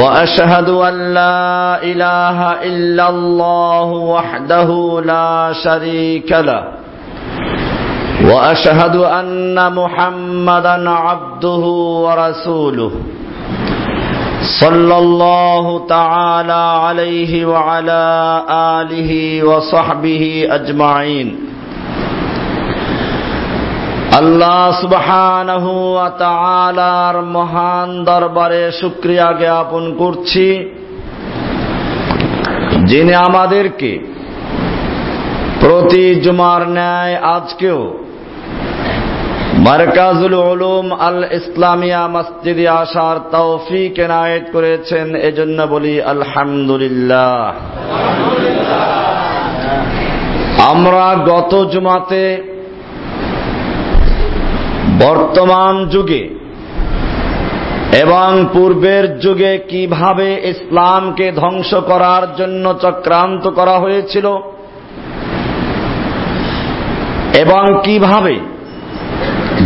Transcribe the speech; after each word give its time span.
واشهد 0.00 0.68
ان 0.68 1.14
لا 1.14 1.82
اله 1.82 2.38
الا 2.62 3.08
الله 3.08 3.84
وحده 4.14 5.00
لا 5.04 5.52
شريك 5.64 6.32
له 6.32 6.62
واشهد 8.24 8.96
ان 8.96 9.72
محمدا 9.74 10.90
عبده 10.90 11.64
ورسوله 12.06 12.90
صلى 14.60 14.98
الله 14.98 15.86
تعالى 15.86 16.62
عليه 16.86 17.46
وعلى 17.46 18.02
اله 18.50 19.10
وصحبه 19.44 20.46
اجمعين 20.50 21.28
আল্লাহ 24.20 24.62
সুবহানাহু 24.80 25.72
ওয়া 25.94 27.22
মহান 27.36 27.88
দরবারে 28.04 28.64
শুকরিয়া 28.80 29.28
জ্ঞাপন 29.32 29.84
করছি। 29.98 30.48
যিনি 32.86 33.14
আমাদেরকে 33.28 33.92
প্রতি 35.60 36.04
জুমার 36.14 36.62
ন্যায় 36.68 37.14
আজকেও 37.36 37.80
মারকাজুল 39.66 40.34
উলুম 40.52 40.86
আল 41.00 41.20
ইসলামিয়া 41.40 42.02
মসজিদে 42.08 42.66
আসার 42.82 43.16
তৌফিক 43.32 43.98
এনায়েত 43.98 44.44
করেছেন, 44.52 45.06
এজন্য 45.28 45.58
বলি 45.66 45.94
আলহামদুলিল্লাহ। 46.02 47.52
আমরা 50.72 51.06
গত 51.32 51.52
জুমাতে 51.72 52.24
বর্তমান 55.02 55.86
যুগে 55.86 56.28
এবং 58.00 58.46
পূর্বের 58.52 59.18
যুগে 59.18 59.58
কীভাবে 59.68 60.40
ইসলামকে 60.44 61.32
ধ্বংস 61.32 61.74
করার 61.74 62.36
জন্য 62.36 62.74
চক্রান্ত 62.82 63.48
করা 63.48 63.78
হয়েছিল 63.78 64.26
এবং 67.38 67.82
কীভাবে 67.82 68.40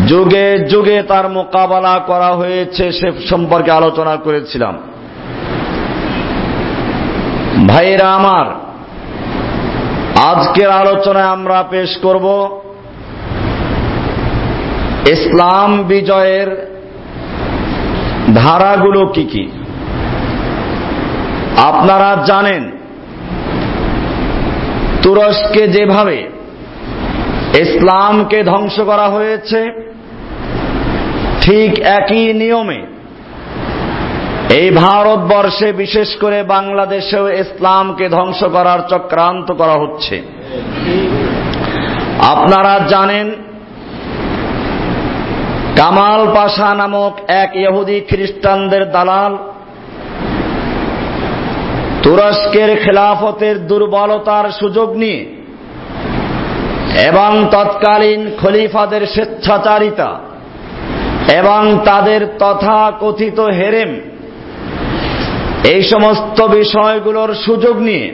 যুগে 0.09 0.59
যুগে 0.59 1.03
তার 1.03 1.31
মোকাবেলা 1.31 1.99
করা 2.07 2.31
হয়েছে 2.33 2.93
সে 2.93 3.09
সম্পর্কে 3.31 3.71
আলোচনা 3.71 4.17
করেছিলাম। 4.17 4.75
ভাইরা 7.69 8.09
আমার, 8.15 8.47
আজকের 10.25 10.71
আলোচনায় 10.71 11.27
আমরা 11.27 11.63
পেশ 11.71 11.99
করব 12.03 12.27
ইসলাম 15.13 15.83
বিজয়ের 15.83 16.49
ধারাগুলো 18.35 19.07
কি 19.07 19.25
কি? 19.25 19.45
আপনারা 21.57 22.11
জানেন, 22.27 22.71
তুরস্কে 25.03 25.69
যেভাবে 25.69 26.29
ইসলামকে 27.55 28.45
ধ্বংস 28.45 28.81
করা 28.81 29.09
হয়েছে, 29.09 29.61
ঠিক 31.41 31.79
একই 31.79 32.33
নিয়মে 32.33 32.81
এই 34.55 34.71
ভারতবর্ষে 34.71 35.73
বিশেষ 35.73 36.17
করে 36.17 36.43
বাংলাদেশেও 36.43 37.29
ইসলামকে 37.29 38.09
ধ্বংস 38.09 38.45
করার 38.45 38.81
চক্রান্ত 38.89 39.53
করা 39.53 39.73
হচ্ছে। 39.73 40.23
আপনারা 42.21 42.81
জানেন 42.89 43.27
কামাল 45.77 46.23
পাশা 46.35 46.71
নামক 46.75 47.15
এক 47.29 47.51
ইহুদি 47.57 47.99
খ্রিস্টানদের 48.01 48.85
দালাল 48.91 49.33
তুরস্কের 52.03 52.71
খেলাফতের 52.85 53.57
দুর্বলতার 53.67 54.47
সুযোগ 54.53 54.89
নিয়ে 54.97 55.21
এবং 57.07 57.31
তৎকালীন 57.51 58.21
খলিফাদের 58.41 59.03
স্বেচ্ছাচারিতা 59.07 60.11
এবং 61.37 61.63
তাদের 61.85 62.21
তথাকথিত 62.39 63.39
হেরেম 63.41 63.91
এই 65.65 65.83
সমস্ত 65.83 66.39
বিষয়গুলোর 66.51 67.31
সুযোগ 67.35 67.77
নিয়ে 67.79 68.07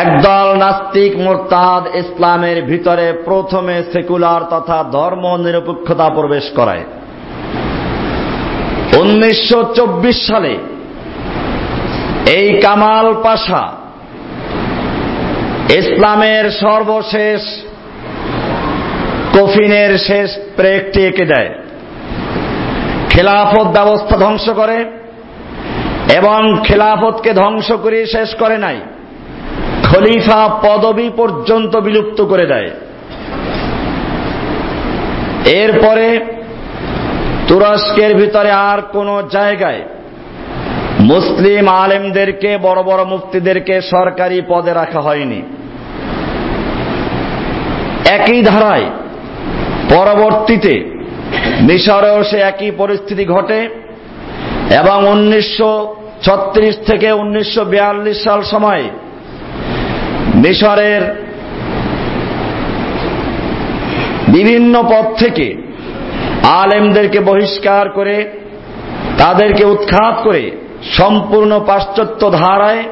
একদল 0.00 0.56
নাস্তিক 0.56 1.16
মোরতাদ 1.16 1.82
ইসলামের 1.94 2.62
ভিতরে 2.62 3.12
প্রথমে 3.24 3.82
সেকুলার 3.92 4.42
তথা 4.50 4.84
ধর্ম 4.92 5.36
নিরপেক্ষতা 5.36 6.08
প্রবেশ 6.08 6.50
করায় 6.54 6.84
উনিশশো 8.98 9.60
চব্বিশ 9.74 10.26
সালে 10.26 10.58
এই 12.30 12.60
কামাল 12.60 13.14
পাশা 13.22 13.72
ইসলামের 15.68 16.50
সর্বশেষ 16.50 17.42
কফিনের 19.34 19.98
শেষ 19.98 20.30
প্রেকটি 20.56 21.00
এঁকে 21.06 21.24
দেয়। 21.24 21.50
খেলাফত 23.10 23.66
ব্যবস্থা 23.66 24.16
ধ্বংস 24.16 24.50
করে 24.50 24.78
এবং 26.16 26.62
খেলাফতকে 26.64 27.32
ধ্বংস 27.34 27.72
করে 27.72 28.06
শেষ 28.06 28.34
করে 28.34 28.58
নাই। 28.58 28.80
খলিফা 29.92 30.48
পদবি 30.62 31.10
পর্যন্ত 31.16 31.76
বিলুপ্ত 31.76 32.22
করে 32.22 32.46
দেয়। 32.46 32.70
এরপরে 35.46 36.20
তুরস্কের 37.48 38.14
ভিতরে 38.14 38.50
আর 38.50 38.82
কোন 38.92 39.22
জায়গায় 39.30 39.80
মুসলিম 41.00 41.68
আলেমদেরকে, 41.68 42.58
বড় 42.62 42.82
বড় 42.82 43.04
মুফতিদেরকে 43.04 43.80
সরকারি 43.80 44.42
পদে 44.48 44.72
রাখা 44.72 45.00
হয়নি। 45.00 45.42
একই 48.10 48.42
ধারায় 48.42 48.86
পরবর্তীতে 49.90 50.74
মিশরেও 51.60 52.22
সে 52.22 52.38
একই 52.38 52.70
পরিস্থিতি 52.70 53.24
ঘটে 53.24 53.60
এবং 54.78 55.08
উনিশশো 55.08 55.96
ছত্রিশ 56.22 56.74
থেকে 56.86 57.12
উনিশশো 57.12 57.64
বিয়াল্লিশ 57.64 58.24
সাল 58.24 58.42
সময় 58.42 58.82
মিশরের 60.34 61.02
বিভিন্ন 64.28 64.82
পদ 64.82 65.18
থেকে 65.18 65.56
আলেমদেরকে 66.42 67.20
বহিষ্কার 67.20 67.88
করে, 67.88 68.30
তাদেরকে 69.18 69.64
উৎখাত 69.64 70.22
করে 70.24 70.50
সম্পূর্ণ 70.98 71.64
পাশ্চাত্য 71.66 72.30
ধারায় 72.30 72.82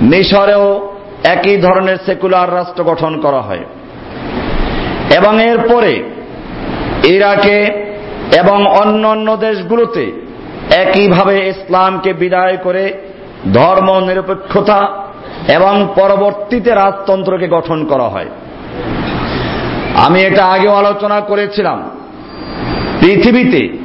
মিশরেও 0.00 0.92
একই 1.24 1.56
ধরনের 1.56 1.96
সেকুলার 2.06 2.54
রাষ্ট্র 2.54 2.84
গঠন 2.84 3.20
করা 3.20 3.40
হয়। 3.40 3.64
এবং 5.16 5.42
এরপরে 5.42 6.02
ইরাকে 7.08 7.58
এবং 8.36 8.66
অন্য 8.66 9.08
অন্য 9.08 9.36
দেশগুলোতে 9.36 10.12
একইভাবে 10.76 11.48
ইসলামকে 11.48 12.12
বিদায় 12.12 12.56
করে 12.56 12.92
ধর্ম 13.54 14.00
নিরপেক্ষতা 14.00 15.11
এবং 15.48 15.88
পরবর্তীতে 15.94 16.70
রাজতন্ত্রকে 16.70 17.48
গঠন 17.48 17.84
করা 17.84 18.08
হয়। 18.08 18.26
আমি 19.94 20.20
এটা 20.20 20.44
আগেও 20.46 20.74
আলোচনা 20.74 21.20
করেছিলাম। 21.20 21.90
পৃথিবীতে 23.00 23.78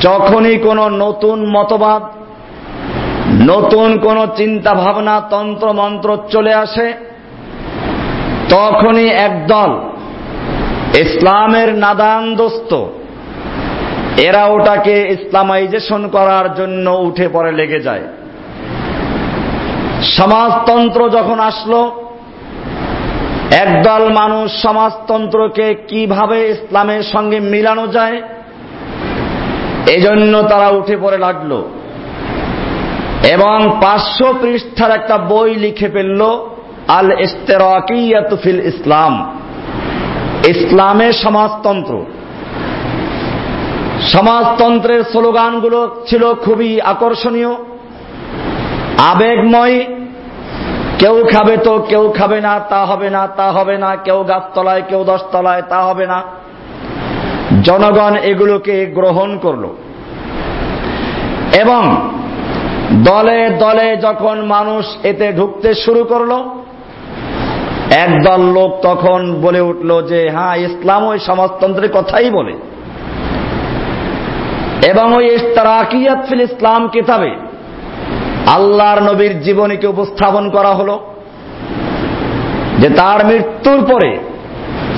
যখনই 0.00 0.58
কোনো 0.58 0.88
নতুন 0.88 1.46
মতবাদ, 1.46 2.02
নতুন 3.50 3.98
কোন 3.98 4.26
চিন্তা 4.36 4.74
ভাবনা 4.74 5.20
তন্ত্র, 5.20 5.72
মন্ত্র 5.72 6.18
চলে 6.30 6.54
আসে, 6.54 6.92
তখনই 8.48 9.08
একদল 9.08 9.80
ইসলামের 11.00 11.74
নাদান 11.74 12.34
দোস্ত 12.34 12.84
এরা 14.20 14.46
ওটাকে 14.46 15.08
ইসলামাইজেশন 15.10 16.08
করার 16.08 16.54
জন্য 16.54 16.90
উঠে 16.90 17.28
পড়ে 17.32 17.52
লেগে 17.52 17.80
যায়। 17.80 18.00
সমাজতন্ত্র 20.02 21.08
যখন 21.08 21.40
আসলো, 21.40 22.02
একদল 23.50 24.12
মানুষ 24.12 24.62
সমাজতন্ত্রকে 24.62 25.74
কীভাবে 25.88 26.48
ইসলামের 26.48 27.02
সঙ্গে 27.02 27.40
মিলানো 27.40 27.86
যায়, 27.86 28.22
এজন্য 29.86 30.42
তারা 30.42 30.68
উঠে 30.68 30.96
পড়ে 30.96 31.18
লাগল। 31.18 31.62
এবং 33.30 33.78
পাঁচশো 33.82 34.34
পৃষ্ঠার 34.42 34.90
একটা 34.90 35.18
বই 35.18 35.54
লিখে 35.54 35.88
ফেলল, 35.88 36.22
আল 36.88 37.20
ইস্তেরাকিয়াতুফিল 37.20 38.66
ইসলাম। 38.66 39.38
ইসলামের 40.48 41.12
সমাজতন্ত্র। 41.12 42.04
সমাজতন্ত্রের 44.00 45.04
স্লোগানগুলো 45.04 45.96
ছিল 46.08 46.34
খুবই 46.34 46.80
আকর্ষণীয়। 46.80 47.54
আবেগময়, 49.10 49.84
কেউ 50.98 51.24
খাবে 51.32 51.56
তো 51.56 51.78
কেউ 51.88 52.14
খাবে 52.18 52.40
না, 52.40 52.58
তা 52.58 52.84
হবে 52.84 53.10
না, 53.10 53.26
তা 53.26 53.52
হবে 53.52 53.78
না, 53.78 53.96
কেউ 53.96 54.22
গাছতলায়, 54.22 54.82
কেউ 54.88 55.04
দশতলায়, 55.04 55.62
তা 55.68 55.82
হবে 55.82 56.06
না। 56.06 56.22
জনগণ 57.62 58.16
এগুলোকে 58.16 58.86
গ্রহণ 58.86 59.38
করল। 59.38 59.64
এবং 61.60 62.10
দলে 62.92 63.50
দলে 63.50 63.96
যখন 63.96 64.40
মানুষ 64.40 64.86
এতে 65.02 65.32
ঢুকতে 65.32 65.74
শুরু 65.74 66.04
করল, 66.04 66.32
একদল 67.90 68.40
লোক 68.40 68.80
তখন 68.82 69.40
বলে 69.42 69.60
উঠল 69.60 70.02
যে 70.02 70.30
হ্যাঁ 70.30 70.56
ইসলাম 70.56 71.06
ওই 71.06 71.18
সমাজতন্ত্রের 71.18 71.92
কথাই 71.92 72.30
বলে। 72.30 72.52
এবং 74.86 75.14
ওই 75.14 75.34
ইস্তারাকিয়াত 75.34 76.26
ফিল 76.28 76.40
ইসলাম 76.40 76.88
কিতাবে 76.88 77.51
আল্লাহর 78.46 79.02
নবীর 79.02 79.40
জীবনীকে 79.40 79.86
উপস্থাপন 79.86 80.50
করা 80.50 80.68
হলো 80.68 81.14
যে 82.78 82.90
তার 82.90 83.26
মৃত্যুর 83.26 83.84
পরে 83.84 84.18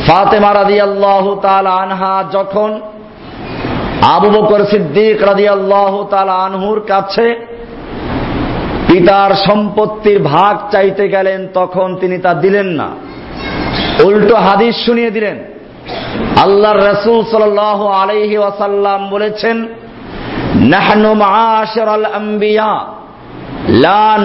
ফাতেমা 0.07 0.55
রাদি 0.55 0.81
আল্লাহ 0.81 1.35
তাল 1.43 1.67
আনহা 1.67 2.25
যখন 2.33 2.81
আবু 4.03 4.31
বকর 4.31 4.65
সিদ্দিক 4.65 5.23
রাদি 5.23 5.49
আল্লাহ 5.49 6.07
তাল 6.11 6.29
আনহুর 6.29 6.81
কাছে 6.89 7.47
পিতার 8.89 9.35
সম্পত্তির 9.35 10.23
ভাগ 10.23 10.73
চাইতে 10.73 11.09
গেলেন, 11.09 11.49
তখন 11.55 11.97
তিনি 11.97 12.19
তা 12.19 12.35
দিলেন 12.35 12.67
না। 12.67 12.89
উল্টো 14.05 14.37
হাদিস 14.37 14.77
শুনিয়ে 14.87 15.11
দিলেন। 15.11 15.45
আল্লাহর 16.43 16.77
রসুল 16.77 17.25
সাল 17.31 17.59
আলহি 17.59 18.37
ওয়াসাল্লাম 18.37 19.11
বলেছেন, 19.11 19.69
নাহনু 20.55 21.15
মাশারাল 21.15 22.05
আম্বিয়া। 22.05 22.87
লা 23.69 24.19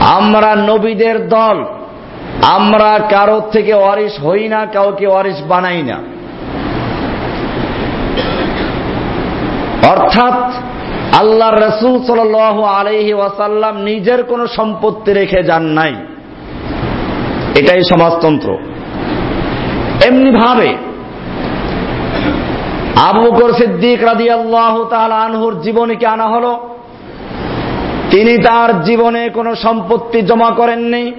আমরা 0.00 0.56
নবীদের 0.56 1.28
দল। 1.28 1.64
আমরা 2.42 2.98
কারও 3.10 3.42
থেকে 3.52 3.74
ওয়ারিস 3.74 4.20
হই 4.20 4.48
না, 4.48 4.66
কাউকে 4.72 5.06
ওয়ারিস 5.06 5.42
বানাই 5.48 5.82
না। 5.82 5.98
অর্থাৎ 9.88 10.52
আল্লাহ 11.16 11.50
রসুল 11.50 12.04
সাল 12.04 12.34
আলহি 12.64 13.12
ওয়াসাল্লাম 13.12 13.76
নিজের 13.76 14.22
কোনো 14.22 14.46
সম্পত্তি 14.46 15.12
রেখে 15.12 15.42
যান 15.42 15.62
নাই। 15.62 15.94
এটাই 17.54 17.80
সমাজতন্ত্র। 17.82 18.56
এমনি 20.04 20.30
ভাবে 20.30 20.76
আবু 22.96 23.30
বকর 23.30 23.52
সিদ্দিক 23.52 24.04
রাদি 24.04 24.30
আল্লাহ 24.30 24.82
আনহুর 24.92 25.60
জীবনীকে 25.60 26.06
আনা 26.06 26.28
হল। 26.28 26.56
তিনি 28.10 28.38
তার 28.38 28.82
জীবনে 28.82 29.28
কোনো 29.28 29.54
সম্পত্তি 29.54 30.22
জমা 30.22 30.50
করেননি। 30.50 31.12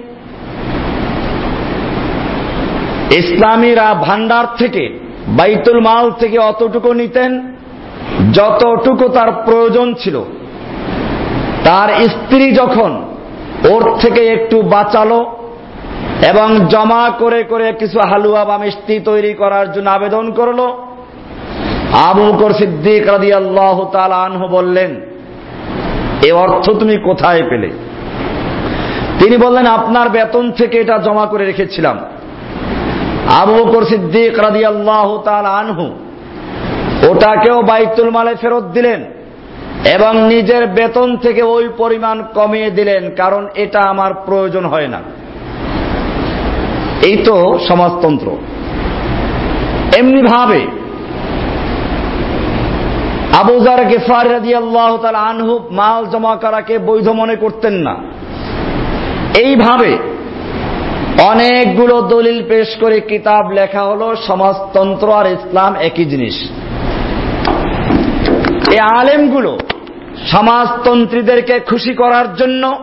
ইসলামীরা 3.10 3.94
ভান্ডার 3.94 4.44
থেকে, 4.56 4.98
বাইতুল 5.28 5.80
মাল 5.80 6.10
থেকে 6.10 6.38
অতটুকু 6.38 6.92
নিতেন, 6.92 7.56
যতটুকু 8.32 9.08
তার 9.08 9.32
প্রয়োজন 9.32 9.94
ছিল। 9.94 10.20
তার 11.64 12.04
স্ত্রী 12.04 12.52
যখন 12.52 13.02
ওর 13.70 13.98
থেকে 13.98 14.26
একটু 14.28 14.62
বাঁচালো 14.62 15.36
এবং 16.28 16.66
জমা 16.66 17.10
করে 17.18 17.42
করে 17.42 17.72
কিছু 17.72 17.98
হালুয়া 17.98 18.44
বা 18.44 18.58
মিষ্টি 18.58 19.00
তৈরি 19.00 19.34
করার 19.34 19.72
জন্য 19.72 19.90
আবেদন 19.90 20.32
করল 20.32 20.84
আবু 22.02 22.22
বকর 22.32 22.52
সিদ্দিক 22.52 23.08
রাদি 23.08 23.32
আল্লাহ 23.32 23.76
আনহু 24.26 24.48
বললেন, 24.48 25.00
এ 26.28 26.32
অর্থ 26.32 26.70
তুমি 26.70 26.96
কোথায় 26.96 27.42
পেলে? 27.50 27.70
তিনি 29.18 29.36
বললেন, 29.36 29.66
আপনার 29.66 30.08
বেতন 30.08 30.52
থেকে 30.52 30.78
এটা 30.78 30.98
জমা 30.98 31.26
করে 31.26 31.44
রেখেছিলাম। 31.44 31.96
আবু 33.40 33.52
বকর 33.54 33.84
সিদ্দিক 33.84 34.38
রাদি 34.38 34.64
আল্লাহ 34.64 35.08
আনহু 35.60 35.86
ওটাকেও 37.10 37.62
বাইতুল 37.62 38.10
মালে 38.10 38.34
ফেরত 38.34 38.64
দিলেন 38.64 39.04
এবং 39.94 40.12
নিজের 40.28 40.66
বেতন 40.66 41.16
থেকে 41.16 41.42
ওই 41.42 41.68
পরিমাণ 41.76 42.22
কমিয়ে 42.34 42.70
দিলেন, 42.70 43.10
কারণ 43.10 43.46
এটা 43.54 43.80
আমার 43.80 44.14
প্রয়োজন 44.26 44.64
হয় 44.66 44.88
না। 44.88 45.00
এই 47.02 47.16
তো 47.16 47.58
সমাজতন্ত্র। 47.68 48.28
এমনি 49.98 50.22
ভাবে 50.22 50.66
আবুজার 53.40 53.84
গেফার 53.84 54.32
রাজি 54.32 54.54
আল্লাহ 54.54 55.04
আনহু 55.06 55.58
মাল 55.70 56.06
জমা 56.06 56.36
করাকে 56.36 56.78
বৈধ 56.78 57.08
মনে 57.08 57.36
করতেন 57.36 57.74
না। 57.74 57.94
এইভাবে 59.38 59.98
অনেকগুলো 61.22 62.02
দলিল 62.02 62.42
পেশ 62.48 62.68
করে 62.80 63.00
কিতাব 63.00 63.50
লেখা 63.50 63.82
হলো, 63.82 64.16
সমাজতন্ত্র 64.26 65.12
আর 65.12 65.26
ইসলাম 65.26 65.74
একই 65.74 66.04
জিনিস। 66.04 66.36
এই 68.72 68.78
আলেমগুলো 68.78 69.58
সমাজতন্ত্রীদেরকে 70.30 71.60
খুশি 71.60 71.94
করার 71.94 72.34
জন্য 72.34 72.78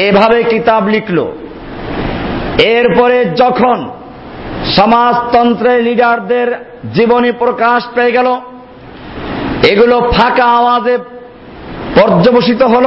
এভাবে 0.00 0.42
কিতাব 0.42 0.88
লিখল। 0.88 1.18
এরপরে 2.58 3.24
যখন 3.24 3.78
সমাজতন্ত্রের 4.76 5.82
লিডারদের 5.82 6.48
জীবনী 6.94 7.32
প্রকাশ 7.32 7.80
পেয়ে 7.94 8.12
গেল 8.12 8.28
এগুলো 9.68 10.00
ফাঁকা 10.00 10.44
আওয়াজে 10.44 10.96
পর্যবসিত 11.94 12.62
হল। 12.62 12.86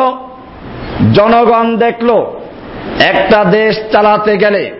জনগণ 1.13 1.77
দেখল, 1.77 2.09
একটা 2.99 3.43
দেশ 3.43 3.79
চালাতে 3.91 4.37
গেলে 4.37 4.71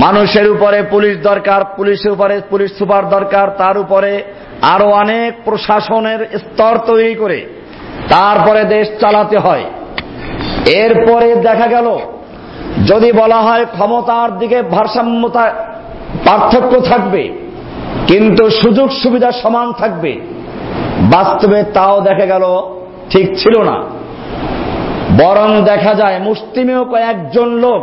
মানুষের 0.00 0.50
উপরে 0.50 0.82
পুলিশ 0.82 1.16
দরকার, 1.22 1.64
পুলিশের 1.76 2.12
উপরে 2.12 2.40
পুলিশ 2.50 2.70
সুপার 2.78 3.08
দরকার, 3.08 3.50
তার 3.58 3.78
উপরে 3.78 4.22
আরও 4.62 4.86
অনেক 4.92 5.30
প্রশাসনের 5.44 6.20
স্তর 6.38 6.78
তৈরি 6.86 7.14
করে 7.14 7.46
তারপরে 8.08 8.64
দেশ 8.64 8.86
চালাতে 9.00 9.38
হয়। 9.38 9.64
এরপরে 10.66 11.34
দেখা 11.34 11.66
গেল, 11.66 11.98
যদি 12.86 13.12
বলা 13.12 13.36
হয় 13.36 13.64
ক্ষমতার 13.64 14.38
দিকে 14.38 14.62
ভারসাম্যতা 14.62 15.44
পার্থক্য 16.24 16.80
থাকবে, 16.80 17.28
কিন্তু 18.06 18.50
সুযোগ 18.50 18.90
সুবিধা 18.90 19.32
সমান 19.32 19.72
থাকবে 19.72 20.20
বাস্তবে 21.00 21.62
তাও 21.74 22.00
দেখা 22.00 22.26
গেল 22.26 22.44
ঠিক 23.10 23.26
ছিল 23.38 23.62
না। 23.62 23.82
বরং 25.18 25.64
দেখা 25.64 25.94
যায় 25.94 26.18
মুসলিমেও 26.20 26.84
কয়েকজন 26.84 27.48
লোক 27.48 27.82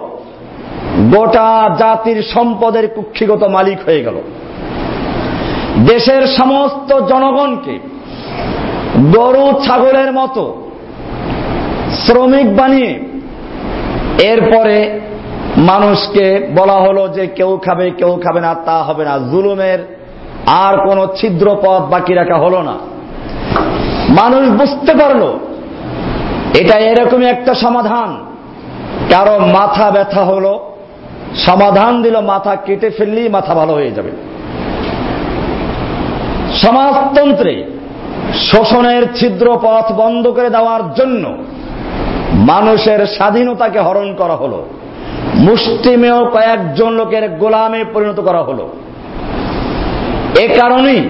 গোটা 1.11 1.75
জাতির 1.77 2.23
সম্পদের 2.23 2.87
কুক্ষিগত 2.87 3.43
মালিক 3.43 3.77
হয়ে 3.85 4.03
গেল। 4.03 4.17
দেশের 5.85 6.27
সমস্ত 6.27 6.99
জনগণকে 6.99 7.79
গরু, 9.15 9.61
ছাগলের 9.67 10.13
মতো 10.13 10.67
শ্রমিক 11.93 12.55
বানিয়ে 12.55 12.99
এরপরে 14.23 14.99
মানুষকে 15.57 16.47
বলা 16.55 16.73
হলো 16.73 17.07
যে 17.07 17.27
কেউ 17.27 17.59
খাবে 17.65 17.89
কেউ 17.89 18.19
খাবে 18.23 18.41
না, 18.41 18.53
তা 18.53 18.83
হবে 18.83 19.05
না। 19.05 19.19
জুলুমের 19.19 19.79
আর 20.47 20.77
কোন 20.87 21.07
ছিদ্র 21.15 21.55
পথ 21.61 21.81
বাকি 21.81 22.13
রাখা 22.13 22.37
হলো 22.37 22.61
না। 22.61 22.77
মানুষ 24.19 24.43
বুঝতে 24.49 24.93
পারল, 24.93 25.21
এটা 26.59 26.75
এরকমই 26.91 27.25
একটা 27.25 27.53
সমাধান। 27.53 28.09
কারও 29.09 29.39
মাথা 29.39 29.91
ব্যথা 29.91 30.23
হলো, 30.23 30.53
সমাধান 31.47 32.01
দিল, 32.01 32.15
মাথা 32.19 32.55
কেটে 32.55 32.89
ফেললেই 32.89 33.29
মাথা 33.29 33.53
ভালো 33.53 33.73
হয়ে 33.73 33.91
যাবে। 33.91 34.11
সমাজতন্ত্রে 36.61 37.53
শোষণের 38.51 39.03
ছিদ্র 39.15 39.47
পথ 39.61 39.91
বন্ধ 39.91 40.27
করে 40.27 40.49
দেওয়ার 40.49 40.83
জন্য 40.93 41.23
মানুষের 42.51 42.99
স্বাধীনতাকে 43.07 43.79
হরণ 43.79 44.09
করা 44.15 44.35
হলো। 44.35 44.59
মুষ্টিমেয় 45.35 46.19
কয়েকজন 46.25 46.91
লোকের 46.93 47.25
গোলামে 47.29 47.81
পরিণত 47.93 48.19
করা 48.19 48.41
হলো। 48.43 48.65
এ 50.39 50.47
কারণেই 50.59 51.01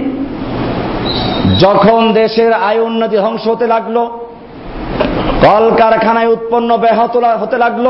যখন 1.59 2.13
দেশের 2.13 2.53
আয় 2.53 2.79
উন্নতি 2.79 3.17
ধ্বংস 3.17 3.47
হতে 3.47 3.67
লাগল, 3.67 4.07
কলকারখানায় 5.43 6.27
উৎপন্ন 6.27 6.77
ব্যাহত 6.77 7.17
হতে 7.17 7.57
লাগল, 7.57 7.87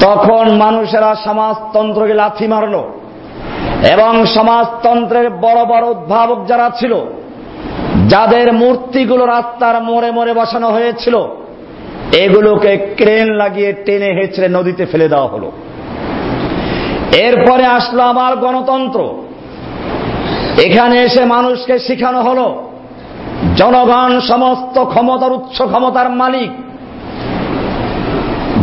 তখন 0.00 0.56
মানুষেরা 0.56 1.14
সমাজতন্ত্রকে 1.14 2.14
লাথি 2.14 2.46
মারল 2.46 2.74
এবং 3.92 4.26
সমাজতন্ত্রের 4.26 5.30
বড় 5.30 5.64
বড় 5.64 5.86
উদ্ভাবক 5.86 6.46
যারা 6.46 6.70
ছিল, 6.78 6.94
যাদের 8.08 8.52
মূর্তিগুলো 8.52 9.26
রাস্তার 9.26 9.82
মোড়ে 9.82 10.10
মোড়ে 10.10 10.34
বসানো 10.34 10.68
হয়েছিল, 10.68 11.14
এগুলোকে 12.12 12.76
ক্রেন 12.96 13.26
লাগিয়ে 13.34 13.72
টেনে 13.72 14.06
হেঁচড়ে 14.06 14.48
নদীতে 14.48 14.86
ফেলে 14.86 15.08
দেওয়া 15.08 15.26
হলো। 15.26 15.52
এরপরে 17.12 17.64
আসলো 17.64 18.02
আমার 18.02 18.36
গণতন্ত্র। 18.36 19.25
এখানে 20.64 21.02
এসে 21.02 21.24
মানুষকে 21.24 21.78
শিখানো 21.78 22.20
হল, 22.22 22.40
জনগণ 23.56 24.20
সমস্ত 24.20 24.84
ক্ষমতার 24.84 25.32
উচ্চ 25.32 25.62
ক্ষমতার 25.62 26.10
মালিক। 26.10 26.50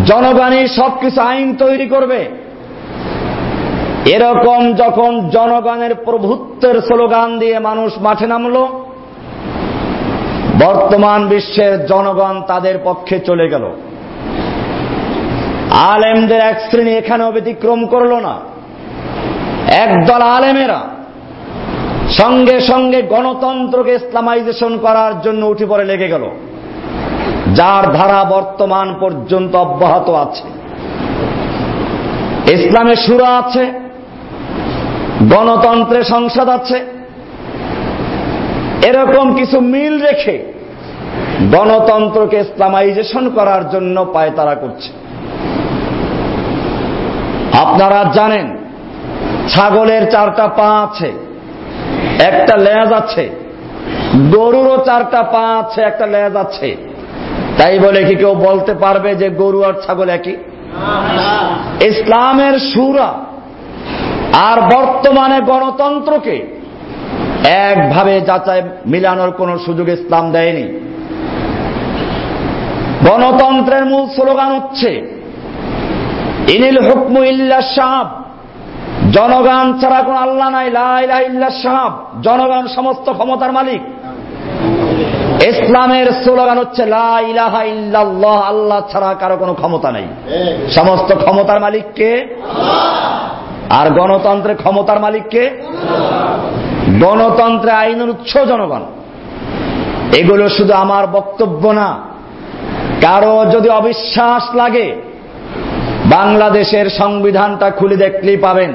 জনগণই 0.06 0.68
সবকিছু 0.68 1.22
আইন 1.22 1.56
তৈরি 1.56 1.88
করবে। 1.88 2.28
এরকম 4.06 4.74
যখন 4.74 5.30
জনগণের 5.30 5.96
প্রভুত্বের 5.96 6.82
স্লোগান 6.82 7.40
দিয়ে 7.40 7.60
মানুষ 7.60 7.92
মাঠে 8.02 8.28
নামলো, 8.28 8.84
বর্তমান 10.66 11.28
বিশ্বের 11.28 11.88
জনগণ 11.88 12.42
তাদের 12.42 12.76
পক্ষে 12.84 13.20
চলে 13.20 13.48
গেল। 13.48 13.66
আলেমদের 15.94 16.40
এক 16.40 16.58
শ্রেণি 16.60 16.92
এখানেও 16.92 17.32
ব্যতিক্রম 17.32 17.86
করল 17.86 18.14
না। 18.16 18.36
একদল 19.68 20.22
আলেমেরা 20.22 20.82
সঙ্গে 22.10 22.60
সঙ্গে 22.60 23.02
গণতন্ত্রকে 23.02 23.94
ইসলামাইজেশন 23.94 24.78
করার 24.78 25.22
জন্য 25.22 25.46
উঠে 25.46 25.66
পড়ে 25.66 25.86
লেগে 25.86 26.08
গেল। 26.08 26.30
যার 27.56 27.94
ধারা 27.94 28.24
বর্তমান 28.24 28.96
পর্যন্ত 29.00 29.56
অব্যাহত 29.56 30.10
আছে। 30.10 30.48
ইসলামের 32.54 32.96
সুরা 32.96 33.38
আছে, 33.38 33.72
গণতন্ত্রে 35.30 36.04
সংসদ 36.04 36.50
আছে। 36.50 36.86
এরকম 38.86 39.36
কিছু 39.36 39.60
মিল 39.60 40.02
রেখে 40.02 40.54
গণতন্ত্রকে 41.52 42.38
ইসলামাইজেশন 42.40 43.30
করার 43.30 43.70
জন্য 43.70 44.06
পায়তারা 44.14 44.56
করছে। 44.56 44.92
আপনারা 47.58 48.12
জানেন, 48.14 48.58
ছাগলের 49.50 50.12
চারটা 50.12 50.48
পা 50.48 50.82
আছে। 50.82 51.33
একটা 52.24 52.58
লেজ 52.58 52.92
আছে। 52.92 53.30
গরুরও 54.36 54.78
চারটা 54.86 55.24
পা 55.24 55.44
আছে, 55.60 55.82
একটা 55.82 56.06
লেজ 56.06 56.36
আছে। 56.36 56.78
তাই 57.58 57.80
বলে 57.80 58.04
কি 58.04 58.16
কেউ 58.16 58.36
বলতে 58.36 58.74
পারবে 58.74 59.16
যে 59.16 59.30
গরু 59.30 59.64
আর 59.64 59.74
ছাগল 59.88 60.10
একই? 60.10 60.36
ইসলামের 61.82 62.60
সুরা 62.60 63.14
আর 64.34 64.62
বর্তমানে 64.62 65.40
গণতন্ত্রকে 65.42 66.48
একভাবে 67.70 68.22
যাচাই 68.22 68.62
মিলানোর 68.86 69.32
কোন 69.32 69.58
সুযোগ 69.66 69.90
ইসলাম 69.90 70.32
দেয়নি। 70.32 70.66
গণতন্ত্রের 73.10 73.86
মূল 73.86 74.06
স্লোগান 74.16 74.50
হচ্ছে, 74.56 74.90
ইনিল 76.50 76.80
হুকমু 76.88 77.24
ইল্লা 77.24 77.62
সাহাব 77.62 78.23
জনগণ 79.14 79.80
ছাড়া 79.80 80.02
কোন 80.02 80.16
আল্লাহ 80.16 80.50
নাই 80.50 80.72
লাইলা 80.72 81.50
সাহাব। 81.50 82.22
জনগণ 82.22 82.68
সমস্ত 82.68 83.12
ক্ষমতার 83.12 83.52
মালিক। 83.52 83.82
ইসলামের 85.44 86.12
স্লোগান 86.12 86.58
হচ্ছে, 86.58 86.86
লা 86.86 87.20
ইলাহা 87.20 87.60
আল্লাহ 88.48 88.82
ছাড়া 88.92 89.16
কারও 89.20 89.38
কোনো 89.38 89.54
ক্ষমতা 89.54 89.92
নেই। 89.92 90.06
সমস্ত 90.72 91.16
ক্ষমতার 91.16 91.60
মালিককে 91.60 92.36
আর 93.70 93.90
গণতন্ত্রের 93.90 94.58
ক্ষমতার 94.58 95.00
মালিককে 95.00 95.50
গণতন্ত্রে 97.02 97.72
আইনের 97.72 98.10
উৎস 98.10 98.38
জনগণ। 98.38 98.82
এগুলো 100.18 100.50
শুধু 100.50 100.74
আমার 100.74 101.08
বক্তব্য 101.08 101.70
না। 101.70 101.98
কারও 103.02 103.46
যদি 103.46 103.70
অবিশ্বাস 103.70 104.56
লাগে, 104.56 104.96
বাংলাদেশের 106.06 106.90
সংবিধানটা 106.90 107.70
খুলে 107.70 107.96
দেখলেই 107.96 108.38
পাবেন। 108.38 108.74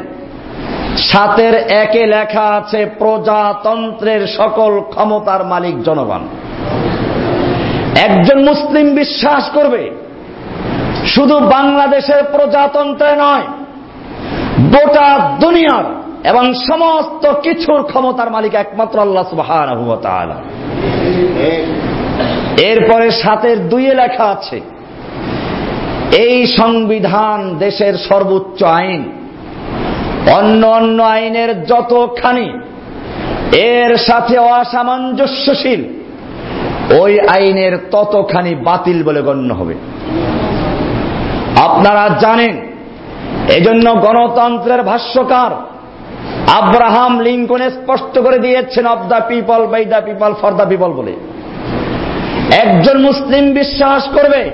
সাতের 0.99 1.55
একে 1.55 2.07
লেখা 2.07 2.47
আছে, 2.59 2.87
প্রজাতন্ত্রের 2.99 4.27
সকল 4.27 4.81
ক্ষমতার 4.81 5.45
মালিক 5.45 5.83
জনগণ। 5.83 6.23
একজন 7.95 8.45
মুসলিম 8.45 8.95
বিশ্বাস 8.95 9.51
করবে, 9.55 9.91
শুধু 11.07 11.39
বাংলাদেশের 11.39 12.25
প্রজাতন্ত্রে 12.33 13.17
নয়, 13.17 13.47
গোটা 14.73 15.37
দুনিয়ার 15.41 15.85
এবং 16.25 16.53
সমস্ত 16.53 17.33
কিছুর 17.33 17.83
ক্ষমতার 17.83 18.31
মালিক 18.31 18.55
একমাত্র 18.55 18.99
আল্লাহ 19.01 19.25
সুবাহ 19.31 19.51
এরপরে 22.63 23.11
সাতের 23.11 23.69
দুইয়ে 23.69 23.95
লেখা 23.95 24.25
আছে, 24.25 24.61
এই 26.17 26.47
সংবিধান 26.47 27.59
দেশের 27.59 27.95
সর্বোচ্চ 27.97 28.63
আইন। 28.63 29.18
অন্য 30.37 30.67
অন্য 30.67 31.03
আইনের 31.03 31.65
যতখানি, 31.65 32.53
এর 33.57 33.97
সাথে 33.97 34.39
অসামঞ্জস্যশীল, 34.39 35.85
ওই 37.01 37.21
আইনের 37.21 37.79
ততখানি 37.91 38.55
বাতিল 38.55 39.03
বলে 39.03 39.23
গণ্য 39.23 39.55
হবে। 39.55 39.75
আপনারা 41.57 42.09
জানেন, 42.21 42.57
এজন্য 43.49 43.95
গণতন্ত্রের 43.95 44.83
ভাষ্যকার 44.83 45.51
আব্রাহাম 46.53 47.21
লিঙ্কনে 47.21 47.71
স্পষ্ট 47.71 48.19
করে 48.19 48.39
দিয়েছেন 48.39 48.87
of 48.87 48.99
the 49.09 49.21
people 49.29 49.67
by 49.67 49.85
the 49.85 50.01
people 50.05 50.35
for 50.41 50.53
the 50.53 50.67
people 50.69 50.93
বলে। 50.93 51.13
একজন 52.63 53.01
মুসলিম 53.03 53.53
বিশ্বাস 53.53 54.09
করবে, 54.09 54.51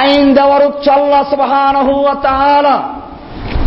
আইন 0.00 0.34
দেওয়ার 0.34 0.66
উচ্চ 0.66 0.88
আল্লাহ 0.88 2.16
তাআলা 2.22 2.82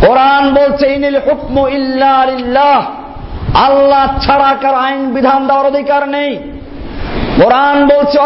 কোরআন 0.00 0.44
বলছে, 0.54 0.86
ইনিল 0.92 1.18
হুকমু 1.26 1.68
ইল্লাহ 1.68 2.80
আল্লাহ 3.66 4.04
ছাড়া 4.26 4.50
কার 4.62 4.74
আইন 4.74 5.02
বিধান 5.14 5.46
দেওয়ার 5.46 5.66
অধিকার 5.66 6.08
নেই। 6.08 6.38
কোরআন 7.42 7.76
বলছে 7.86 8.18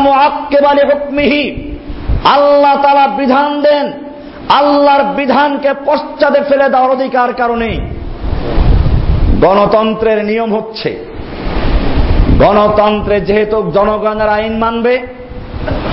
মুআক্কিবা 0.00 0.72
লিহুকমিহি। 0.74 1.44
আল্লাহ 2.24 2.74
তাআলা 2.82 3.06
বিধান 3.06 3.60
দেন, 3.60 3.92
আল্লাহর 4.48 5.04
বিধানকে 5.16 5.70
পশ্চাদে 5.86 6.40
ফেলে 6.48 6.68
দেওয়ার 6.68 6.90
অধিকার 6.90 7.34
কারণে 7.34 7.70
গণতন্ত্রের 9.40 10.24
নিয়ম 10.24 10.50
হচ্ছে, 10.54 10.90
গণতন্ত্রে 12.38 13.20
যেহেতু 13.20 13.56
জনগণের 13.74 14.28
আইন 14.28 14.54
মানবে 14.58 14.94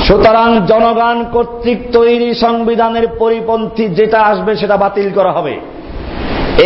সুতরাং 0.07 0.49
জনগণ 0.67 1.17
কর্তৃক 1.33 1.79
তৈরি 1.91 2.29
সংবিধানের 2.33 3.07
পরিপন্থী 3.19 3.85
যেটা 3.87 4.19
আসবে 4.21 4.55
সেটা 4.55 4.77
বাতিল 4.77 5.07
করা 5.13 5.31
হবে। 5.31 5.59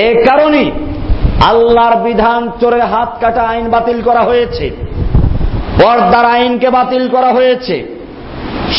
এ 0.05 0.07
কারণেই 0.27 0.71
আল্লাহর 1.51 1.95
বিধান 2.03 2.49
চোরের 2.61 2.81
হাত 2.81 3.11
কাটা 3.21 3.43
আইন 3.43 3.69
বাতিল 3.69 4.01
করা 4.01 4.21
হয়েছে, 4.21 4.65
পর্দার 5.81 6.25
আইনকে 6.25 6.69
বাতিল 6.69 7.03
করা 7.09 7.31
হয়েছে, 7.31 7.75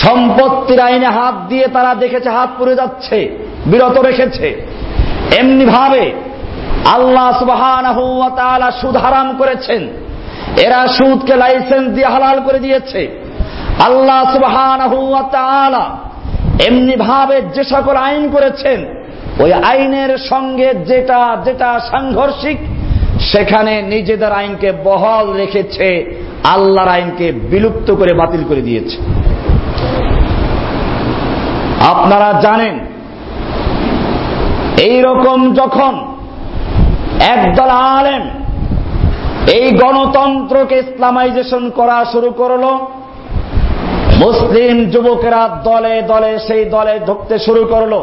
সম্পত্তির 0.04 0.80
আইনে 0.80 1.06
হাত 1.06 1.34
দিয়ে 1.48 1.66
তারা 1.66 1.94
দেখেছে 1.94 2.30
হাত 2.30 2.50
পুড়ে 2.58 2.74
যাচ্ছে, 2.74 3.18
বিরত 3.66 3.96
রেখেছে। 3.98 4.46
এমনি 5.40 5.64
ভাবে 5.64 6.04
আল্লাহ 6.96 7.38
সুবাহ 7.38 7.62
সুদ 8.80 8.96
হারাম 8.96 9.28
করেছেন। 9.38 9.82
এরা 10.64 10.80
সুদকে 10.86 11.36
লাইসেন্স 11.36 11.86
দিয়ে 11.94 12.06
হালাল 12.06 12.40
করে 12.46 12.58
দিয়েছে। 12.58 13.25
আল্লাহ 13.84 14.20
সুবাহ 14.34 14.56
এমনি 16.68 16.96
ভাবে 16.96 17.36
যে 17.54 17.64
সকল 17.64 17.96
আইন 17.96 18.24
করেছেন, 18.30 18.78
ওই 19.40 19.52
আইনের 19.52 20.12
সঙ্গে 20.30 20.74
যেটা 20.90 21.20
যেটা 21.46 21.70
সাংঘর্ষিক, 21.90 22.58
সেখানে 23.32 23.82
নিজেদের 23.82 24.32
আইনকে 24.32 24.72
বহল 24.86 25.26
রেখেছে, 25.32 25.88
আল্লাহর 26.54 26.88
আইনকে 26.88 27.32
বিলুপ্ত 27.32 27.88
করে 27.90 28.12
বাতিল 28.14 28.42
করে 28.44 28.62
দিয়েছে। 28.62 28.96
আপনারা 31.92 32.40
জানেন 32.40 32.74
এই 34.88 35.02
রকম 35.02 35.38
যখন 35.54 35.94
একদল 37.34 37.70
আলেম 37.98 38.24
এই 39.56 39.66
গণতন্ত্রকে 39.82 40.76
ইসলামাইজেশন 40.78 41.70
করা 41.70 42.04
শুরু 42.12 42.30
করল 42.30 42.64
মুসলিম 44.24 44.84
যুবকেরা 44.84 45.42
দলে 45.64 46.02
দলে 46.02 46.38
সেই 46.38 46.64
দলে 46.64 46.94
ঢুকতে 47.06 47.38
শুরু 47.38 47.64
করল। 47.64 47.94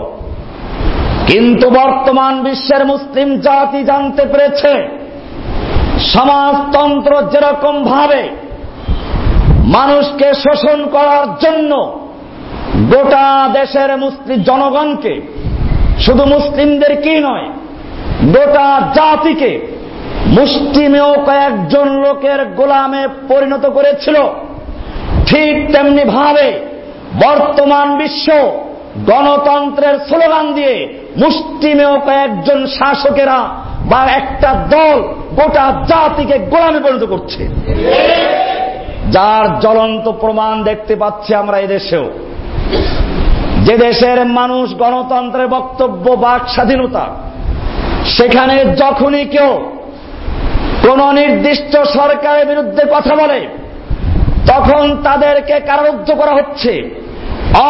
কিন্তু 1.27 1.69
বর্তমান 1.69 2.33
বিশ্বের 2.43 2.85
মুসলিম 2.85 3.29
জাতি 3.39 3.83
জানতে 3.83 4.23
পেরেছে, 4.25 4.73
সমাজতন্ত্র 6.13 7.11
যেরকম 7.31 7.83
ভাবে 7.83 8.29
মানুষকে 9.65 10.33
শোষণ 10.33 10.79
করার 10.89 11.25
জন্য 11.39 11.71
গোটা 12.93 13.49
দেশের 13.53 13.97
মুসলিম 13.97 14.39
জনগণকে, 14.41 15.21
শুধু 15.99 16.23
মুসলিমদের 16.25 17.01
কি 17.01 17.15
নয়, 17.19 17.47
গোটা 18.35 18.67
জাতিকে 18.95 19.51
মুসলিমেও 20.27 21.11
কয়েকজন 21.25 21.87
লোকের 21.89 22.45
গোলামে 22.45 23.07
পরিণত 23.27 23.65
করেছিল। 23.65 24.17
ঠিক 25.25 25.55
তেমনি 25.71 26.03
ভাবে 26.17 26.47
বর্তমান 27.25 27.87
বিশ্ব 27.97 28.27
গণতন্ত্রের 29.11 29.95
স্লোগান 30.09 30.45
দিয়ে 30.53 30.75
মুষ্টিমেয় 31.17 31.97
কয়েকজন 31.99 32.59
শাসকেরা 32.77 33.39
বা 33.85 34.01
একটা 34.11 34.49
দল 34.69 34.97
গোটা 35.35 35.65
জাতিকে 35.87 36.37
গোলামে 36.51 36.79
পরিণত 36.79 37.03
করছে। 37.03 37.41
যার 39.11 39.45
জ্বলন্ত 39.61 40.05
প্রমাণ 40.11 40.63
দেখতে 40.63 40.93
পাচ্ছি 40.95 41.31
আমরা 41.35 41.57
এদেশেও 41.57 42.05
যে 43.65 43.75
দেশের 43.77 44.19
মানুষ 44.25 44.65
গণতন্ত্রের 44.77 45.47
বক্তব্য, 45.47 46.05
বাক 46.25 46.41
স্বাধীনতা, 46.47 47.05
সেখানে 48.05 48.55
যখনই 48.75 49.25
কেউ 49.25 49.51
কোন 50.87 50.99
নির্দিষ্ট 51.11 51.73
সরকারের 51.97 52.45
বিরুদ্ধে 52.47 52.83
কথা 52.91 53.13
বলে 53.15 53.39
তখন 54.47 54.83
তাদেরকে 55.03 55.59
কারারুদ্ধ 55.59 56.11
করা 56.11 56.33
হচ্ছে, 56.33 56.71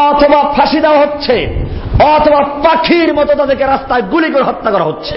অথবা 0.09 0.39
ফাঁসি 0.55 0.79
দেওয়া 0.79 0.99
হচ্ছে, 0.99 1.35
অথবা 2.15 2.39
পাখির 2.63 3.13
মতো 3.13 3.35
তাদেরকে 3.35 3.65
রাস্তায় 3.65 4.01
গুলি 4.01 4.31
করে 4.31 4.43
হত্যা 4.43 4.71
করা 4.71 4.83
হচ্ছে। 4.83 5.15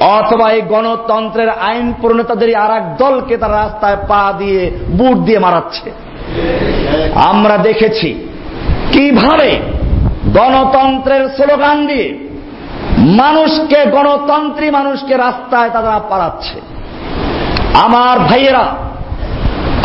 অথবা 0.00 0.50
এই 0.50 0.62
গণতন্ত্রের 0.62 1.48
আইন 1.48 1.92
প্রণেতাদের 2.00 2.56
আর 2.56 2.72
এক 2.76 2.84
দলকে 2.96 3.36
তারা 3.36 3.54
রাস্তায় 3.54 3.96
পা 4.08 4.32
দিয়ে, 4.38 4.70
বুট 4.98 5.16
দিয়ে 5.18 5.38
মারাচ্ছে। 5.38 5.90
আমরা 7.30 7.56
দেখেছি 7.58 8.08
কীভাবে 8.92 9.50
গণতন্ত্রের 10.38 11.28
স্লোগান 11.28 11.86
দিয়ে 11.86 12.08
মানুষকে, 13.16 13.80
গণতন্ত্রী 13.90 14.70
মানুষকে 14.70 15.16
রাস্তায় 15.16 15.70
তারা 15.70 16.00
পারাচ্ছে 16.10 16.60
আমার 17.74 18.18
ভাইয়েরা 18.18 18.64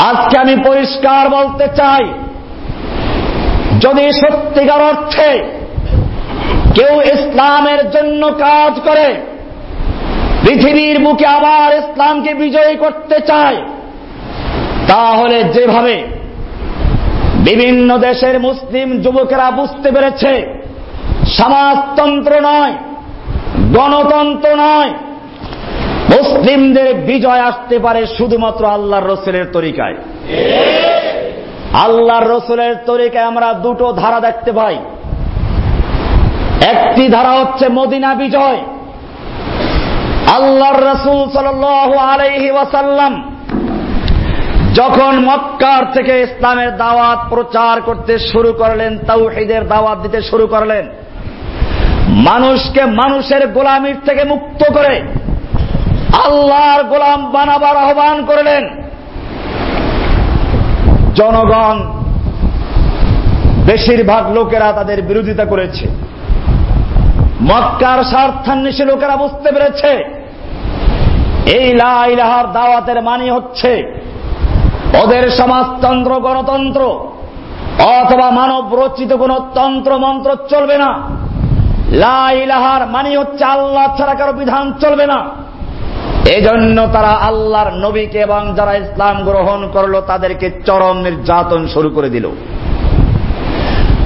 আজকে 0.02 0.38
আমি 0.38 0.56
পরিষ্কার 0.56 1.30
বলতে 1.30 1.68
চাই, 1.76 2.06
যদি 3.80 4.12
সত্যিকার 4.12 4.82
অর্থে 4.82 5.44
কেউ 6.76 7.02
ইসলামের 7.02 7.92
জন্য 7.92 8.28
কাজ 8.28 8.80
করে, 8.80 9.16
পৃথিবীর 10.42 11.00
বুকে 11.00 11.26
আবার 11.26 11.74
ইসলামকে 11.78 12.34
বিজয়ী 12.34 12.76
করতে 12.76 13.20
চায়, 13.20 13.56
তাহলে 14.88 15.44
যেভাবে 15.44 16.04
বিভিন্ন 17.38 17.98
দেশের 17.98 18.40
মুসলিম 18.40 19.02
যুবকেরা 19.02 19.52
বুঝতে 19.52 19.92
পেরেছে, 19.92 20.64
সমাজতন্ত্র 21.28 22.34
নয়, 22.42 22.74
গণতন্ত্র 23.74 24.50
নয় 24.56 24.92
মুসলিমদের 26.16 26.94
বিজয় 26.94 27.40
আসতে 27.40 27.80
পারে 27.80 28.08
শুধুমাত্র 28.08 28.66
আল্লাহর 28.66 29.08
রসুলের 29.10 29.46
তরিকায়। 29.54 29.96
আল্লাহর 31.74 32.30
রসুলের 32.30 32.76
তরিকায় 32.86 33.26
আমরা 33.26 33.54
দুটো 33.54 33.94
ধারা 33.94 34.20
দেখতে 34.20 34.52
পাই। 34.52 34.78
একটি 36.68 37.10
ধারা 37.10 37.32
হচ্ছে 37.32 37.70
মদিনা 37.70 38.16
বিজয়। 38.16 38.58
আল্লাহর 40.34 40.84
রসুল 40.84 41.32
সাল 41.34 41.64
আলাইহি 41.98 42.52
ওয়াসাল্লাম 42.52 43.34
যখন 44.74 45.20
মক্কার 45.20 45.92
থেকে 45.92 46.22
ইসলামের 46.22 46.78
দাওয়াত 46.78 47.20
প্রচার 47.30 47.82
করতে 47.82 48.20
শুরু 48.20 48.54
করলেন, 48.54 48.98
তাওহিদের 48.98 49.68
দাওয়াত 49.68 49.98
দিতে 50.00 50.22
শুরু 50.22 50.48
করলেন, 50.48 50.90
মানুষকে 52.10 52.86
মানুষের 52.86 53.48
গোলামির 53.48 53.96
থেকে 54.06 54.24
মুক্ত 54.24 54.74
করে 54.74 55.02
আল্লাহর 56.14 56.84
গোলাম 56.84 57.32
বানাবার 57.32 57.78
আহ্বান 57.78 58.26
করলেন। 58.26 58.64
জনগণ, 61.16 61.78
বেশিরভাগ 63.66 64.32
লোকেরা 64.32 64.72
তাদের 64.72 65.02
বিরোধিতা 65.02 65.46
করেছে। 65.46 65.88
মক্কার 67.42 68.04
স্বার্থান্বেষী 68.04 68.84
লোকেরা 68.86 69.16
বুঝতে 69.16 69.52
পেরেছে, 69.52 69.92
এই 71.58 71.74
লাইলাহার 71.74 72.54
দাওয়াতের 72.54 73.02
মানি 73.04 73.30
হচ্ছে 73.30 74.02
ওদের 75.04 75.32
সমাজতন্ত্র, 75.32 76.12
গণতন্ত্র, 76.20 76.82
অথবা 78.00 78.32
মানব 78.32 78.76
রচিত 78.76 79.14
কোন 79.14 79.40
তন্ত্র, 79.56 79.98
মন্ত্র 79.98 80.36
চলবে 80.50 80.78
না। 80.78 80.92
লাইলাহার 81.92 82.88
মানি 82.88 83.18
হচ্ছে 83.18 83.44
আল্লাহ 83.46 83.96
ছাড়া 83.98 84.16
কারও 84.16 84.34
বিধান 84.34 84.74
চলবে 84.82 85.06
না। 85.06 85.43
এজন্য 86.30 86.88
তারা 86.94 87.10
আল্লাহর 87.10 87.74
নবীকে 87.74 88.20
এবং 88.20 88.56
যারা 88.56 88.76
ইসলাম 88.76 89.24
গ্রহণ 89.24 89.70
করল, 89.74 90.02
তাদেরকে 90.02 90.52
চরম 90.66 90.98
নির্যাতন 90.98 91.68
শুরু 91.68 91.90
করে 91.90 92.10
দিল। 92.10 92.30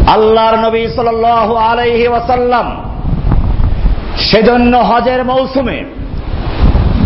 আল্লাহর 0.08 0.58
নবী 0.60 0.88
সাল 0.88 1.26
আলাইহি 1.58 2.08
ওয়াসাল্লাম 2.08 2.88
সেজন্য 4.18 4.78
হজের 4.78 5.26
মৌসুমে 5.26 5.84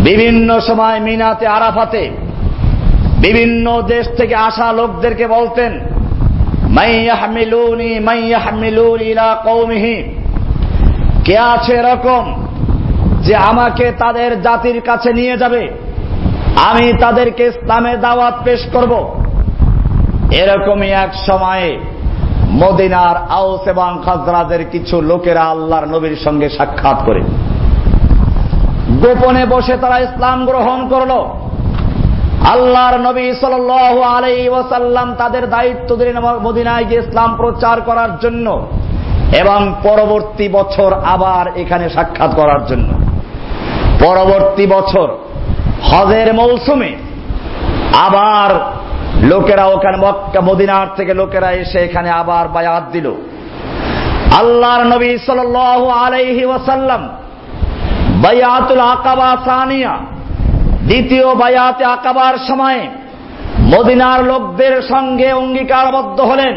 বিভিন্ন 0.04 0.60
সময় 0.60 1.00
মিনাতে, 1.00 1.46
আরাফাতে 1.46 2.10
বিভিন্ন 3.20 3.82
দেশ 3.82 4.06
থেকে 4.16 4.34
আসা 4.34 4.72
লোকদেরকে 4.72 5.26
বলতেন 5.26 5.80
মাইয়াহমিলুনি 6.68 7.98
মাইয়াহমিলুন 7.98 9.00
ইলা 9.00 9.42
কৌমিহি 9.44 10.02
কে 11.24 11.38
আছে 11.38 11.74
এরকম? 11.74 12.51
যে 13.26 13.34
আমাকে 13.36 13.92
তাদের 13.98 14.42
জাতির 14.42 14.80
কাছে 14.80 15.12
নিয়ে 15.12 15.36
যাবে। 15.36 15.70
আমি 16.70 16.92
তাদেরকে 17.00 17.46
ইসলামের 17.46 18.00
দাওয়াত 18.00 18.34
পেশ 18.44 18.60
করব। 18.72 19.20
এরকমই 20.30 20.90
এক 20.90 21.14
সময়ে 21.14 21.80
মদিনার 22.50 23.16
আউস 23.30 23.68
এবং 23.68 24.02
খাজরাজের 24.04 24.70
কিছু 24.70 25.00
লোকেরা 25.00 25.42
আল্লাহর 25.42 25.86
নবীর 25.86 26.16
সঙ্গে 26.24 26.48
সাক্ষাৎ 26.48 27.04
করে। 27.04 27.20
গোপনে 29.02 29.46
বসে 29.46 29.76
তারা 29.76 29.98
ইসলাম 29.98 30.46
গ্রহণ 30.46 30.88
করল। 30.88 31.12
আল্লাহর 32.50 33.00
নবী 33.00 33.32
সাল 33.40 33.70
আলাই 34.16 34.48
ওয়াসাল্লাম 34.48 35.14
তাদের 35.14 35.50
দায়িত্ব 35.50 35.96
দিলেন 35.96 36.18
মদিনায় 36.18 36.84
গিয়ে 36.84 37.00
ইসলাম 37.00 37.36
প্রচার 37.36 37.80
করার 37.80 38.18
জন্য 38.18 38.68
এবং 39.38 39.74
পরবর্তী 39.82 40.48
বছর 40.48 40.92
আবার 41.04 41.58
এখানে 41.58 41.88
সাক্ষাৎ 41.88 42.34
করার 42.34 42.66
জন্য। 42.66 43.11
পরবর্তী 44.04 44.66
বছর 44.66 45.08
হজের 45.90 46.34
মৌসুমে 46.34 46.92
আবার 48.06 48.50
লোকেরা 49.22 49.64
ওখানে 49.66 49.96
মক্কা, 49.96 50.40
মদিনার 50.40 50.86
থেকে 50.96 51.14
লোকেরা 51.14 51.50
এসে 51.52 51.78
এখানে 51.78 52.10
আবার 52.10 52.48
বায়াত 52.48 52.84
দিল। 52.92 53.06
আল্লাহর 54.38 54.84
নবী 54.86 55.18
সাল 55.26 55.56
আলাইহি 56.04 56.44
ওয়াসাল্লাম 56.44 57.02
বায়াতুল 58.22 58.80
আকাবা 58.80 59.36
সানিয়া, 59.44 59.94
দ্বিতীয় 60.86 61.34
বায়াতে 61.34 61.84
আকাবার 61.84 62.34
সময়ে 62.48 62.82
মদিনার 63.60 64.24
লোকদের 64.24 64.82
সঙ্গে 64.82 65.32
অঙ্গীকারবদ্ধ 65.32 66.20
হলেন। 66.20 66.54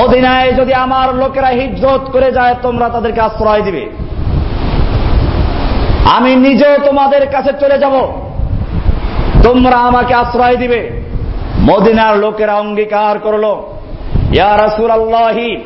মদিনায় 0.00 0.50
যদি 0.52 0.74
আমার 0.74 1.08
লোকেরা 1.14 1.48
হিজরত 1.48 2.04
করে 2.10 2.32
যায়, 2.32 2.54
তোমরা 2.62 2.88
তাদেরকে 2.88 3.20
আশ্রয় 3.20 3.62
দিবে। 3.62 3.84
আমি 6.16 6.36
নিজেও 6.36 6.78
তোমাদের 6.84 7.30
কাছে 7.30 7.52
চলে 7.60 7.78
যাব। 7.78 7.94
তোমরা 9.42 9.76
আমাকে 9.76 10.14
আশ্রয় 10.14 10.56
দিবে। 10.56 11.02
মদিনার 11.60 12.18
লোকেরা 12.18 12.54
অঙ্গীকার 12.54 13.18
করল। 13.18 13.44
ইয়া 14.34 14.52
আল্লাহি 14.92 15.56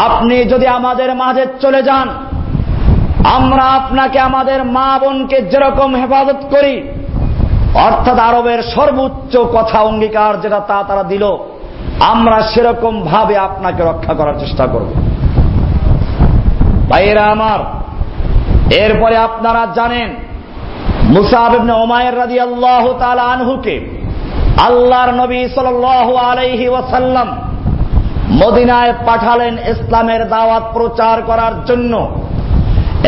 আপনি 0.00 0.44
যদি 0.44 0.66
আমাদের 0.66 1.14
মাঝে 1.14 1.46
চলে 1.60 1.82
যান, 1.82 2.08
আমরা 3.34 3.62
আপনাকে 3.62 4.18
আমাদের 4.18 4.64
মা 4.64 4.98
বোনকে 4.98 5.40
যেরকম 5.42 5.96
হেফাজত 5.96 6.40
করি, 6.50 6.82
অর্থাৎ 7.74 8.18
আরবের 8.18 8.62
সর্বোচ্চ 8.62 9.36
কথা 9.36 9.80
অঙ্গীকার 9.80 10.40
যেটা 10.40 10.60
তা 10.60 10.82
তারা 10.88 11.02
দিল, 11.02 11.24
আমরা 12.00 12.42
সেরকম 12.42 13.00
ভাবে 13.00 13.36
আপনাকে 13.38 13.82
রক্ষা 13.82 14.14
করার 14.14 14.40
চেষ্টা 14.40 14.66
করব। 14.66 14.90
ভাইয়েরা 16.90 17.24
আমার 17.24 17.81
এরপরে 18.76 19.16
আপনারা 19.16 19.66
জানেন 19.74 20.14
আল্লাহর 24.60 25.14
নবী 25.14 25.48
আলাইহি 26.16 26.68
ওয়াসাল্লাম 26.68 27.36
মদিনায় 28.30 28.92
পাঠালেন 29.06 29.54
ইসলামের 29.54 30.28
দাওয়াত 30.28 30.62
প্রচার 30.72 31.22
করার 31.22 31.64
জন্য। 31.64 32.22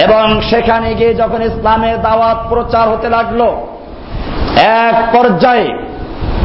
এবং 0.03 0.41
সেখানে 0.41 0.95
গিয়ে 0.95 1.15
যখন 1.15 1.43
ইসলামের 1.43 2.03
দাওয়াত 2.03 2.37
প্রচার 2.49 2.89
হতে 2.89 3.09
লাগল, 3.09 3.43
এক 4.57 5.17
পর্যায়ে 5.17 5.79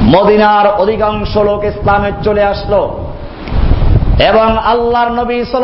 মদিনার 0.01 0.67
অধিকাংশ 0.67 1.37
লোক 1.37 1.63
ইসলামে 1.63 2.11
চলে 2.23 2.43
আসলো। 2.43 2.97
এবং 4.27 4.57
আল্লাহর 4.57 5.11
নবী 5.11 5.43
সাল 5.51 5.63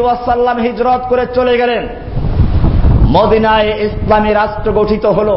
ওয়াসাল্লাম 0.00 0.58
হিজরত 0.58 1.00
করে 1.08 1.26
চলে 1.34 1.58
গেলেন। 1.58 1.88
মদিনায় 3.14 3.70
ইসলামী 3.86 4.32
রাষ্ট্র 4.32 4.72
গঠিত 4.72 5.06
হল। 5.06 5.30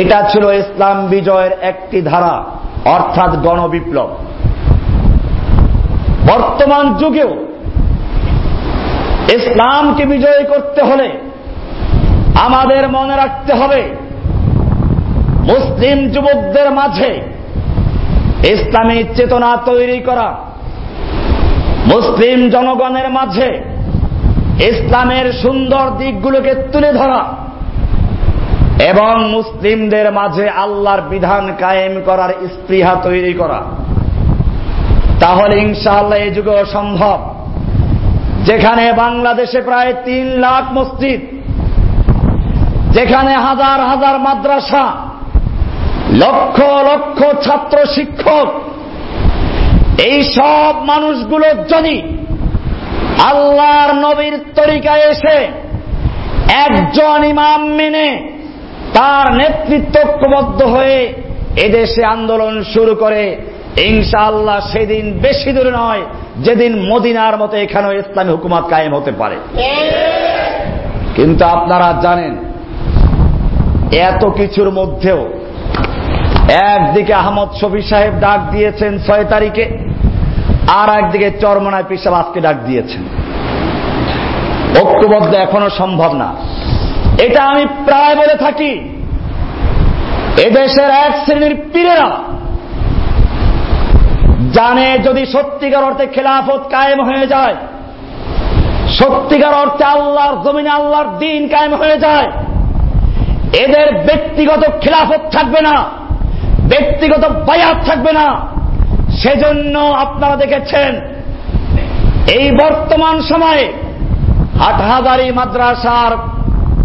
এটা 0.00 0.18
ছিল 0.30 0.44
ইসলাম 0.62 1.06
বিজয়ের 1.06 1.52
একটি 1.62 2.02
ধারা, 2.02 2.44
অর্থাৎ 2.84 3.36
গণবিপ্লব। 3.36 4.08
বর্তমান 6.30 6.84
যুগেও 6.94 7.32
ইসলামকে 9.34 10.04
বিজয় 10.06 10.42
করতে 10.42 10.80
হলে 10.82 11.08
আমাদের 12.40 12.88
মনে 12.88 13.16
রাখতে 13.16 13.52
হবে, 13.54 13.82
মুসলিম 15.52 15.98
যুবকদের 16.08 16.70
মাঝে 16.70 17.10
ইসলামী 18.54 19.04
চেতনা 19.16 19.56
তৈরি 19.56 19.98
করা, 20.00 20.28
মুসলিম 21.86 22.38
জনগণের 22.50 23.08
মাঝে 23.10 23.73
ইসলামের 24.60 25.32
সুন্দর 25.32 25.90
দিকগুলোকে 25.98 26.54
তুলে 26.54 26.92
ধরা 26.92 27.36
এবং 28.84 29.30
মুসলিমদের 29.30 30.12
মাঝে 30.12 30.48
আল্লাহর 30.48 31.00
বিধান 31.00 31.54
কায়েম 31.58 32.02
করার 32.06 32.28
স্পৃহা 32.28 32.94
তৈরি 33.02 33.32
করা। 33.32 33.62
তাহলে 35.20 35.58
ইনশাআল্লাহ 35.58 36.18
এই 36.18 36.30
যুগেও 36.30 36.64
সম্ভব। 36.64 37.18
যেখানে 38.44 38.92
বাংলাদেশে 38.92 39.60
প্রায় 39.60 39.94
তিন 40.04 40.26
লাখ 40.26 40.64
মসজিদ, 40.72 41.20
যেখানে 42.92 43.36
হাজার 43.36 43.80
হাজার 43.80 44.18
মাদ্রাসা, 44.18 44.94
লক্ষ 46.12 46.60
লক্ষ 46.60 47.48
ছাত্র 47.48 47.86
শিক্ষক, 47.86 48.48
এই 50.04 50.22
সব 50.22 50.84
মানুষগুলো 50.84 51.46
যদি 51.54 52.02
আল্লাহর 53.22 53.94
নবীর 53.94 54.38
তরিকায় 54.54 55.00
এসে 55.00 55.46
একজন 56.66 57.24
ইমাম 57.24 57.66
মেনে 57.68 58.28
তার 58.94 59.34
নেতৃত্ব 59.34 59.98
ঐক্যবদ্ধ 60.00 60.62
হয়ে 60.62 61.14
এদেশে 61.56 62.04
আন্দোলন 62.04 62.64
শুরু 62.74 62.94
করে। 62.94 63.36
ইনশাআল্লাহ 63.76 64.60
সেদিন 64.72 65.18
বেশি 65.22 65.52
দূরে 65.52 65.70
নয়, 65.70 66.02
যেদিন 66.42 66.92
মদিনার 66.92 67.36
মতো 67.38 67.56
এখানেও 67.56 67.92
ইসলামী 67.92 68.30
হুকুমাত 68.30 68.64
কায়েম 68.68 68.94
হতে 68.94 69.12
পারে। 69.12 69.36
কিন্তু 71.16 71.44
আপনারা 71.44 72.00
জানেন, 72.02 72.32
এত 73.92 74.24
কিছুর 74.24 74.70
মধ্যেও 74.70 75.28
একদিকে 76.72 77.14
আহমদ 77.14 77.48
শফি 77.60 77.82
সাহেব 77.82 78.14
ডাক 78.20 78.40
দিয়েছেন 78.50 78.98
ছয় 79.06 79.24
তারিখে। 79.24 79.93
আর 80.68 80.88
একদিকে 80.98 81.30
চরমনায় 81.40 81.84
পিসাব 81.88 82.14
আজকে 82.14 82.40
ডাক 82.40 82.56
দিয়েছেন। 82.66 83.02
ঐক্যবদ্ধ 84.80 85.34
এখনও 85.34 85.70
সম্ভব 85.70 86.12
না। 86.12 86.34
এটা 87.22 87.44
আমি 87.44 87.66
প্রায় 87.66 88.16
বলে 88.16 88.34
থাকি। 88.34 88.90
এদেশের 90.46 90.90
এক 90.90 91.12
শ্রেণির 91.26 91.56
পীরেরা 91.72 92.10
জানে 94.52 94.98
যদি 95.04 95.26
সত্যিকার 95.26 95.84
অর্থে 95.84 96.06
খেলাফত 96.06 96.60
কায়েম 96.70 97.04
হয়ে 97.04 97.26
যায়, 97.26 97.54
সত্যিকার 98.98 99.54
অর্থে 99.54 99.84
আল্লাহর 99.84 100.42
জমিনে 100.44 100.68
আল্লাহর 100.68 101.18
দিন 101.18 101.48
কায়েম 101.48 101.74
হয়ে 101.74 101.98
যায়, 101.98 102.30
এদের 103.64 104.04
ব্যক্তিগত 104.06 104.62
খেলাফত 104.80 105.20
থাকবে 105.30 105.60
না, 105.60 105.84
ব্যক্তিগত 106.68 107.28
বায়াত 107.28 107.76
থাকবে 107.86 108.12
না। 108.12 108.53
সেজন্য 109.22 109.78
আপনারা 109.78 110.36
দেখেছেন, 110.36 110.92
এই 112.38 112.50
বর্তমান 112.50 113.20
সময়ে 113.20 113.72
হাটহাজারি 114.60 115.30
মাদ্রাসার 115.30 116.12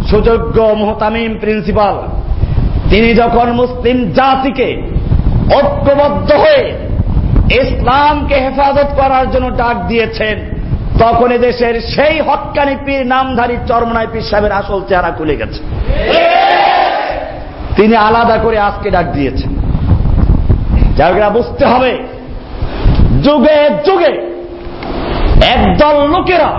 সুযোগ্য 0.09 0.61
মোহতামিম 0.61 1.37
প্রিন্সিপাল, 1.37 1.95
তিনি 2.89 3.13
যখন 3.13 3.51
মুসলিম 3.51 3.97
জাতিকে 4.11 4.69
ঐক্যবদ্ধ 5.57 6.29
হয়ে 6.33 6.63
ইসলামকে 7.61 8.35
হেফাজত 8.35 8.89
করার 8.99 9.31
জন্য 9.31 9.47
ডাক 9.57 9.77
দিয়েছেন 9.87 10.37
তখন 10.99 11.37
দেশের 11.37 11.81
সেই 11.81 12.19
হকানি 12.19 12.75
পীর, 12.85 13.07
নামধারী 13.07 13.57
চরমনায় 13.67 14.07
পীর 14.13 14.21
সাহেবের 14.21 14.51
আসল 14.51 14.79
চেহারা 14.89 15.11
খুলে 15.17 15.35
গেছে। 15.35 15.61
তিনি 17.75 17.95
আলাদা 17.95 18.37
করে 18.37 18.59
আজকে 18.59 18.89
ডাক 18.91 19.05
দিয়েছেন। 19.13 19.51
যারা 20.97 21.29
বুঝতে 21.29 21.65
হবে 21.65 22.18
যুগে 23.23 23.59
যুগে 23.85 24.11
একদল 25.55 25.97
লোকেরা 26.07 26.51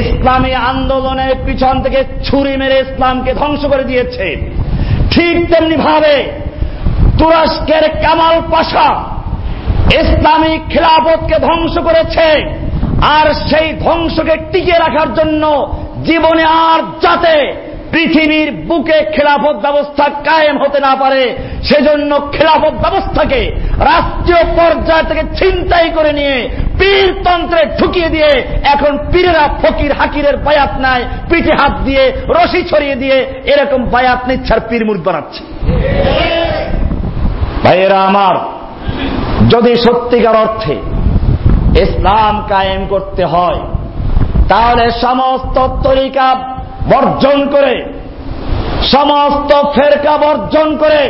ইসলামী 0.00 0.52
আন্দোলনের 0.70 1.32
পিছন 1.46 1.74
থেকে 1.82 2.00
ছুরি 2.24 2.54
মেরে 2.56 2.76
ইসলামকে 2.80 3.34
ধ্বংস 3.34 3.62
করে 3.66 3.84
দিয়েছে। 3.84 4.26
ঠিক 5.10 5.36
তেমনি 5.50 5.76
ভাবে 5.76 6.14
তুরস্কের 7.18 7.84
কামাল 8.02 8.36
পাশা 8.50 8.88
ইসলামী 10.02 10.52
খিলাফতকে 10.70 11.36
ধ্বংস 11.38 11.74
করেছে 11.78 12.28
আর 13.16 13.26
সেই 13.50 13.68
ধ্বংসকে 13.84 14.34
টিকে 14.52 14.76
রাখার 14.78 15.14
জন্য 15.14 15.42
জীবনে 16.04 16.44
আর 16.44 16.80
যাতে 17.00 17.36
পৃথিবীর 17.92 18.48
বুকে 18.68 18.98
খেলাফত 19.14 19.56
ব্যবস্থা 19.64 20.04
কায়েম 20.28 20.56
হতে 20.62 20.78
না 20.86 20.92
পারে, 21.02 21.22
সেজন্য 21.68 22.10
খেলাফত 22.34 22.74
ব্যবস্থাকে 22.84 23.40
রাষ্ট্রীয় 23.90 24.42
পর্যায় 24.58 25.04
থেকে 25.08 25.22
ছিনতাই 25.38 25.88
করে 25.96 26.12
নিয়ে 26.12 26.36
পীরতন্ত্রে 26.78 27.60
ঢুকিয়ে 27.78 28.08
দিয়ে 28.14 28.30
এখন 28.74 28.92
পীরেরা 29.12 29.44
ফকির 29.62 29.92
হাকিরের 29.98 30.36
বায়াত 30.46 30.72
নেয়, 30.84 31.04
পিঠে 31.30 31.54
হাত 31.60 31.74
দিয়ে, 31.86 32.04
রশি 32.36 32.60
ছড়িয়ে 32.70 32.96
দিয়ে 33.02 33.18
এরকম 33.52 33.80
বায়াত 33.94 34.20
নিচ্ছার 34.28 34.60
পীর 34.68 34.82
মুখ 34.88 34.96
বানাচ্ছে। 35.06 35.42
ভাইয়েরা 37.64 37.98
আমার, 38.10 38.36
যদি 39.52 39.72
সত্যিকার 39.84 40.36
অর্থে 40.44 40.76
ইসলাম 41.84 42.34
কায়েম 42.48 42.82
করতে 42.92 43.22
হয়, 43.24 43.60
তাহলে 44.48 44.84
সমস্ত 45.04 45.56
তরিকা 45.86 46.26
বর্জন 46.92 47.38
করে, 47.50 47.74
সমস্ত 48.82 49.50
ফেরকা 49.74 50.14
বর্জন 50.16 50.76
করে 50.76 51.02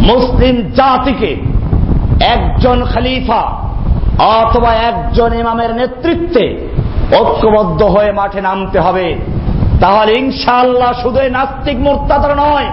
মুসলিম 0.00 0.56
জাতিকে 0.74 1.30
একজন 2.26 2.84
খলিফা 2.94 3.42
অথবা 4.38 4.70
একজন 4.72 5.30
ইমামের 5.32 5.74
নেতৃত্বে 5.74 6.44
ঐক্যবদ্ধ 7.18 7.82
হয়ে 7.82 8.12
মাঠে 8.12 8.40
নামতে 8.40 8.78
হবে। 8.80 9.06
তাহলে 9.80 10.12
ইনশাআল্লাহ 10.12 10.92
শুধু 11.02 11.20
নাস্তিক 11.30 11.78
মোর্তাদার 11.78 12.32
নয়, 12.36 12.68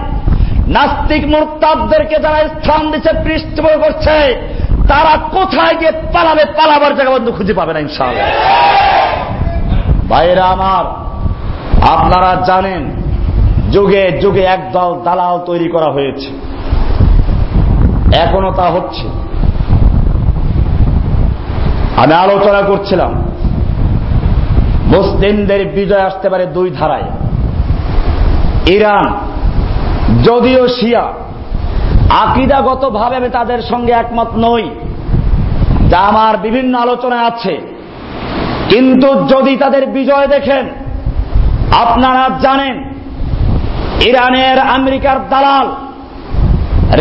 নাস্তিক 0.68 1.22
মোর্তাদদেরকে 1.26 2.16
যারা 2.18 2.40
স্থান 2.48 2.90
দিচ্ছে 2.90 3.12
পৃষ্ঠপোষ 3.24 3.76
করছে, 3.84 4.16
তারা 4.88 5.12
কোথায় 5.32 5.74
গিয়ে 5.74 5.92
পালাবে, 6.12 6.44
পালাবার 6.56 6.96
জায়গা 6.96 7.12
বন্ধু 7.12 7.32
খুঁজে 7.32 7.54
পাবে 7.54 7.72
না 7.72 7.80
ইনশাআল্লাহ। 7.80 8.28
ভাইরা 10.08 10.44
আমার 10.44 10.84
আপনারা 11.90 12.42
জানেন, 12.46 12.90
যুগে 13.72 14.18
যুগে 14.22 14.40
একদল 14.40 15.00
দালাল 15.04 15.38
তৈরি 15.46 15.68
করা 15.68 15.92
হয়েছে। 15.92 16.30
এখনও 18.20 18.52
তা 18.52 18.62
হচ্ছে। 18.62 19.08
আমি 21.96 22.14
আলোচনা 22.14 22.62
করছিলাম, 22.62 23.12
মুসলিমদের 24.96 25.66
বিজয় 25.66 26.02
আসতে 26.02 26.28
পারে 26.28 26.46
দুই 26.46 26.70
ধারায়। 26.70 27.10
ইরান, 28.74 29.18
যদিও 30.24 30.68
শিয়া 30.68 31.12
আকিদাগত 32.10 32.90
ভাবে 32.90 33.16
আমি 33.16 33.28
তাদের 33.28 33.62
সঙ্গে 33.62 33.92
একমত 33.92 34.28
নই, 34.36 34.70
যা 35.90 35.98
আমার 35.98 36.36
বিভিন্ন 36.36 36.78
আলোচনায় 36.78 37.26
আছে। 37.26 37.60
কিন্তু 38.68 39.14
যদি 39.14 39.56
তাদের 39.56 39.86
বিজয় 39.86 40.26
দেখেন 40.26 40.68
আপনারা 41.82 42.24
জানেন, 42.44 42.76
ইরানের 44.08 44.58
আমেরিকার 44.76 45.18
দালাল 45.32 45.68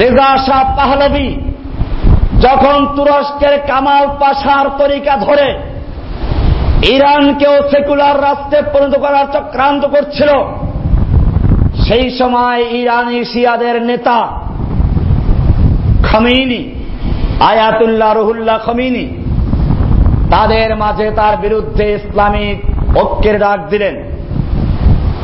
রেজা 0.01 0.29
শাহ 0.47 0.63
পাহলবি 0.77 1.29
যখন 2.41 2.77
তুরস্কের 2.95 3.55
কামাল 3.69 4.03
পাশার 4.21 4.65
তরিকা 4.81 5.13
ধরে 5.17 5.47
ইরানকেও 6.95 7.55
সেকুলার 7.71 8.15
রাষ্ট্রে 8.27 8.59
পরিণত 8.73 8.95
করার 9.03 9.25
চক্রান্ত 9.35 9.83
করছিল, 9.85 10.31
সেই 11.85 12.05
সময় 12.19 12.61
ইরানি 12.81 13.19
শিয়াদের 13.31 13.77
নেতা 13.89 14.19
খমিনি, 16.07 16.61
আয়াতুল্লাহ 17.51 18.11
রহুল্লাহ 18.13 18.57
খমিনি, 18.65 19.05
তাদের 20.33 20.69
মাঝে 20.75 21.07
তার 21.19 21.35
বিরুদ্ধে 21.37 21.85
ইসলামিক 21.97 22.57
ঐক্যের 23.01 23.37
ডাক 23.39 23.59
দিলেন। 23.69 23.95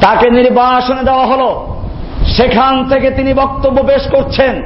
তাকে 0.01 0.29
নির্বাসনে 0.29 1.03
দেওয়া 1.03 1.25
হলো। 1.25 1.75
সেখান 2.25 2.89
থেকে 2.89 3.11
তিনি 3.11 3.33
বক্তব্য 3.33 3.83
পেশ 3.83 4.11
করছেন। 4.11 4.63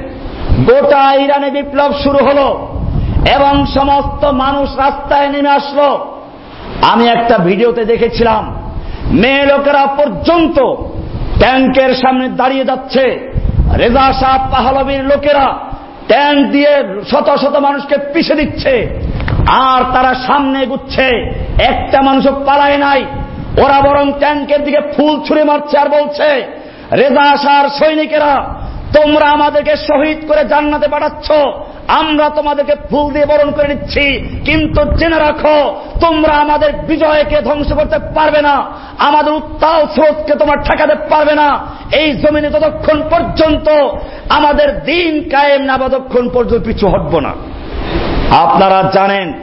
গোটা 0.65 1.13
ইরানে 1.13 1.52
বিপ্লব 1.52 1.93
শুরু 1.93 2.26
হলো 2.26 2.67
এবং 3.36 3.65
সমস্ত 3.65 4.26
মানুষ 4.26 4.78
রাস্তায় 4.78 5.30
নেমে 5.30 5.50
আসলো। 5.50 6.17
আমি 6.82 7.08
একটা 7.08 7.38
ভিডিওতে 7.38 7.86
দেখেছিলাম, 7.86 8.56
মেয়ে 9.12 9.46
লোকেরা 9.46 9.86
পর্যন্ত 9.86 10.60
ট্যাঙ্কের 11.39 11.93
সামনে 11.93 12.28
দাঁড়িয়ে 12.28 12.65
যাচ্ছে। 12.65 13.34
রেজা 13.78 14.13
শাহ 14.13 14.52
পাহলবির 14.52 15.04
লোকেরা 15.04 15.58
ট্যাঙ্ক 16.08 16.52
দিয়ে 16.52 17.02
শত 17.12 17.36
শত 17.41 17.56
মানুষকে 17.56 17.96
পিষে 18.13 18.36
দিচ্ছে। 18.36 19.00
আর 19.48 19.84
তারা 19.93 20.13
সামনে 20.13 20.63
এগুচ্ছে। 20.63 21.08
একটা 21.63 22.02
মানুষও 22.02 22.32
পালায় 22.46 22.78
নাই। 22.78 23.06
ওরা 23.62 23.82
বরং 23.82 24.12
ট্যাঙ্কের 24.20 24.63
দিকে 24.63 24.82
ফুল 24.98 25.22
ছুঁড়ে 25.28 25.44
মারছে 25.44 25.78
আর 25.78 25.89
বলছে, 25.89 26.44
রেজা 26.92 27.38
শাহর 27.38 27.70
সৈনিকেরা, 27.70 28.63
তোমরা 28.94 29.26
আমাদেরকে 29.26 29.76
শহীদ 29.76 30.18
করে 30.28 30.44
জান্নাতে 30.44 30.88
পাঠাচ্ছ। 30.88 31.32
আমরা 31.88 32.30
তোমাদেরকে 32.30 32.76
ফুল 32.89 33.13
দিয়ে 33.13 33.26
বরণ 33.26 33.52
করে 33.52 33.68
নিচ্ছি। 33.68 34.06
কিন্তু 34.46 34.98
জেনে 34.98 35.20
রাখো, 35.20 35.76
তোমরা 36.02 36.34
আমাদের 36.34 36.74
বিজয়কে 36.74 37.42
ধ্বংস 37.42 37.74
করতে 37.74 38.00
পারবে 38.00 38.42
না। 38.42 38.66
আমাদের 39.00 39.34
উত্তাল 39.34 39.86
স্রোতকে 39.86 40.36
তোমার 40.36 40.58
ঠেকাতে 40.58 40.96
পারবে 40.96 41.36
না। 41.36 41.60
এই 41.92 42.12
জমিনে 42.12 42.50
ততক্ষণ 42.50 43.02
পর্যন্ত 43.10 43.70
আমাদের 44.30 44.84
দিন 44.84 45.30
কায়েম 45.30 45.62
না 45.62 45.78
ততক্ষণ 45.78 46.30
পর্যন্ত 46.30 46.66
পিছু 46.66 46.88
হটব 46.88 47.20
না। 47.20 47.34
আপনারা 48.32 48.89
জানেন, 48.94 49.34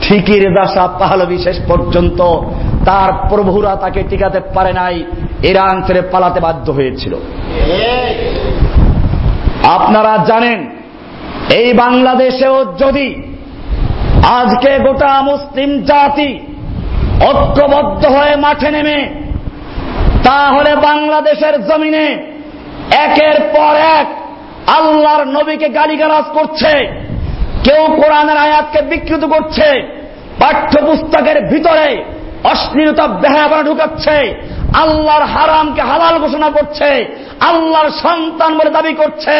ঠিকই 0.00 0.38
রেজা 0.40 0.66
শাহ 0.74 0.98
পাহলবি 0.98 1.38
শেষ 1.38 1.56
পর্যন্ত 1.68 2.22
তার 2.88 3.10
প্রভুরা 3.30 3.72
তাকে 3.76 4.00
টিকাতে 4.10 4.40
পারে 4.54 4.72
নাই, 4.80 4.96
ইরান 5.50 5.76
ছেড়ে 5.86 6.02
পালাতে 6.12 6.40
বাধ্য 6.46 6.66
হয়েছিল। 6.72 7.12
আপনারা 9.76 10.12
জানেন, 10.30 10.58
এই 11.60 11.68
বাংলাদেশেও 11.82 12.56
যদি 12.82 13.08
আজকে 14.38 14.70
গোটা 14.86 15.12
মুসলিম 15.30 15.70
জাতি 15.90 16.30
ঐক্যবদ্ধ 17.30 18.02
হয়ে 18.16 18.34
মাঠে 18.44 18.70
নেমে, 18.70 18.98
তাহলে 20.28 20.72
বাংলাদেশের 20.88 21.54
জমিনে 21.68 22.06
একের 23.04 23.36
পর 23.54 23.74
এক 23.98 24.06
আল্লাহর 24.78 25.22
নবীকে 25.36 25.68
গালিগালাজ 25.78 26.26
করছে, 26.36 26.72
কেউ 27.66 27.82
কোরআনের 28.00 28.38
আয়াতকে 28.46 28.80
বিকৃত 28.90 29.24
করছে, 29.34 29.68
পাঠ্যপুস্তকের 30.40 31.38
ভিতরে 31.52 31.88
অশ্লীলতা 32.52 33.06
বেহাবানা 33.06 33.62
ঢুকাচ্ছে, 33.62 34.16
আল্লাহর 34.82 35.24
হারামকে 35.34 35.82
হালাল 35.82 36.18
ঘোষণা 36.18 36.48
করছে, 36.50 36.88
আল্লাহর 37.40 37.90
সন্তান 38.04 38.50
বলে 38.58 38.70
দাবি 38.70 38.92
করছে, 38.92 39.36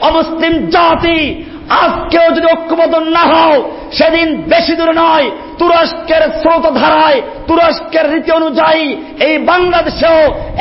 অমুসলিম 0.00 0.54
জাতি 0.70 1.44
আজকেও 1.82 2.28
যদি 2.30 2.46
ঐক্যবদ্ধ 2.46 2.94
না 3.16 3.24
হও, 3.32 3.54
সেদিন 3.92 4.28
বেশি 4.42 4.74
দূরে 4.76 4.92
নয়, 4.92 5.30
তুরস্কের 5.58 6.22
স্রোত 6.40 6.64
ধারায় 6.80 7.22
তুরস্কের 7.48 8.06
রীতি 8.12 8.30
অনুযায়ী 8.32 8.96
এই 9.26 9.38
বাংলাদেশেও 9.38 10.18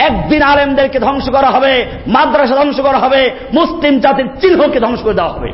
একদিন 0.07 0.41
আলেমদেরকে 0.41 0.99
ধ্বংস 0.99 1.25
করা 1.29 1.49
হবে, 1.51 1.73
মাদ্রাসা 2.07 2.55
ধ্বংস 2.55 2.77
করা 2.81 2.99
হবে, 2.99 3.21
মুসলিম 3.53 3.99
জাতির 3.99 4.27
চিহ্নকে 4.41 4.79
ধ্বংস 4.79 5.01
করে 5.03 5.13
দেওয়া 5.13 5.33
হবে। 5.33 5.49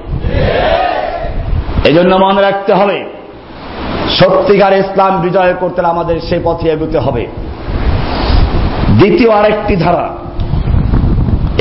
এই 1.90 1.94
জন্য 1.94 2.16
মনে 2.16 2.42
রাখতে 2.42 2.74
হবে 2.74 2.98
সত্যিকার 4.20 4.74
ইসলাম 4.74 5.14
বিজয় 5.22 5.54
করতে 5.54 5.80
আমাদের 5.86 6.18
সে 6.28 6.38
পথে 6.44 6.68
এগুতে 6.70 6.98
হবে। 7.00 7.24
দ্বিতীয় 9.00 9.30
আরেকটি 9.30 9.76
ধারা, 9.76 10.06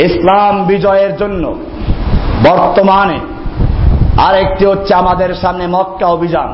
ইসলাম 0.08 0.54
বিজয়ের 0.64 1.12
জন্য 1.16 1.44
বর্তমানে 2.48 3.18
আরেকটি 4.26 4.64
হচ্ছে 4.66 4.94
আমাদের 4.94 5.30
সামনে 5.34 5.64
মক্কা 5.66 6.06
অভিযান। 6.06 6.50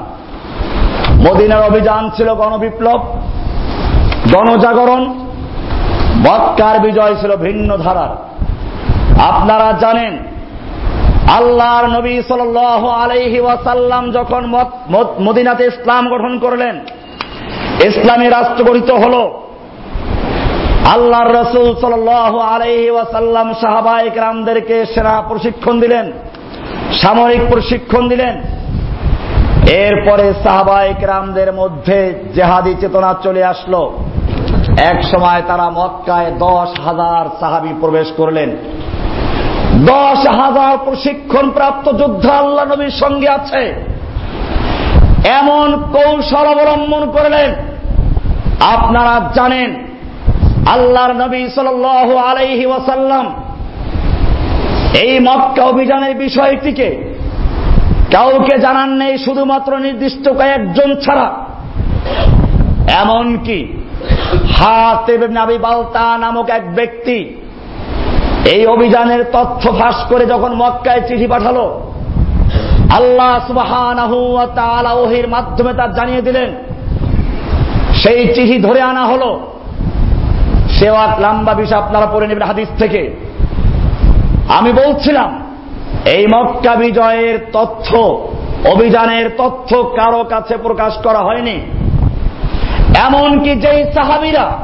মদিনার 1.26 1.62
অভিযান 1.62 2.02
ছিল 2.16 2.28
গণবিপ্লব, 2.34 3.00
গণজাগরণ, 4.32 5.02
মক্কার 6.26 6.76
বিজয় 6.80 7.14
ছিল 7.20 7.32
ভিন্ন 7.36 7.70
ধারার। 7.76 8.12
আপনারা 9.30 9.68
জানেন 9.80 10.12
আল্লাহর 11.36 11.86
নবী 11.96 12.14
সাল 12.28 12.56
আলাইহি 13.02 13.40
ওয়াসাল্লাম 13.40 14.04
যখন 14.10 14.42
মদিনাতে 15.26 15.64
ইসলাম 15.72 16.02
গঠন 16.14 16.32
করলেন, 16.38 16.74
ইসলামী 17.90 18.26
রাষ্ট্র 18.28 18.62
গঠিত 18.68 18.90
হল। 19.02 19.14
আল্লাহর 20.94 21.30
রসুল 21.40 21.66
সাল 21.80 22.08
আলাইহি 22.54 22.90
ওয়াসাল্লাম 22.90 23.46
সাহাবাহিক 23.60 24.16
রামদেরকে 24.18 24.76
সেরা 24.94 25.14
প্রশিক্ষণ 25.28 25.74
দিলেন, 25.80 26.06
সামরিক 27.02 27.42
প্রশিক্ষণ 27.50 28.02
দিলেন। 28.08 28.34
এরপরে 29.84 30.26
সাহাবাহিক 30.44 31.00
রামদের 31.12 31.50
মধ্যে 31.60 31.98
জেহাদি 32.34 32.72
চেতনা 32.80 33.10
চলে 33.24 33.42
আসলো। 33.44 33.82
এক 34.92 34.98
সময় 35.12 35.40
তারা 35.48 35.66
মক্কায় 35.78 36.30
দশ 36.46 36.70
হাজার 36.86 37.24
সাহাবি 37.40 37.72
প্রবেশ 37.80 38.08
করলেন। 38.16 38.50
দশ 39.86 40.26
হাজার 40.40 40.78
প্রশিক্ষণ 40.84 41.50
প্রাপ্ত 41.50 41.92
যোদ্ধা 41.92 42.32
আল্লাহ 42.32 42.64
নবীর 42.64 42.90
সঙ্গে 42.90 43.28
আছে। 43.28 43.74
এমন 45.28 45.82
কৌশল 45.92 46.46
অবলম্বন 46.46 47.10
করলেন। 47.10 47.54
আপনারা 48.60 49.30
জানেন, 49.34 49.84
আল্লাহর 50.66 51.12
নবী 51.12 51.48
সাল 51.48 51.84
আলাইহি 51.84 52.66
ওয়াসাল্লাম 52.66 53.42
এই 55.00 55.20
মক্কা 55.20 55.64
অভিযানের 55.64 56.16
বিষয়টিকে 56.16 57.14
কাউকে 58.12 58.58
জানান 58.58 58.90
নেই, 58.90 59.18
শুধুমাত্র 59.18 59.78
নির্দিষ্ট 59.78 60.28
কয়েকজন 60.28 60.94
ছাড়া। 60.94 61.28
এমনকি 63.02 63.72
হাতে 64.58 65.28
নাবি 65.28 65.58
বালতা 65.58 66.18
নামক 66.18 66.48
এক 66.50 66.74
ব্যক্তি 66.74 67.34
এই 68.46 68.66
অভিযানের 68.66 69.24
তথ্য 69.32 69.78
ফাঁস 69.78 69.94
করে 70.08 70.26
যখন 70.26 70.54
মক্কায় 70.54 71.00
চিঠি 71.00 71.26
পাঠালো, 71.26 71.92
আল্লাহ 72.96 73.46
সুবাহির 73.46 75.28
মাধ্যমে 75.28 75.72
তার 75.72 75.94
জানিয়ে 75.94 76.22
দিলেন। 76.22 76.54
সেই 77.94 78.34
চিঠি 78.34 78.58
ধরে 78.58 78.80
আনা 78.80 79.06
হল। 79.06 79.40
সেও 80.70 80.94
লাম্বা 81.18 81.54
বিষয় 81.54 81.78
আপনারা 81.78 82.06
পড়ে 82.06 82.26
নেবেন 82.26 82.42
হাদিস 82.42 82.68
থেকে। 82.78 83.16
আমি 84.48 84.72
বলছিলাম, 84.72 85.42
এই 86.04 86.26
মক্কা 86.26 86.74
বিজয়ের 86.74 87.46
তথ্য, 87.52 87.96
অভিযানের 88.74 89.30
তথ্য 89.38 89.76
কারও 89.76 90.24
কাছে 90.24 90.56
প্রকাশ 90.56 90.96
করা 90.96 91.18
হয়নি। 91.18 91.60
এমনকি 93.06 93.50
যেই 93.50 93.92
সাহাবিরা 93.92 94.58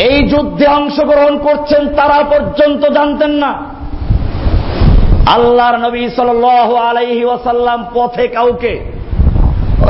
এই 0.00 0.28
যুদ্ধে 0.28 0.66
অংশগ্রহণ 0.66 1.38
করছেন 1.38 1.82
তারা 1.88 2.18
পর্যন্ত 2.22 2.82
জানতেন 2.86 3.30
না। 3.30 3.52
আল্লাহর 5.36 5.78
নবী 5.78 6.08
সাল 6.08 6.44
আলাইহি 6.90 7.24
ওয়াসাল্লাম 7.24 7.86
পথে 7.94 8.28
কাউকে 8.28 8.92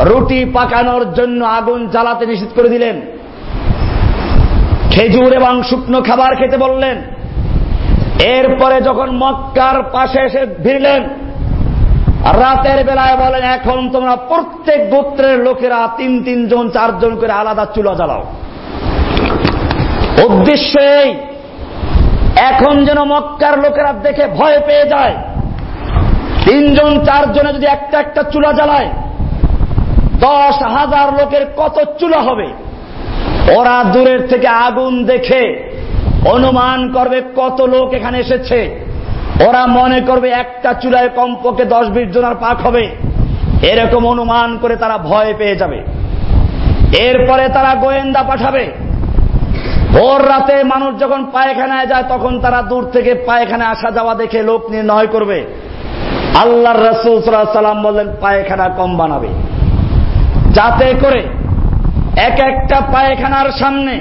রুটি 0.04 0.44
পাকানোর 0.44 1.14
জন্য 1.14 1.44
আগুন 1.44 1.88
জ্বালাতে 1.88 2.26
নিষেধ 2.26 2.50
করে 2.56 2.68
দিলেন। 2.68 3.00
খেজুর 4.90 5.32
এবং 5.32 5.62
শুকনো 5.62 6.00
খাবার 6.02 6.36
খেতে 6.36 6.56
বললেন। 6.56 7.02
এরপরে 8.36 8.80
যখন 8.80 9.08
মক্কার 9.16 9.82
পাশে 9.82 10.20
এসে 10.20 10.46
ভিড়লেন, 10.64 11.02
রাতের 12.42 12.84
বেলায় 12.84 13.16
বলেন, 13.16 13.42
এখন 13.42 13.90
তোমরা 13.90 14.16
প্রত্যেক 14.16 14.90
গোত্রের 14.90 15.38
লোকেরা 15.38 15.88
তিন 15.96 16.24
তিনজন 16.24 16.70
চারজন 16.70 17.16
করে 17.16 17.32
আলাদা 17.32 17.64
চুলা 17.74 17.94
জ্বালাও। 17.94 18.24
উদ্দেশ্য 20.20 20.80
এই 20.80 21.14
এখন 22.36 22.84
যেন 22.84 23.04
মক্কার 23.04 23.58
লোকেরা 23.58 23.92
দেখে 23.92 24.26
ভয় 24.26 24.58
পেয়ে 24.66 24.86
যায়। 24.88 25.14
তিনজন, 26.44 27.04
চারজনে 27.04 27.52
যদি 27.52 27.66
একটা 27.66 28.00
একটা 28.00 28.22
চুলা 28.22 28.52
জ্বালায়, 28.52 28.88
দশ 30.20 30.62
হাজার 30.62 31.20
লোকের 31.20 31.46
কত 31.56 31.84
চুলা 31.98 32.20
হবে? 32.20 32.46
ওরা 33.58 33.84
দূরের 33.92 34.28
থেকে 34.28 34.48
আগুন 34.48 35.04
দেখে 35.04 35.72
অনুমান 36.24 36.92
করবে 36.92 37.22
কত 37.36 37.60
লোক 37.60 37.94
এখানে 37.94 38.18
এসেছে। 38.18 38.86
ওরা 39.48 39.66
মনে 39.66 40.00
করবে 40.00 40.30
একটা 40.30 40.72
চুলায় 40.72 41.08
কমপক্ষে 41.08 41.64
দশ 41.64 41.86
বিশ 41.86 42.08
জনের 42.08 42.34
পাক 42.34 42.60
হবে। 42.60 42.88
এরকম 43.62 44.06
অনুমান 44.06 44.58
করে 44.62 44.76
তারা 44.76 44.98
ভয় 44.98 45.34
পেয়ে 45.38 45.56
যাবে। 45.56 45.82
এরপরে 46.98 47.48
তারা 47.48 47.74
গোয়েন্দা 47.74 48.22
পাঠাবে। 48.22 48.91
ভোর 49.94 50.20
রাতে 50.32 50.56
মানুষ 50.64 50.92
যখন 51.02 51.20
পায়খানায় 51.34 51.86
যায়, 51.86 52.06
তখন 52.08 52.32
তারা 52.40 52.60
দূর 52.62 52.84
থেকে 52.94 53.12
পায়খানা 53.28 53.66
আসা 53.68 53.90
যাওয়া 53.90 54.14
দেখে 54.14 54.40
লোক 54.42 54.62
নির্ণয় 54.70 55.06
করবে। 55.06 55.38
আল্লাহ 56.42 56.72
রসুল 56.72 57.16
সাল্লাম 57.22 57.82
বললেন, 57.82 58.08
পায়খানা 58.20 58.66
কম 58.68 58.90
বানাবে। 58.96 59.30
যাতে 60.56 60.88
করে 61.02 61.22
এক 62.28 62.38
একটা 62.50 62.78
পায়খানার 62.94 63.48
সামনে 63.60 63.94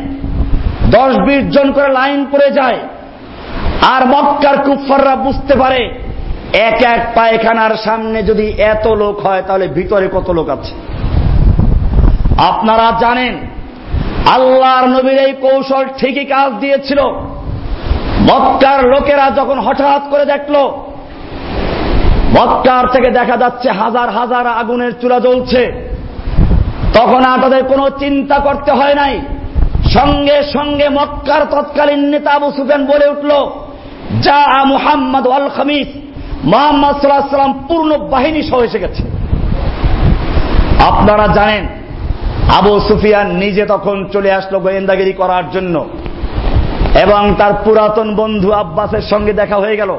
দশ 0.98 1.14
বিশ 1.28 1.44
জন 1.56 1.68
করে 1.72 1.90
লাইন 1.94 2.22
পড়ে 2.32 2.50
যায়, 2.52 2.80
আর 3.94 4.02
মক্কার 4.14 4.58
কুফাররা 4.66 5.16
বুঝতে 5.16 5.54
পারে, 5.56 5.82
এক 6.70 6.80
এক 6.94 7.02
পায়খানার 7.16 7.74
সামনে 7.86 8.20
যদি 8.24 8.46
এত 8.74 8.86
লোক 9.02 9.16
হয়, 9.26 9.42
তাহলে 9.48 9.66
ভিতরে 9.68 10.08
কত 10.14 10.28
লোক 10.38 10.48
আছে? 10.50 10.74
আপনারা 12.52 12.88
জানেন 13.00 13.34
আল্লাহর 14.36 14.86
নবীর 14.88 15.18
এই 15.28 15.34
কৌশল 15.34 15.86
ঠিকই 16.00 16.26
কাজ 16.26 16.50
দিয়েছিল। 16.60 17.00
মক্কার 18.30 18.80
লোকেরা 18.84 19.32
যখন 19.32 19.60
হঠাৎ 19.60 20.02
করে 20.12 20.26
দেখল, 20.26 20.56
মক্কার 22.38 22.88
থেকে 22.88 23.12
দেখা 23.12 23.38
যাচ্ছে 23.38 23.70
হাজার 23.72 24.10
হাজার 24.10 24.48
আগুনের 24.48 24.92
চূড়া 25.02 25.20
জ্বলছে। 25.20 25.62
তখন 26.94 27.22
আর 27.26 27.40
তাদের 27.42 27.64
কোনো 27.64 27.90
চিন্তা 28.00 28.38
করতে 28.40 28.72
হয় 28.72 28.94
নাই। 28.94 29.22
সঙ্গে 29.96 30.44
সঙ্গে 30.44 30.90
মক্কার 30.90 31.42
তৎকালীন 31.46 32.00
নেতা 32.00 32.32
আবু 32.32 32.52
সুফেন 32.52 32.86
বলে 32.86 33.08
উঠল, 33.10 33.32
যা 34.22 34.64
মুহাম্মদ 34.66 35.28
আল 35.28 35.50
খামিস, 35.56 35.88
মোহাম্মদ 36.44 36.96
সাল্লাহ 37.00 37.38
সাল্লাম 37.38 37.54
পূর্ণ 37.68 37.98
বাহিনী 37.98 38.42
সহ 38.44 38.60
এসে 38.64 38.80
গেছে। 38.80 39.04
আপনারা 40.90 41.28
জানেন 41.28 41.64
আবু 42.58 42.80
সুফিয়ান 42.80 43.28
নিজে 43.36 43.66
তখন 43.66 43.98
চলে 44.14 44.32
আসলো 44.32 44.60
গোয়েন্দাগিরি 44.60 45.14
করার 45.14 45.44
জন্য। 45.52 45.76
এবং 47.02 47.36
তার 47.38 47.54
পুরাতন 47.64 48.16
বন্ধু 48.16 48.52
আব্বাসের 48.52 49.02
সঙ্গে 49.02 49.34
দেখা 49.34 49.56
হয়ে 49.56 49.78
গেল। 49.78 49.92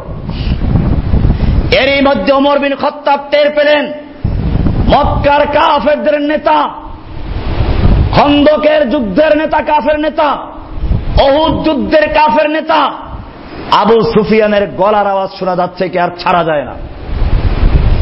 এরই 1.81 2.01
মধ্যে 2.03 2.33
ওমর 2.33 2.59
বিন 2.59 2.75
খত্তাব 2.75 3.21
টের 3.31 3.51
পেলেন, 3.51 3.85
মক্কার 4.89 5.47
কাফেরদের 5.47 6.21
নেতা, 6.21 6.59
খন্দকের 8.17 8.91
যুদ্ধের 8.91 9.37
নেতা 9.37 9.59
কাফের 9.63 10.01
নেতা 10.01 10.29
অহুদ 11.23 11.65
যুদ্ধের 11.65 12.09
কাফের 12.15 12.51
নেতা। 12.51 12.81
আবু 13.73 13.97
সুফিয়ানের 14.13 14.67
গলার 14.77 15.07
আওয়াজ 15.07 15.31
শোনা 15.39 15.57
যাচ্ছে 15.57 15.89
কি 15.89 15.99
আর 15.99 16.11
ছাড়া 16.19 16.45
যায় 16.45 16.65
না। 16.65 16.75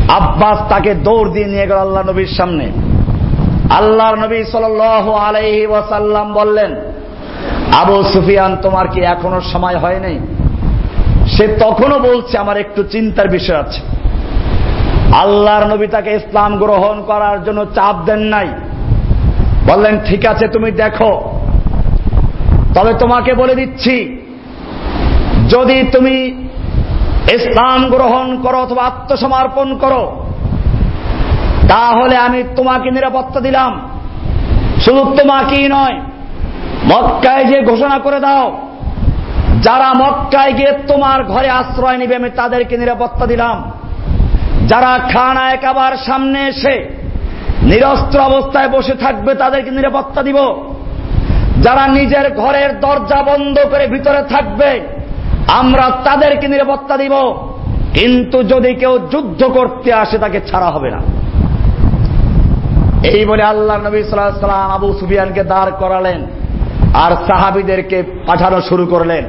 আব্বাস 0.08 0.58
তাকে 0.68 0.94
দৌড় 0.94 1.28
দিয়ে 1.32 1.46
নিয়ে 1.46 1.66
গেল 1.66 1.78
আল্লাহ 1.78 2.02
নবীর 2.10 2.32
সামনে। 2.36 2.66
আল্লাহর 3.78 4.16
নবী 4.16 4.44
সাল 4.44 4.80
আলাইহি 5.28 5.66
ওয়াসাল্লাম 5.66 6.32
বললেন, 6.32 6.74
আবু 7.82 8.02
সুফিয়ান, 8.02 8.56
তোমার 8.62 8.88
কি 8.88 9.00
এখনও 9.00 9.40
সময় 9.40 9.76
হয় 9.76 10.00
নাই 10.00 10.18
সে 11.26 11.48
তখনও 11.48 11.98
বলছে, 11.98 12.38
আমার 12.38 12.56
একটু 12.56 12.82
চিন্তার 12.82 13.28
বিষয় 13.28 13.56
আছে। 13.56 13.80
আল্লাহর 15.14 15.66
নবী 15.66 15.86
তাকে 15.86 16.10
ইসলাম 16.14 16.58
গ্রহণ 16.58 17.02
করার 17.06 17.44
জন্য 17.44 17.66
চাপ 17.74 17.96
দেন 18.06 18.18
নাই। 18.18 18.48
বললেন, 19.66 19.98
ঠিক 20.06 20.26
আছে, 20.26 20.48
তুমি 20.48 20.70
দেখো। 20.70 21.12
তবে 22.74 22.92
তোমাকে 22.94 23.34
বলে 23.34 23.54
দিচ্ছি, 23.54 23.96
যদি 25.48 25.82
তুমি 25.92 26.16
ইসলাম 27.36 27.90
গ্রহণ 27.90 28.26
করো 28.42 28.58
অথবা 28.62 28.82
আত্মসমর্পণ 28.82 29.78
করো 29.78 30.02
তাহলে 31.70 32.16
আমি 32.16 32.42
তোমাকে 32.56 32.90
নিরাপত্তা 32.90 33.40
দিলাম। 33.40 33.72
শুধু 34.84 35.02
তোমাকেই 35.16 35.68
নয়, 35.68 35.96
মক্কায় 36.84 37.44
যে 37.44 37.62
ঘোষণা 37.62 37.98
করে 37.98 38.20
দাও, 38.20 38.46
যারা 39.62 39.88
মক্কায় 39.92 40.52
গিয়ে 40.52 40.72
তোমার 40.72 41.24
ঘরে 41.24 41.48
আশ্রয় 41.50 41.96
নিবে, 41.96 42.16
আমি 42.16 42.30
তাদেরকে 42.36 42.78
নিরাপত্তা 42.78 43.26
দিলাম। 43.26 43.56
যারা 44.68 44.98
খানা 45.12 45.50
একাবার 45.50 45.92
সামনে 45.96 46.40
এসে 46.48 46.74
নিরস্ত্র 47.62 48.18
অবস্থায় 48.20 48.68
বসে 48.68 48.94
থাকবে, 48.94 49.34
তাদেরকে 49.34 49.70
নিরাপত্তা 49.70 50.22
দিব। 50.22 50.38
যারা 51.62 51.86
নিজের 51.86 52.26
ঘরের 52.34 52.80
দরজা 52.80 53.22
বন্ধ 53.22 53.56
করে 53.70 53.86
ভিতরে 53.86 54.22
থাকবে, 54.22 54.70
আমরা 55.52 55.90
তাদেরকে 56.04 56.48
নিরাপত্তা 56.48 56.96
দিব। 56.96 57.14
কিন্তু 57.94 58.42
যদি 58.42 58.74
কেউ 58.74 58.98
যুদ্ধ 58.98 59.44
করতে 59.44 59.92
আসে, 59.92 60.18
তাকে 60.18 60.40
ছাড়া 60.40 60.66
হবে 60.66 60.90
না। 60.90 61.00
এই 63.08 63.24
বলে 63.24 63.42
আল্লাহ 63.42 63.76
নবী 63.76 63.98
সাল্লাম 64.02 64.70
আবু 64.76 64.88
সুফিয়ানকে 65.00 65.42
দাঁড় 65.44 65.72
করালেন 65.78 66.20
আর 66.94 67.12
সাহাবিদেরকে 67.26 68.02
পাঠানো 68.26 68.58
শুরু 68.60 68.84
করলেন। 68.86 69.24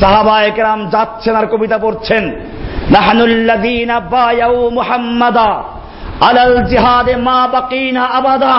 সাহাবা 0.00 0.42
একরাম 0.42 0.80
যাচ্ছেন 0.90 1.34
আর 1.34 1.46
কবিতা 1.46 1.78
পড়ছেন। 1.78 2.24
আলাল 6.28 6.56
জিহাদে 6.70 7.14
মা 7.16 7.40
বাকিনা 7.52 8.02
আবাদা। 8.04 8.56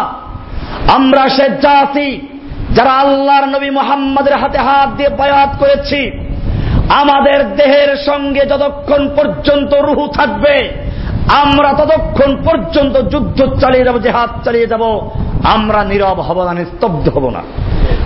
আমরা 0.95 1.23
সে 1.29 1.45
জাতি 1.61 2.09
যারা 2.75 2.93
আল্লাহর 3.03 3.45
নবী 3.55 3.69
মোহাম্মদের 3.69 4.35
হাতে 4.37 4.57
হাত 4.57 4.89
দিয়ে 4.97 5.09
বায়াত 5.09 5.51
করেছি, 5.59 6.01
আমাদের 7.01 7.39
দেহের 7.55 7.91
সঙ্গে 8.05 8.43
যতক্ষণ 8.45 9.01
পর্যন্ত 9.15 9.71
রুহু 9.87 10.05
থাকবে 10.07 10.55
আমরা 11.29 11.73
ততক্ষণ 11.73 12.35
পর্যন্ত 12.43 12.97
যুদ্ধ 12.97 13.55
চালিয়ে 13.59 13.83
যাব, 13.83 13.99
জেহাদ 13.99 14.29
চালিয়ে 14.45 14.67
যাব। 14.67 15.09
আমরা 15.43 15.83
নীরব 15.83 16.19
হব 16.19 16.43
না, 16.43 16.53
নিস্তব্ধ 16.53 17.09
হব 17.09 17.29
না। 17.29 17.41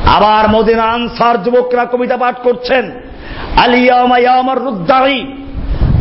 আবার 0.05 0.49
মদিনা 0.49 0.83
আনসার 0.83 1.43
যুবকরা 1.43 1.85
কবিতা 1.85 2.17
পাঠ 2.17 2.35
করছেন 2.43 2.91
আলিয়ামার 3.57 4.63
রুদ্দারি 4.63 5.19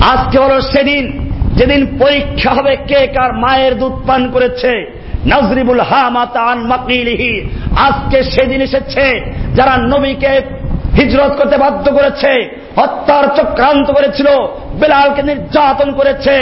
আজকে 0.02 0.38
হলো 0.38 0.60
সেদিন, 0.60 1.28
যেদিন 1.54 1.98
পরীক্ষা 1.98 2.50
হবে 2.50 2.76
কে 2.76 3.06
কার 3.06 3.32
মায়ের 3.32 3.78
দুধ 3.78 3.92
পান 4.06 4.30
করেছে। 4.30 5.02
নজরিবুল 5.26 5.80
হামাতান 5.80 6.58
মাকিলিহি, 6.66 7.48
আজকে 7.76 8.22
সেদিন 8.22 8.60
এসেছে, 8.60 9.20
যারা 9.54 9.76
নবীকে 9.76 10.40
হিজরত 10.96 11.32
করতে 11.38 11.56
বাধ্য 11.56 11.92
করেছে, 11.92 12.60
হত্যার 12.76 13.24
চক্রান্ত 13.36 13.92
করেছিল, 13.92 14.28
বেলালকে 14.80 15.22
নির্যাতন 15.22 15.92
করেছে। 15.92 16.34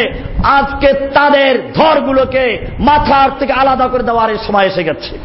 আজকে 0.45 0.93
তাদের 1.15 1.73
ধরগুলোকে 1.75 2.67
মাথার 2.81 3.31
থেকে 3.39 3.53
আলাদা 3.53 3.87
করে 3.87 4.03
দেওয়ার 4.03 4.31
সময় 4.47 4.67
এসে 4.67 4.83
গেছে। 4.85 5.19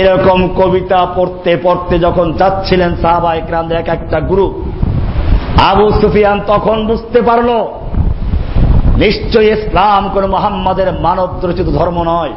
এরকম 0.00 0.48
কবিতা 0.48 1.06
পড়তে 1.16 1.56
পড়তে 1.62 1.98
যখন 1.98 2.32
যাচ্ছিলেন 2.32 2.96
সাহাবা 3.02 3.34
একরাম 3.34 3.72
এক 3.72 3.88
একটা 3.88 4.20
গ্রুপ, 4.20 4.54
আবু 5.70 5.86
সুফিয়ান 6.00 6.40
তখন 6.46 6.86
বুঝতে 6.86 7.20
পারল 7.20 7.50
নিশ্চয় 8.96 9.44
ইসলাম 9.44 10.10
কোন 10.14 10.26
মোহাম্মদের 10.26 10.88
মানব 11.00 11.28
রচিত 11.42 11.68
ধর্ম 11.78 11.98
নয়। 12.02 12.32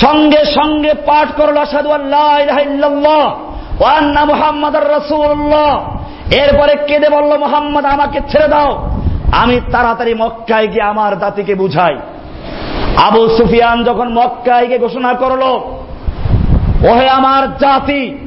সঙ্গে 0.00 0.44
সঙ্গে 0.44 0.92
পাঠ 1.06 1.28
করল 1.36 1.58
সাধু 1.64 1.90
আল্লাহ 1.90 3.22
ওয়ান্না 3.80 4.24
মোহাম্মদ 4.24 4.74
রসুল্লাহ 4.76 5.72
এরপরে 6.34 6.74
কেঁদে 6.88 7.08
বলল, 7.08 7.32
মোহাম্মদ, 7.36 7.84
আমাকে 7.84 8.20
ছেড়ে 8.30 8.48
দাও। 8.48 8.70
আমি 9.32 9.60
তাড়াতাড়ি 9.72 10.14
মক্কায় 10.14 10.66
গিয়ে 10.66 10.82
আমার 10.82 11.18
জাতিকে 11.18 11.54
বুঝাই। 11.54 11.96
আবু 13.06 13.28
সুফিয়ান 13.28 13.84
যখন 13.84 14.08
মক্কায় 14.12 14.66
গিয়ে 14.66 14.78
ঘোষণা 14.78 15.12
করল, 15.12 15.42
ওহে 16.88 17.08
আমার 17.08 17.58
জাতি, 17.58 18.18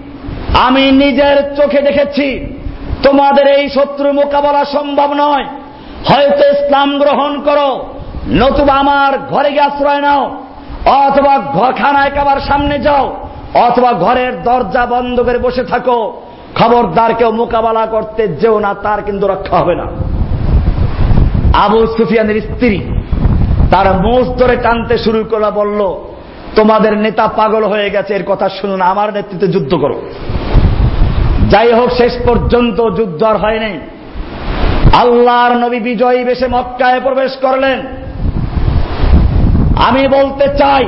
আমি 0.59 0.91
নিজের 0.91 1.37
চোখে 1.55 1.81
দেখেছি, 1.81 2.27
তোমাদের 3.03 3.45
এই 3.57 3.69
শত্রু 3.69 4.13
মোকাবেলা 4.13 4.65
সম্ভব 4.65 5.13
নয়। 5.13 5.45
হয়তো 6.09 6.43
ইসলাম 6.47 6.99
গ্রহণ 6.99 7.41
করো, 7.41 7.69
নতুবা 8.27 8.73
আমার 8.73 9.11
ঘরে 9.19 9.49
গিয়ে 9.51 9.61
আশ্রয় 9.61 10.01
নাও, 10.01 10.23
অথবা 10.85 11.33
খানায় 11.71 12.09
কাবার 12.09 12.39
সামনে 12.39 12.79
যাও। 12.79 13.05
অথবা 13.53 13.93
ঘরের 13.93 14.43
দরজা 14.43 14.85
বন্ধ 14.85 15.21
করে 15.21 15.37
বসে 15.37 15.63
থাকো। 15.63 16.21
খবরদার 16.55 17.13
কেউ 17.13 17.31
মোকাবেলা 17.31 17.85
করতে 17.85 18.27
যেও 18.27 18.59
না, 18.59 18.73
তার 18.73 19.01
কিন্তু 19.01 19.27
রক্ষা 19.27 19.57
হবে 19.57 19.75
না। 19.75 19.87
আবু 21.53 21.87
সুফিয়ানের 21.87 22.41
স্ত্রী 22.41 22.79
তার 23.71 23.93
মোষ 23.93 24.27
ধরে 24.27 24.55
টানতে 24.55 24.97
শুরু 24.97 25.23
করা 25.23 25.51
বলল, 25.51 25.95
তোমাদের 26.55 26.97
নেতা 26.97 27.27
পাগল 27.27 27.63
হয়ে 27.63 27.89
গেছে, 27.89 28.13
এর 28.13 28.23
কথা 28.27 28.49
শুনুন 28.49 28.81
আমার 28.81 29.13
নেতৃত্বে 29.13 29.47
যুদ্ধ 29.47 29.75
করো। 29.75 30.01
যাই 31.49 31.73
হোক, 31.73 31.89
শেষ 31.89 32.13
পর্যন্ত 32.25 32.89
যুদ্ধ 32.89 33.23
আর 33.23 33.37
হয়নি। 33.37 33.79
আল্লাহর 34.97 35.57
নবী 35.57 35.79
বিজয়ী 35.79 36.23
বেশে 36.23 36.47
মক্কায় 36.47 36.99
প্রবেশ 36.99 37.31
করলেন। 37.41 37.81
আমি 39.87 40.07
বলতে 40.07 40.47
চাই 40.57 40.85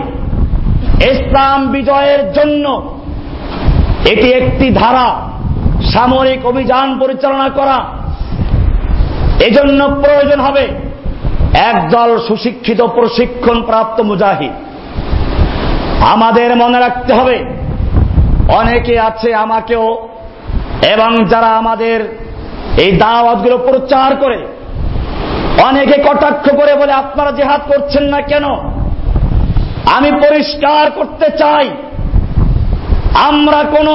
ইসলাম 1.02 1.68
বিজয়ের 1.68 2.34
জন্য 2.34 2.94
এটি 4.12 4.32
একটি 4.32 4.72
ধারা, 4.72 5.22
সামরিক 5.94 6.46
অভিযান 6.46 7.00
পরিচালনা 7.00 7.50
করা। 7.50 7.86
এজন্য 9.46 9.88
প্রয়োজন 9.88 10.40
হবে 10.40 10.68
একদল 11.54 12.20
সুশিক্ষিত 12.28 12.82
প্রশিক্ষণ 12.82 13.62
প্রাপ্ত 13.62 14.02
মুজাহিদ। 14.02 14.52
আমাদের 16.02 16.56
মনে 16.56 16.80
রাখতে 16.80 17.14
হবে, 17.14 17.46
অনেকে 18.54 19.00
আছে 19.00 19.36
আমাকেও, 19.36 20.08
এবং 20.94 21.26
যারা 21.26 21.48
আমাদের 21.48 22.18
এই 22.78 22.92
দাওয়াতগুলো 22.92 23.58
প্রচার 23.58 24.16
করে, 24.16 24.48
অনেকে 25.64 26.04
কটাক্ষ 26.04 26.56
করে 26.56 26.76
বলে, 26.76 26.94
আপনারা 26.94 27.32
জেহাদ 27.32 27.62
করছেন 27.68 28.04
না 28.04 28.22
কেন? 28.22 28.73
আমি 29.92 30.12
পরিষ্কার 30.12 30.92
করতে 30.92 31.30
চাই। 31.38 31.70
আমরা 33.24 33.64
কোন 33.64 33.88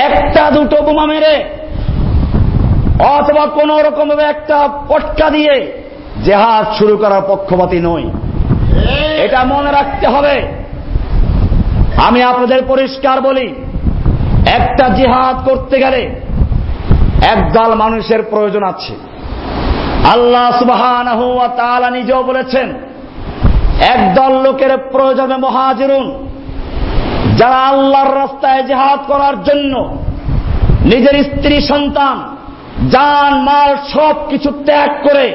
একটা 0.00 0.50
দুটো 0.50 0.82
বোমা 0.82 1.06
মেরে 1.06 1.44
অথবা 3.04 3.46
কোন 3.46 3.78
রকম 3.78 4.18
একটা 4.18 4.68
পটকা 4.88 5.30
দিয়ে 5.30 5.82
জেহাদ 6.24 6.66
শুরু 6.78 6.96
করার 6.96 7.22
পক্ষপাতি 7.28 7.78
নই। 7.80 8.10
এটা 9.24 9.44
মনে 9.44 9.72
রাখতে 9.72 10.06
হবে। 10.06 10.52
আমি 12.06 12.22
আপনাদের 12.22 12.62
পরিষ্কার 12.68 13.20
বলি, 13.20 13.54
একটা 14.46 14.88
জিহাদ 14.88 15.48
করতে 15.48 15.78
গেলে 15.78 16.20
একদল 17.30 17.74
মানুষের 17.74 18.22
প্রয়োজন 18.22 18.62
আছে। 18.62 18.94
আল্লাহ 20.12 20.58
সুবাহ 20.58 21.90
নিজেও 21.90 22.22
বলেছেন 22.22 22.87
একদল 23.94 24.32
লোকের 24.46 24.72
প্রয়োজনে 24.92 25.36
মহাজিরুন, 25.46 26.06
যারা 27.38 27.58
আল্লাহর 27.72 28.12
রাস্তায় 28.22 28.62
জেহাদ 28.70 29.00
করার 29.06 29.36
জন্য 29.44 29.74
নিজের 30.92 31.16
স্ত্রী, 31.24 31.56
সন্তান 31.72 32.16
যান 32.90 33.32
মাল 33.48 33.70
সব 33.94 34.16
কিছু 34.30 34.50
ত্যাগ 34.66 34.90
করে 35.06 35.26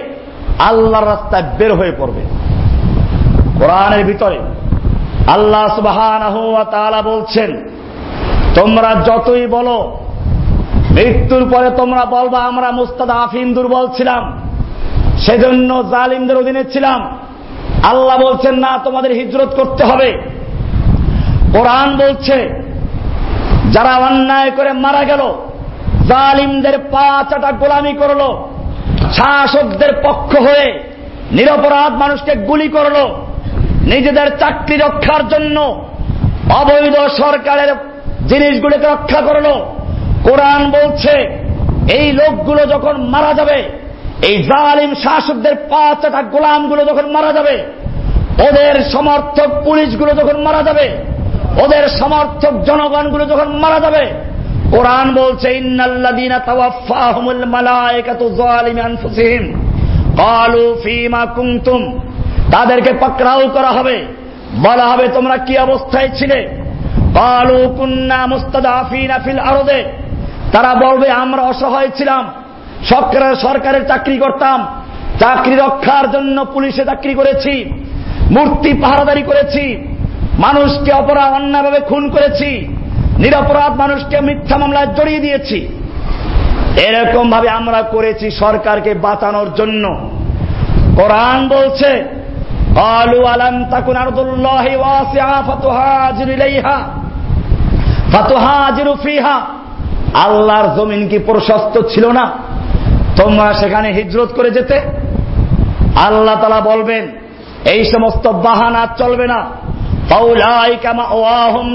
আল্লাহর 0.69 1.09
রাস্তায় 1.13 1.45
বের 1.57 1.71
হয়ে 1.73 1.93
পড়বে। 1.99 2.23
কোরআনের 3.59 4.03
ভিতরে 4.05 4.39
আল্লাহ 5.27 5.63
সুবাহ 5.75 5.97
বলছেন, 7.11 7.49
তোমরা 8.55 8.89
যতই 9.07 9.45
বলো, 9.47 9.77
মৃত্যুর 10.95 11.43
পরে 11.49 11.69
তোমরা 11.69 12.05
বলবা, 12.05 12.39
আমরা 12.39 12.71
মুস্তাদ 12.71 13.09
আফিম 13.09 13.47
দুর্বল 13.53 13.85
ছিলাম, 13.97 14.23
সেজন্য 15.25 15.69
জালিমদের 15.91 16.37
অধীনে 16.37 16.63
ছিলাম। 16.63 16.99
আল্লাহ 17.89 18.17
বলছেন, 18.17 18.55
না, 18.55 18.79
তোমাদের 18.84 19.11
হিজরত 19.11 19.51
করতে 19.55 19.84
হবে। 19.84 20.09
কোরআন 21.53 21.89
বলছে, 21.97 22.38
যারা 23.71 23.93
অন্যায় 23.97 24.51
করে 24.51 24.73
মারা 24.73 25.03
গেল, 25.03 25.23
জালিমদের 26.07 26.79
পা 26.91 27.23
চাটা 27.29 27.51
গোলামি 27.51 27.93
করল, 27.93 28.21
শাসকদের 29.13 29.91
পক্ষ 30.03 30.31
হয়ে 30.38 30.79
নিরপরাধ 31.31 31.91
মানুষকে 31.93 32.36
গুলি 32.36 32.67
করল, 32.67 32.97
নিজেদের 33.86 34.38
চাকরি 34.39 34.77
রক্ষার 34.77 35.27
জন্য 35.27 35.57
অবৈধ 36.61 36.95
সরকারের 37.21 37.69
জিনিসগুলিকে 38.27 38.88
রক্ষা 38.88 39.21
করল। 39.21 39.47
কোরআন 40.23 40.61
বলছে, 40.71 41.13
এই 41.97 42.11
লোকগুলো 42.11 42.65
যখন 42.65 42.95
মারা 43.03 43.34
যাবে 43.34 43.63
এই 44.28 44.43
জালিম 44.43 44.93
শাসকদের 44.93 45.55
পা 45.55 45.95
চাটা 46.01 46.21
গোলামগুলো 46.21 46.86
যখন 46.86 47.11
মারা 47.11 47.34
যাবে, 47.34 47.63
ওদের 48.49 48.84
সমর্থক 48.84 49.63
পুলিশগুলো 49.65 50.11
যখন 50.11 50.41
মারা 50.41 50.63
যাবে, 50.63 50.89
ওদের 51.63 51.88
সমর্থক 51.88 52.63
জনগণগুলো 52.63 53.26
যখন 53.26 53.47
মারা 53.47 53.80
যাবে, 53.80 54.07
কোরআন 54.71 55.13
বলছে 55.13 55.61
তাদেরকে 62.51 62.93
পাকড়াও 62.93 63.47
করা 63.47 63.71
হবে। 63.71 64.05
বলা 64.55 64.86
হবে, 64.86 65.07
তোমরা 65.07 65.38
কি 65.38 65.57
অবস্থায় 65.57 66.09
ছিলে? 66.15 66.49
ক্বালু 67.13 67.76
কুন্না 67.78 68.26
মুস্তাদাফিনা 68.26 69.19
ফিল 69.19 69.39
আরদে। 69.39 69.84
তারা 70.51 70.76
বলবে, 70.76 71.09
আমরা 71.11 71.41
অসহায় 71.41 71.89
ছিলাম। 71.97 72.32
সরকারের 72.90 73.34
সরকারের 73.36 73.84
চাকরি 73.86 74.16
করতাম 74.18 74.59
চাকরি 75.20 75.55
রক্ষার 75.57 76.07
জন্য 76.12 76.36
পুলিশে 76.55 76.82
চাকরি 76.84 77.14
করেছি 77.14 77.55
মূর্তি 78.30 78.70
পাহারাদারি 78.82 79.22
করেছি 79.22 79.64
মানুষকে 80.38 80.90
অপরাধ 80.92 81.30
অন্যায়ভাবে 81.32 81.80
খুন 81.80 82.05
করেছি 82.11 82.51
নিরপরাধ 83.18 83.72
মানুষকে 83.74 84.16
মিথ্যা 84.20 84.57
মামলায় 84.59 84.90
জড়িয়ে 84.96 85.20
দিয়েছি 85.20 85.59
এরকম 86.86 87.24
ভাবে 87.30 87.49
আমরা 87.51 87.80
করেছি 87.94 88.26
সরকারকে 88.40 88.92
বাঁচানোর 89.07 89.49
জন্য 89.55 89.84
কোরআন 90.99 91.38
বলছে 91.49 91.90
قالوا 92.76 93.24
ألم 93.34 93.57
تكن 93.66 93.96
أرض 93.96 94.18
الله 94.18 94.64
واسعة 94.76 95.36
فتهاجر 95.42 96.28
إليها 96.28 96.78
فتهاجر 98.12 98.88
فيها 98.96 99.36
আল্লাহর 100.24 100.68
জমিন 100.76 101.01
কি 101.11 101.18
প্রশস্ত 101.28 101.74
ছিল 101.92 102.05
না 102.11 102.24
তোমরা 103.16 103.53
সেখানে 103.53 103.91
হিজরত 103.91 104.34
করে 104.34 104.51
যেতে। 104.51 104.82
আল্লাহ 105.95 106.41
তালা 106.41 106.61
বলবেন, 106.61 107.07
এই 107.66 107.86
সমস্ত 107.86 108.28
বাহানা 108.28 108.88
চলবে 108.97 109.28
না। 109.28 109.45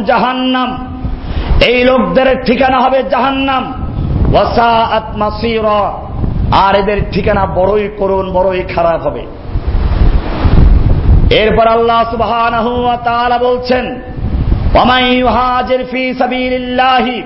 জাহান্নাম। 0.05 0.99
এই 1.67 1.85
লোকদের 1.85 2.43
ঠিকানা 2.43 2.79
হবে 2.79 3.03
জাহান্নাম। 3.03 3.73
আর 6.53 6.75
এদের 6.77 7.11
ঠিকানা 7.13 7.47
বড়ই 7.47 7.89
করুন 7.99 8.33
বড়ই 8.33 8.63
খারাপ 8.63 9.07
হবে। 9.07 9.27
এরপর 11.31 11.69
আল্লাহ 11.69 12.11
সুবাহ 12.11 13.43
বলছেন 13.43 14.01
ফি 15.91 16.15
সাবিলিল্লাহি, 16.19 17.23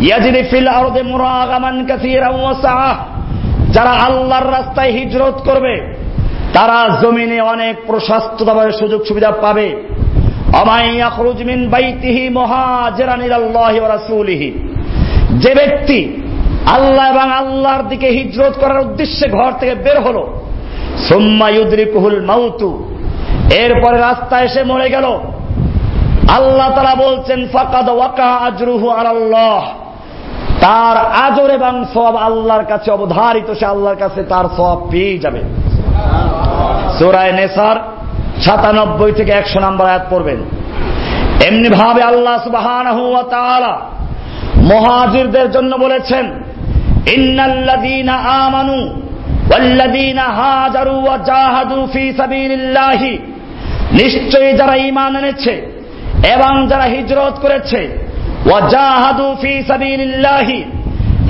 ইয়াজিদ 0.00 0.50
ফিল 0.50 0.68
আরদে 0.68 1.02
মুরাগামান 1.02 1.86
কাসীরান 1.86 2.34
ওয়া 2.34 2.54
সাআহ। 2.54 3.17
যারা 3.72 3.90
আল্লাহর 3.90 4.52
রাস্তায় 4.52 4.90
হিজরত 4.90 5.42
করবে, 5.44 5.94
তারা 6.52 7.00
জমিনে 7.02 7.40
অনেক 7.40 7.76
প্রশস্তভাবে 7.86 8.72
সুযোগ 8.72 9.04
সুবিধা 9.04 9.30
পাবে। 9.30 9.82
যে 15.30 15.54
ব্যক্তি 15.54 16.22
আল্লাহ 16.70 17.10
এবং 17.10 17.32
আল্লাহর 17.32 17.82
দিকে 17.82 18.06
হিজরত 18.06 18.52
করার 18.60 18.80
উদ্দেশ্যে 18.80 19.28
ঘর 19.28 19.52
থেকে 19.60 19.74
বের 19.74 20.00
হলো 20.00 20.40
সোম্মায়ুদ্রিকুহুল 21.08 22.24
মাউতু। 22.24 22.94
এরপরে 23.56 23.98
রাস্তায় 23.98 24.44
এসে 24.44 24.64
মরে 24.64 24.90
গেল। 24.90 25.04
আল্লাহ 26.28 26.74
তারা 26.74 26.94
বলছেন, 26.94 27.48
ফাকাদ 27.52 27.88
ওয়াকা 27.88 28.24
আজরুহু 28.24 28.88
আল্লাহ 28.88 29.68
তার 30.60 30.96
আজর 30.96 31.50
এবং 31.50 31.84
সব 31.94 32.16
আল্লাহর 32.16 32.64
কাছে 32.64 32.90
অবধারিত, 32.90 33.48
সে 33.58 33.66
আল্লাহর 33.66 33.96
কাছে 33.96 34.22
তার 34.22 34.44
সব 34.56 34.90
পেয়ে 34.90 35.18
যাবে। 35.18 35.42
সুরায় 36.98 37.32
নেসার 37.32 37.76
সাতানব্বই 38.40 39.12
থেকে 39.12 39.32
একশো 39.32 39.60
নাম্বার 39.60 39.86
আয়াত 39.88 40.04
পড়বেন। 40.10 40.36
এমনি 41.48 41.68
ভাবে 41.68 42.02
আল্লাহ 42.02 42.36
সুবাহ 42.44 42.66
মহাজিরদের 44.62 45.50
জন্য 45.50 45.76
বলেছেন, 45.76 46.24
ইন্নাল্লাযীনা 47.16 48.14
আমানু 48.14 48.78
হাজারু 50.40 50.94
ওয়া 51.04 51.16
জাহাদু 51.18 51.86
ফি 51.92 52.12
সাবিলিল্লাহি। 52.16 53.18
নিশ্চয়ই 53.92 54.52
যারা 54.52 54.76
ঈমান 54.76 55.16
এনেছে 55.16 55.54
এবং 56.34 56.68
যারা 56.68 56.84
হিজরত 56.84 57.34
করেছে 57.40 58.07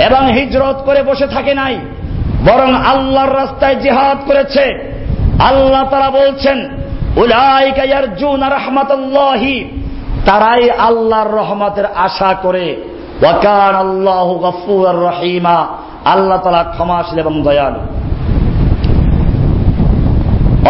এবং 0.07 0.33
হিজরত 0.33 0.83
করে 0.85 1.03
বসে 1.03 1.27
থাকে 1.27 1.55
নাই। 1.55 1.79
বরং 2.47 2.75
আল্লাহর 2.75 3.37
রাস্তায় 3.37 3.75
জিহাদ 3.75 4.19
করেছে। 4.27 4.95
আল্লাহ 5.41 5.89
তারা 5.91 6.11
বলছেন 6.11 6.69
রহমতুল্লাহি। 8.49 9.65
তারাই 10.27 10.71
আল্লাহর 10.71 11.31
রহমতের 11.31 11.85
আশা 11.87 12.35
করে। 12.43 12.83
আল্লাহ 13.75 14.35
গফুর 14.35 14.89
রহিমা। 14.89 15.67
আল্লাহ 16.05 16.39
তালা 16.39 16.65
ক্ষমাশীল 16.65 17.19
এবং 17.19 17.43
দয়ালু। 17.43 17.81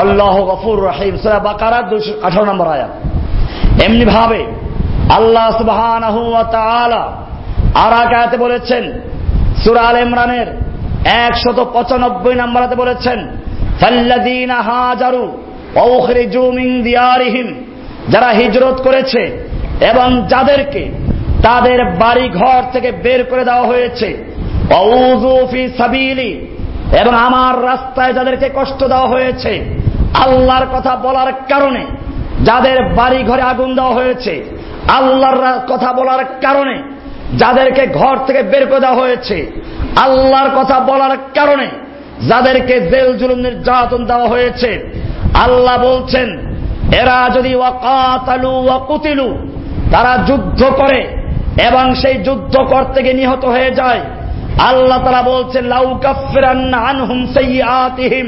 আল্লাহ 0.01 0.45
গফুর 0.45 0.87
রহিম। 0.87 1.17
সুরা 1.17 1.39
বাকারা 1.39 1.83
আঠারো 2.23 2.45
নম্বর 2.45 2.67
আয়াত। 2.67 2.91
এমনি 3.83 4.05
ভাবে 4.05 4.68
আল্লাহ 5.17 5.47
সুবহান 5.59 6.03
আর 7.75 7.93
আয়াতে 7.93 8.37
বলেছেন 8.37 8.85
সুরাল 9.65 9.97
ইমরানের 10.03 10.47
একশত 11.27 11.59
পঁচানব্বই 11.73 12.35
নম্বরাতে 12.35 12.75
বলেছেন 12.75 13.19
হাজারু 14.65 15.33
যারা 18.09 18.29
হিজরত 18.29 18.81
করেছে 18.83 19.23
এবং 19.81 20.29
যাদেরকে 20.29 20.91
তাদের 21.43 21.85
বাড়ি 21.85 22.29
ঘর 22.29 22.63
থেকে 22.73 22.93
বের 22.93 23.25
করে 23.25 23.45
দেওয়া 23.45 23.67
হয়েছে 23.67 24.17
সাবিলি, 25.79 26.49
এবং 27.01 27.15
আমার 27.15 27.65
রাস্তায় 27.65 28.13
যাদেরকে 28.13 28.49
কষ্ট 28.55 28.85
দেওয়া 28.85 29.09
হয়েছে, 29.09 29.53
আল্লাহর 30.25 30.67
কথা 30.75 30.97
বলার 30.97 31.33
কারণে 31.49 31.87
যাদের 32.45 32.95
বাড়ি 32.95 33.23
ঘরে 33.25 33.43
আগুন 33.43 33.75
দেওয়া 33.75 33.95
হয়েছে 33.95 34.58
আল্লাহর 34.89 35.61
কথা 35.69 35.93
বলার 35.93 36.25
কারণে 36.41 36.83
যাদেরকে 37.37 37.87
ঘর 37.87 38.17
থেকে 38.27 38.43
বের 38.43 38.67
করে 38.67 38.81
দেওয়া 38.81 38.97
হয়েছে, 38.97 39.51
আল্লাহর 39.97 40.51
কথা 40.57 40.81
বলার 40.81 41.17
কারণে 41.35 41.69
যাদেরকে 42.29 42.81
জেল 42.81 43.17
জুলুম 43.17 43.39
নির্যাতন 43.39 44.05
দেওয়া 44.05 44.29
হয়েছে, 44.29 44.91
আল্লাহ 45.35 45.83
বলছেন, 45.83 46.29
এরা 47.01 47.31
যদি 47.35 47.55
ওয়াকাতালু 47.55 48.51
ওয়াকুতিলু, 48.65 49.29
তারা 49.91 50.19
যুদ্ধ 50.27 50.65
করে 50.65 51.07
এবং 51.67 51.95
সেই 51.95 52.15
যুদ্ধ 52.15 52.59
করতে 52.59 53.03
গিয়ে 53.03 53.15
নিহত 53.15 53.45
হয়ে 53.45 53.71
যায়, 53.71 54.01
আল্লাহ 54.59 54.99
তারা 55.05 55.23
বলছেন 55.23 55.65
লাউকাফিরান্না 55.65 56.79
আনহুম 56.79 57.27
সাইয়্যাতিহিম 57.35 58.27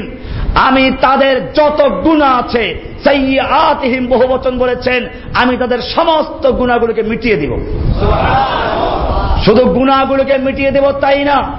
আমি 0.55 0.91
তাদের 1.01 1.53
যত 1.53 2.01
গুণা 2.03 2.27
আছে 2.27 2.79
সাইয়্যাতিহিম 3.03 4.07
বহু 4.07 4.27
বচন 4.27 4.57
বলেছেন 4.57 5.07
আমি 5.33 5.57
তাদের 5.57 5.81
সমস্ত 5.81 6.51
গুণাগুলোকে 6.51 7.01
মিটিয়ে 7.01 7.35
দিব। 7.35 7.51
শুধু 9.45 9.65
গুণাগুলোকে 9.65 10.37
মিটিয়ে 10.37 10.71
দেব 10.71 10.91
তাই 10.91 11.23
না? 11.23 11.57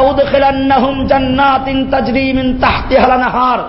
উদখিলান্নাহুম 0.00 1.06
জান্নাতিন 1.06 1.90
তাহতিহাল 2.60 3.60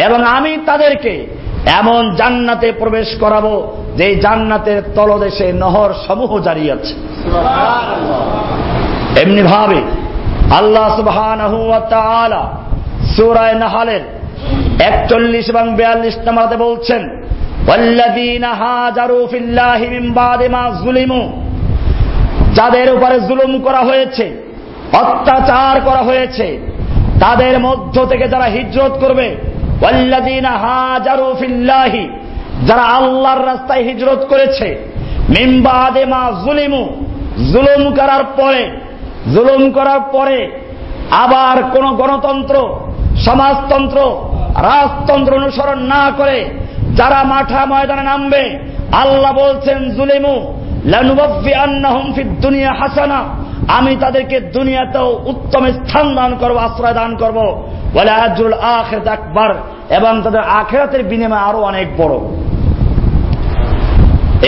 এবং 0.00 0.24
আমি 0.24 0.58
তাদেরকে 0.66 1.26
এমন 1.66 2.14
জান্নাতে 2.14 2.72
প্রবেশ 2.72 3.08
করাবো 3.20 3.76
যে 3.96 4.14
জান্নাতের 4.14 4.82
তলদেশে 4.94 5.52
নহর 5.52 5.94
সমূহ 6.06 6.40
জারি 6.40 6.70
আছে। 6.70 6.94
এমনি 9.20 9.42
ভাবে 9.42 9.82
আল্লাহ 10.54 10.96
সুবহানাহু 10.96 11.66
ওয়া 11.66 11.80
তাআলা 11.80 12.52
সূরায়ে 13.16 13.54
নাহালের 13.54 14.00
41 14.82 15.48
এবং 15.48 15.76
42 15.76 16.16
নম্বরে 16.26 16.56
বলছেন 16.56 17.02
যাদের 22.54 22.88
উপরে 22.94 23.16
জুলুম 23.20 23.52
করা 23.62 23.78
হয়েছে, 23.78 24.24
অত্যাচার 24.92 25.80
করা 25.80 26.02
হয়েছে, 26.02 26.46
তাদের 27.20 27.54
মধ্য 27.60 28.06
থেকে 28.06 28.28
যারা 28.28 28.44
হিজরত 28.44 28.94
করবে 29.00 29.36
যারা 32.66 32.82
আল্লাহর 32.82 33.46
রাস্তায় 33.46 33.82
হিজরত 33.82 34.26
করেছে 34.28 34.68
বাদি 35.62 36.04
মা 36.04 36.22
যুলিমু। 36.44 36.82
জুলুম 37.52 37.82
করার 37.94 38.24
পরে, 38.36 38.62
জুলুম 39.34 39.62
করার 39.70 40.00
পরে 40.12 40.38
আবার 41.10 41.56
কোন 41.62 41.84
গণতন্ত্র 41.96 42.56
সমাজতন্ত্র, 43.26 43.98
রাজতন্ত্র 44.68 45.38
অনুসরণ 45.40 45.78
না 45.94 46.02
করে 46.18 46.38
যারা 46.98 47.18
মাঠা 47.32 47.62
ময়দানে 47.70 48.04
নামবে, 48.10 48.42
আল্লাহ 49.02 49.32
বলছেন, 49.42 49.78
জুলিমু 49.96 50.34
দুনিয়া 52.44 52.72
হাসানা। 52.80 53.20
আমি 53.78 53.92
তাদেরকে 53.96 54.36
দুনিয়াতেও 54.56 55.08
উত্তম 55.32 55.62
স্থান 55.78 56.06
দান 56.14 56.32
করব, 56.40 56.56
আশ্রয় 56.66 56.96
দান 57.00 57.10
করব। 57.22 57.38
বলে 57.94 58.12
আজরুল 58.24 58.56
আখের 58.76 59.00
একবার 59.16 59.50
এবং 59.98 60.12
তাদের 60.24 60.42
আখেরাতের 60.60 61.02
বিনিময় 61.10 61.44
আরও 61.48 61.60
অনেক 61.70 61.86
বড়। 62.00 62.14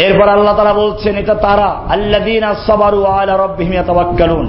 এরপর 0.04 0.28
আল্লাহ 0.36 0.54
তারা 0.56 0.74
বলছেন, 0.82 1.14
এটা 1.22 1.34
তারা 1.46 1.68
আল্লাদিন 1.94 2.44
সবারু 2.66 3.00
আলা 3.16 3.34
রব্বিহিম 3.36 3.72
ইয়াতাওয়াক্কালুন। 3.76 4.46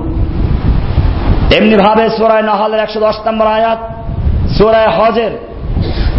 এমনি 1.58 1.76
ভাবে 1.86 2.06
সূরায়ে 2.18 2.48
নাহলের 2.50 2.82
110 2.86 3.18
নম্বর 3.28 3.48
আয়াত 3.58 3.82
সূরায়ে 4.58 4.88
হজের 4.88 5.32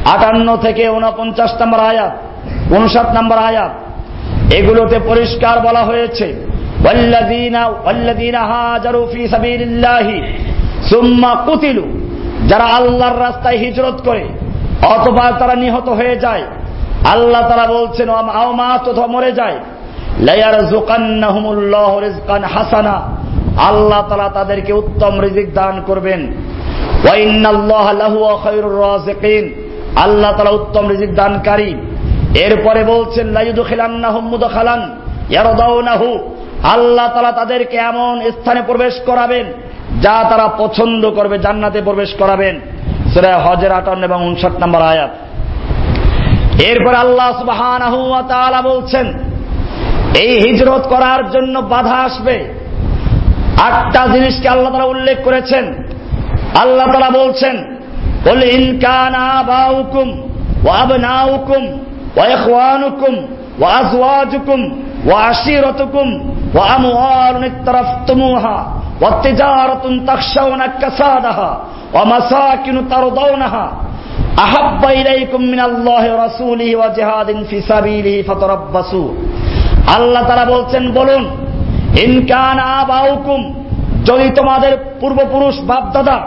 আটান্ন 0.05 0.57
থেকে 0.57 0.89
উনপঞ্চাশ 0.89 1.53
নম্বর 1.63 1.81
আয়াত 1.81 2.13
উনষাট 2.73 3.09
নম্বর 3.17 3.39
আয়াত, 3.39 3.73
এগুলোতে 4.55 4.97
পরিষ্কার 5.07 5.61
বলা 5.61 5.83
হয়েছে 5.83 6.27
যারা 12.49 12.65
আল্লাহর 12.65 13.21
রাস্তায় 13.21 13.57
হিজরত 13.57 14.03
করে, 14.05 14.25
অথবা 14.83 15.25
তারা 15.31 15.55
নিহত 15.55 15.89
হয়ে 15.89 16.17
যায়। 16.17 16.43
আল্লাহ 17.13 17.43
তারা 17.49 17.67
বলছেন 17.67 18.09
মরে 19.09 19.33
যায়। 19.33 19.57
হাসানা 22.55 22.97
আল্লাহ 23.63 24.01
তালা 24.09 24.29
তাদেরকে 24.29 24.73
উত্তম 24.73 25.21
রিজিক 25.21 25.55
দান 25.55 25.75
করবেন। 25.87 26.21
আল্লাহ 29.97 30.33
তালা 30.37 30.51
উত্তম 30.51 30.89
রিজিক 30.89 31.15
দানকারী। 31.15 31.75
এরপরে 32.41 32.85
বলছেন 32.85 33.35
খালান 34.55 34.91
আল্লাহ 36.65 37.09
তালা 37.15 37.33
তাদেরকে 37.33 37.77
এমন 37.77 38.31
স্থানে 38.31 38.63
প্রবেশ 38.63 38.95
করাবেন, 39.07 39.47
যা 40.01 40.25
তারা 40.31 40.49
পছন্দ 40.59 41.11
করবে, 41.11 41.39
জান্নাতে 41.39 41.83
প্রবেশ 41.83 42.15
করাবেন। 42.15 42.61
সেটা 43.15 43.39
হজের 43.39 43.73
আটান্ন 43.73 44.05
এবং 44.05 44.27
উনষাট 44.27 44.63
নম্বর 44.63 44.83
আয়াত। 44.83 45.11
এরপর 46.63 46.95
আল্লাহ 46.95 47.39
সুবহান 47.39 47.83
বলছেন, 48.63 49.13
এই 50.21 50.33
হিজরত 50.41 50.83
করার 50.89 51.31
জন্য 51.31 51.59
বাধা 51.59 51.95
আসবে। 51.95 52.55
আটটা 53.63 54.07
জিনিসকে 54.07 54.49
আল্লাহ 54.49 54.73
তারা 54.73 54.85
উল্লেখ 54.85 55.17
করেছেন। 55.25 55.84
আল্লাহ 56.62 56.86
তারা 56.94 57.10
বলছেন 57.22 57.56
قل 58.28 58.40
إن 58.56 58.64
كان 58.86 59.16
آباؤكم 59.40 60.08
وأبناؤكم 60.66 61.64
وإخوانكم 62.18 63.14
وأزواجكم 63.60 64.60
وعشيرتكم 65.10 66.08
وأموال 66.58 67.36
اقترفتموها 67.52 68.58
والتجارة 69.02 69.84
تخشون 70.08 70.62
كسادها 70.82 71.52
ومساكن 71.96 72.76
ترضونها 72.90 73.66
أحب 74.46 74.82
إليكم 75.00 75.42
من 75.54 75.60
الله 75.60 76.04
ورسوله 76.14 76.70
وجهاد 76.82 77.30
في 77.50 77.58
سبيله 77.62 78.16
فتربصوا 78.28 79.10
আল্লাহ 79.96 80.22
তারা 80.28 80.46
বলছেন 80.54 80.84
বলুন 80.92 81.24
ইনকান 82.06 82.58
আবাউকুম 82.80 83.42
যদি 84.10 84.28
তোমাদের 84.30 84.74
পূর্বপুরুষ 85.02 85.56
বাপদাদা 85.70 86.18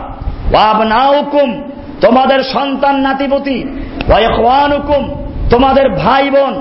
ওয়াবনাউকুম, 0.54 1.50
তোমাদের 2.02 2.40
সন্তান 2.54 2.96
নাতিপতি, 3.06 3.58
ওয়াইখওয়ানুকুম, 4.10 5.04
তোমাদের 5.50 5.86
ভাই 6.02 6.26
বোন 6.30 6.54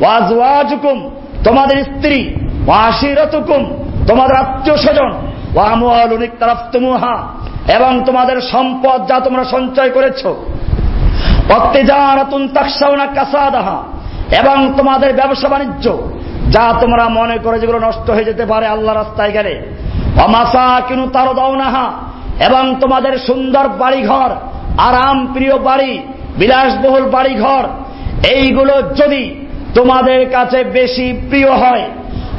ওয়াজওয়াজুকুম, 0.00 0.98
তোমাদের 1.44 1.78
স্ত্রী, 1.84 2.20
ওয়াশিরতুকুম, 2.66 3.62
তোমাদের 4.08 4.36
আত্মীয় 4.36 4.76
স্বজন 4.76 5.12
তারাফতুমুহা 6.40 7.16
এবং 7.76 7.92
তোমাদের 8.06 8.38
সম্পদ 8.52 8.98
যা 9.08 9.16
তোমরা 9.20 9.44
সঞ্চয় 9.44 9.90
করেছ। 9.90 10.22
কাসাদাহা, 13.16 13.78
এবং 14.40 14.58
তোমাদের 14.76 15.10
ব্যবসা 15.14 15.48
বাণিজ্য, 15.48 15.86
যা 16.54 16.64
তোমরা 16.80 17.04
মনে 17.18 17.36
করে 17.44 17.56
যেগুলো 17.58 17.78
নষ্ট 17.78 18.06
হয়ে 18.10 18.28
যেতে 18.30 18.44
পারে 18.52 18.66
আল্লাহ 18.66 18.92
রাস্তায় 18.94 19.32
গেলে। 19.32 19.54
অমাসা 20.24 20.66
কিনু 20.88 21.04
তারও 21.12 21.32
দাও 21.34 21.54
নাহা 21.54 21.86
এবং 22.38 22.76
তোমাদের 22.80 23.18
সুন্দর 23.18 23.68
বাড়িঘর, 23.68 24.30
আরাম 24.78 25.26
প্রিয় 25.26 25.58
বাড়ি, 25.58 25.98
বিলাসবহুল 26.38 27.10
বাড়িঘর, 27.10 27.64
এইগুলো 28.28 28.82
যদি 28.82 29.34
তোমাদের 29.74 30.30
কাছে 30.30 30.64
বেশি 30.64 31.12
প্রিয় 31.30 31.50
হয়, 31.50 31.84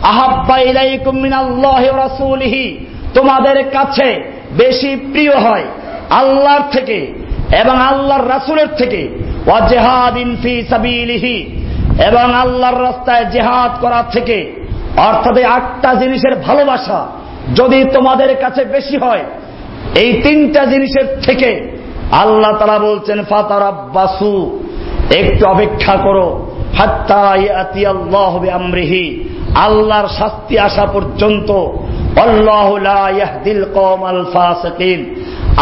আহাব্বা 0.03 0.59
ইলাইকুম 0.59 1.15
মিনাল্লাহ 1.15 1.83
রাসূলিহি, 1.97 2.85
তোমাদের 3.13 3.69
কাছে 3.69 4.21
বেশি 4.57 4.95
প্রিয় 4.95 5.35
হয় 5.35 5.63
আল্লাহর 6.09 6.61
থেকে 6.71 7.13
এবং 7.61 7.75
আল্লাহর 7.81 8.29
রাসুলের 8.29 8.67
থেকে 8.67 9.09
ওয়াজহাদিন 9.47 10.35
ফি 10.43 10.63
সাবিলিহি, 10.69 11.37
এবং 12.07 12.33
আল্লাহর 12.33 12.83
রাস্তায় 12.83 13.25
জেহাদ 13.25 13.71
করার 13.81 14.03
থেকে, 14.11 14.55
অর্থাৎ 14.97 15.37
আটটা 15.43 15.95
জিনিসের 15.95 16.35
ভালোবাসা 16.35 17.07
যদি 17.55 17.83
তোমাদের 17.83 18.37
কাছে 18.37 18.65
বেশি 18.65 18.97
হয় 18.97 19.23
এই 20.01 20.09
তিনটা 20.23 20.61
জিনিসের 20.65 21.07
থেকে 21.25 21.49
আল্লাহ 22.23 22.51
তারা 22.59 22.77
বলছেন, 22.79 23.17
ফাতারাব্বাসু 23.31 24.33
একটু 25.19 25.43
অপেক্ষা 25.53 25.95
করো। 26.05 26.27
আমরিহি 28.59 29.05
আল্লাহর 29.65 30.07
শাস্তি 30.19 30.55
আসা 30.59 30.85
পর্যন্ত 30.85 31.49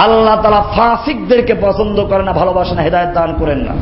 আল্লাহ 0.05 0.35
তালা 0.43 0.61
ফাসিকদেরকে 0.75 1.53
পছন্দ 1.65 1.97
করে 2.09 2.23
না, 2.23 2.33
ভালোবাসেন 2.41 2.77
হেদায়ত 2.77 3.11
দান 3.17 3.29
করেন 3.39 3.59
না। 3.67 3.73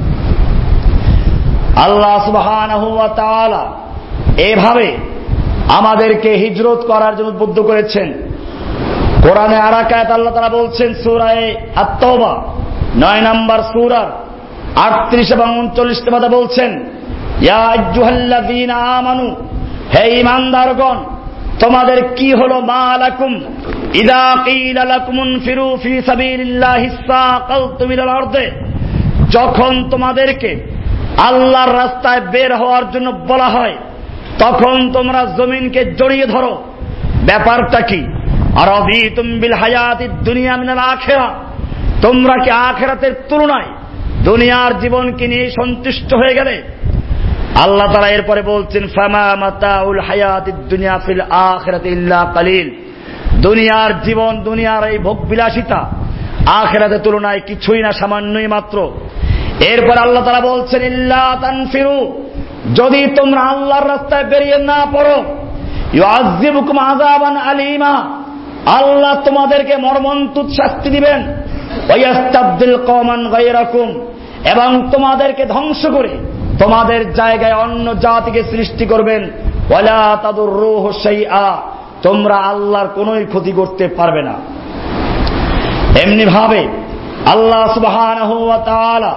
আল্লাহ 1.85 2.13
সুবহান 2.27 2.71
এভাবে 4.49 4.87
আমাদেরকে 5.79 6.31
হিজরত 6.43 6.81
করার 6.91 7.13
জন্য 7.17 7.29
উদ্বুদ্ধ 7.33 7.57
করেছেন। 7.69 8.07
কোরআনে 9.23 9.57
আরাকায়াত 9.57 10.11
আল্লাহ 10.11 10.33
তারা 10.33 10.49
বলছেন 10.49 10.93
সুরায় 10.93 11.55
আত্মবা 11.75 12.33
নয় 12.95 13.21
নাম্বার 13.21 13.59
সুরার 13.63 14.09
আটত্রিশ 14.75 15.31
এবং 15.31 15.59
উনচল্লিশ 15.59 15.99
মাদা 16.11 16.27
বলছেন 16.27 16.71
আমানু, 18.71 19.27
হে 19.93 20.03
ইমানদারগণ 20.19 20.97
তোমাদের 21.59 22.15
কি 22.15 22.33
হলো? 22.33 22.59
মা 22.59 22.81
যখন 29.31 29.89
তোমাদেরকে 29.89 30.51
আল্লাহর 31.17 31.73
রাস্তায় 31.73 32.21
বের 32.21 32.55
হওয়ার 32.55 32.91
জন্য 32.91 33.09
বলা 33.27 33.49
হয়, 33.49 33.75
তখন 34.39 34.91
তোমরা 34.93 35.25
জমিনকে 35.37 35.81
জড়িয়ে 35.85 36.25
ধরো। 36.25 36.53
ব্যাপারটা 37.25 37.81
কি? 37.81 38.01
আর 38.59 38.69
বিল 39.39 39.53
হায়াতি 39.53 40.07
দুনিয়া 40.07 40.53
আখেরা। 40.81 41.33
তোমরা 42.01 42.43
কি 42.43 42.49
আখেরাতের 42.49 43.13
তুলনায় 43.29 43.65
দুনিয়ার 44.23 44.79
জীবনকে 44.79 45.27
নিয়ে 45.27 45.49
সন্তুষ্ট 45.49 46.13
হয়ে 46.13 46.33
গেলে? 46.33 46.61
আল্লাহ 47.63 47.93
তারা 47.93 48.07
এরপরে 48.07 48.41
বলছেন, 48.41 48.87
ফামা 48.87 49.51
দুনিয়া 50.69 50.99
আখেরাতে 51.29 51.89
কালিল। 52.33 52.69
দুনিয়ার 53.41 54.01
জীবন, 54.01 54.43
দুনিয়ার 54.43 54.89
এই 54.89 54.97
ভোগ 54.97 55.25
বিলাসিতা 55.25 55.89
আখেরাতের 56.45 56.99
তুলনায় 56.99 57.39
কিছুই 57.39 57.81
না, 57.81 57.91
সামান্যই 57.91 58.47
মাত্র। 58.47 58.91
এরপর 59.59 59.97
আল্লাহ 59.97 60.25
তারা 60.25 60.41
বলছেন, 60.41 60.81
ইল্লা 60.83 61.37
তানফিরু, 61.41 62.29
যদি 62.75 63.07
তোমরা 63.07 63.41
আল্লাহর 63.41 63.89
রাস্তায় 63.89 64.23
বেরিয়ে 64.23 64.57
না 64.57 64.85
পড়ো 64.91 65.23
আযাবান 66.79 67.37
আলিমা। 67.37 68.20
আল্লাহ 68.65 69.21
তোমাদেরকে 69.25 69.77
মর্মন্তুদ 69.77 70.49
শাস্তি 70.49 70.89
দিবেন। 70.89 71.27
ওয়াস্তাবদিল 71.89 72.77
কওমান 72.77 73.29
গায়রাকুম। 73.29 73.89
এবং 74.51 74.89
তোমাদেরকে 74.91 75.45
ধ্বংস 75.45 75.85
করে 75.85 76.09
তোমাদের 76.59 77.13
জায়গায় 77.13 77.53
অন্য 77.53 77.99
জাতিকে 77.99 78.43
সৃষ্টি 78.43 78.85
করবেন। 78.85 79.31
ওয়ালা 79.69 80.17
তাদুররুহু 80.21 80.91
শাইআ। 80.91 81.55
তোমরা 82.01 82.35
আল্লাহর 82.35 82.87
কোনোই 82.87 83.25
ক্ষতি 83.25 83.51
করতে 83.51 83.87
পারবে 83.87 84.21
না। 84.21 84.33
এমনি 86.03 86.25
ভাবে 86.25 86.67
আল্লাহ 87.25 87.73
সুবহানাহু 87.73 88.45
ওয়া 88.45 88.57
তাআলা 88.57 89.15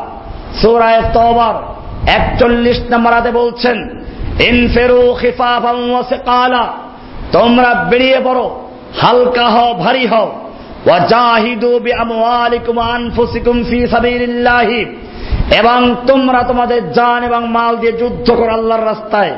সূরা 0.62 1.02
তওবার 1.14 1.54
41 2.10 2.80
নম্বর 2.90 3.32
বলছেন, 3.32 4.04
ইনফিরু 4.40 5.16
খিফাফান 5.20 5.90
ওয়া 5.90 6.02
সিকালা। 6.02 6.66
তোমরা 7.32 7.86
বেরিয়ে 7.90 8.20
পড়ো। 8.24 8.63
হালকা 9.00 9.48
হও, 9.48 9.74
ভারী 9.74 10.06
হও। 10.06 10.32
এবং 15.58 15.94
তোমরা 16.06 16.42
তোমাদের 16.42 16.92
জান 16.92 17.22
এবং 17.22 17.48
মাল 17.48 17.76
দিয়ে 17.76 17.92
যুদ্ধ 17.92 18.30
করো 18.30 18.52
আল্লাহর 18.52 18.86
রাস্তায়। 18.86 19.36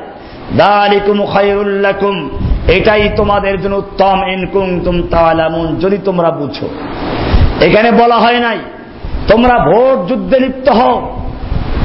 এটাই 2.69 3.11
তোমাদের 3.17 3.61
জন্য 3.61 3.77
উত্তম। 3.77 4.23
ইনকুম 4.27 4.81
তুম 4.85 5.03
তালামুন। 5.03 5.77
যদি 5.79 5.99
তোমরা 5.99 6.31
বুঝো। 6.31 6.69
এখানে 7.61 7.91
বলা 7.91 8.17
হয় 8.17 8.41
নাই, 8.41 8.59
তোমরা 9.29 9.59
ভোট 9.59 10.09
যুদ্ধে 10.09 10.39
লিপ্ত 10.39 10.69
হও। 10.69 11.21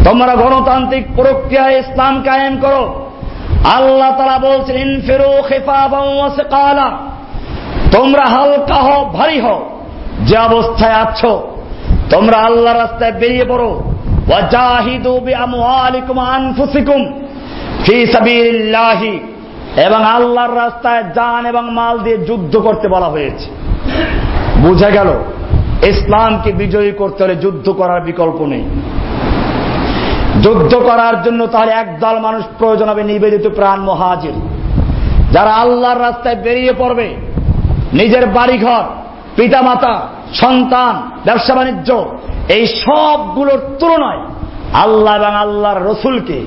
তোমরা 0.06 0.36
গণতান্ত্রিক 0.36 1.06
প্রক্রিয়ায় 1.16 1.80
ইসলাম 1.80 2.24
কায়েম 2.24 2.60
করো। 2.60 3.12
আল্লাহ 3.74 4.18
তারা 4.18 4.40
বলছেন 4.40 4.76
ইনফিরু 4.76 5.42
কালা 6.44 6.98
তোমরা 7.92 8.26
হালকা 8.26 8.76
হও, 8.76 9.06
ভারী 9.06 9.40
হও। 9.40 9.70
যে 10.20 10.38
অবস্থায় 10.38 10.94
আছো, 10.94 11.48
তোমরা 12.10 12.38
আল্লাহ 12.38 12.78
রাস্তায় 12.78 13.12
বেরিয়ে 13.12 13.46
পড়ো। 13.46 13.84
এবং 19.86 20.04
আল্লাহর 20.04 20.56
রাস্তায় 20.56 21.04
জান 21.04 21.46
এবং 21.46 21.74
মাল 21.74 22.00
দিয়ে 22.00 22.18
যুদ্ধ 22.18 22.58
করতে 22.58 22.88
বলা 22.88 23.06
হয়েছে। 23.06 23.50
বুঝা 24.58 24.90
গেল, 24.90 25.08
ইসলামকে 25.88 26.52
বিজয়ী 26.52 26.92
করতে 26.92 27.24
হলে 27.24 27.36
যুদ্ধ 27.36 27.70
করার 27.70 28.02
বিকল্প 28.02 28.42
নেই। 28.42 28.64
যুদ্ধ 30.44 30.76
করার 30.76 31.24
জন্য 31.24 31.48
তাহলে 31.48 31.72
একদল 31.72 32.20
মানুষ 32.20 32.44
প্রয়োজন 32.60 32.90
হবে 32.90 33.04
নিবেদিত 33.04 33.48
প্রাণ 33.56 33.80
মহাজির। 33.80 34.34
যারা 35.32 35.54
আল্লাহর 35.54 36.02
রাস্তায় 36.02 36.36
বেরিয়ে 36.36 36.74
পড়বে 36.78 37.31
নিজের 37.94 38.26
বাড়িঘর, 38.26 38.84
পিতামাতা, 39.36 40.02
সন্তান, 40.34 41.12
ব্যবসা 41.26 41.56
বাণিজ্য, 41.56 42.06
এই 42.50 42.68
সবগুলোর 42.68 43.62
তুলনায় 43.80 44.20
আল্লাহ 44.74 45.16
এবং 45.16 45.36
আল্লাহর 45.36 45.84
রসুলকে 45.84 46.46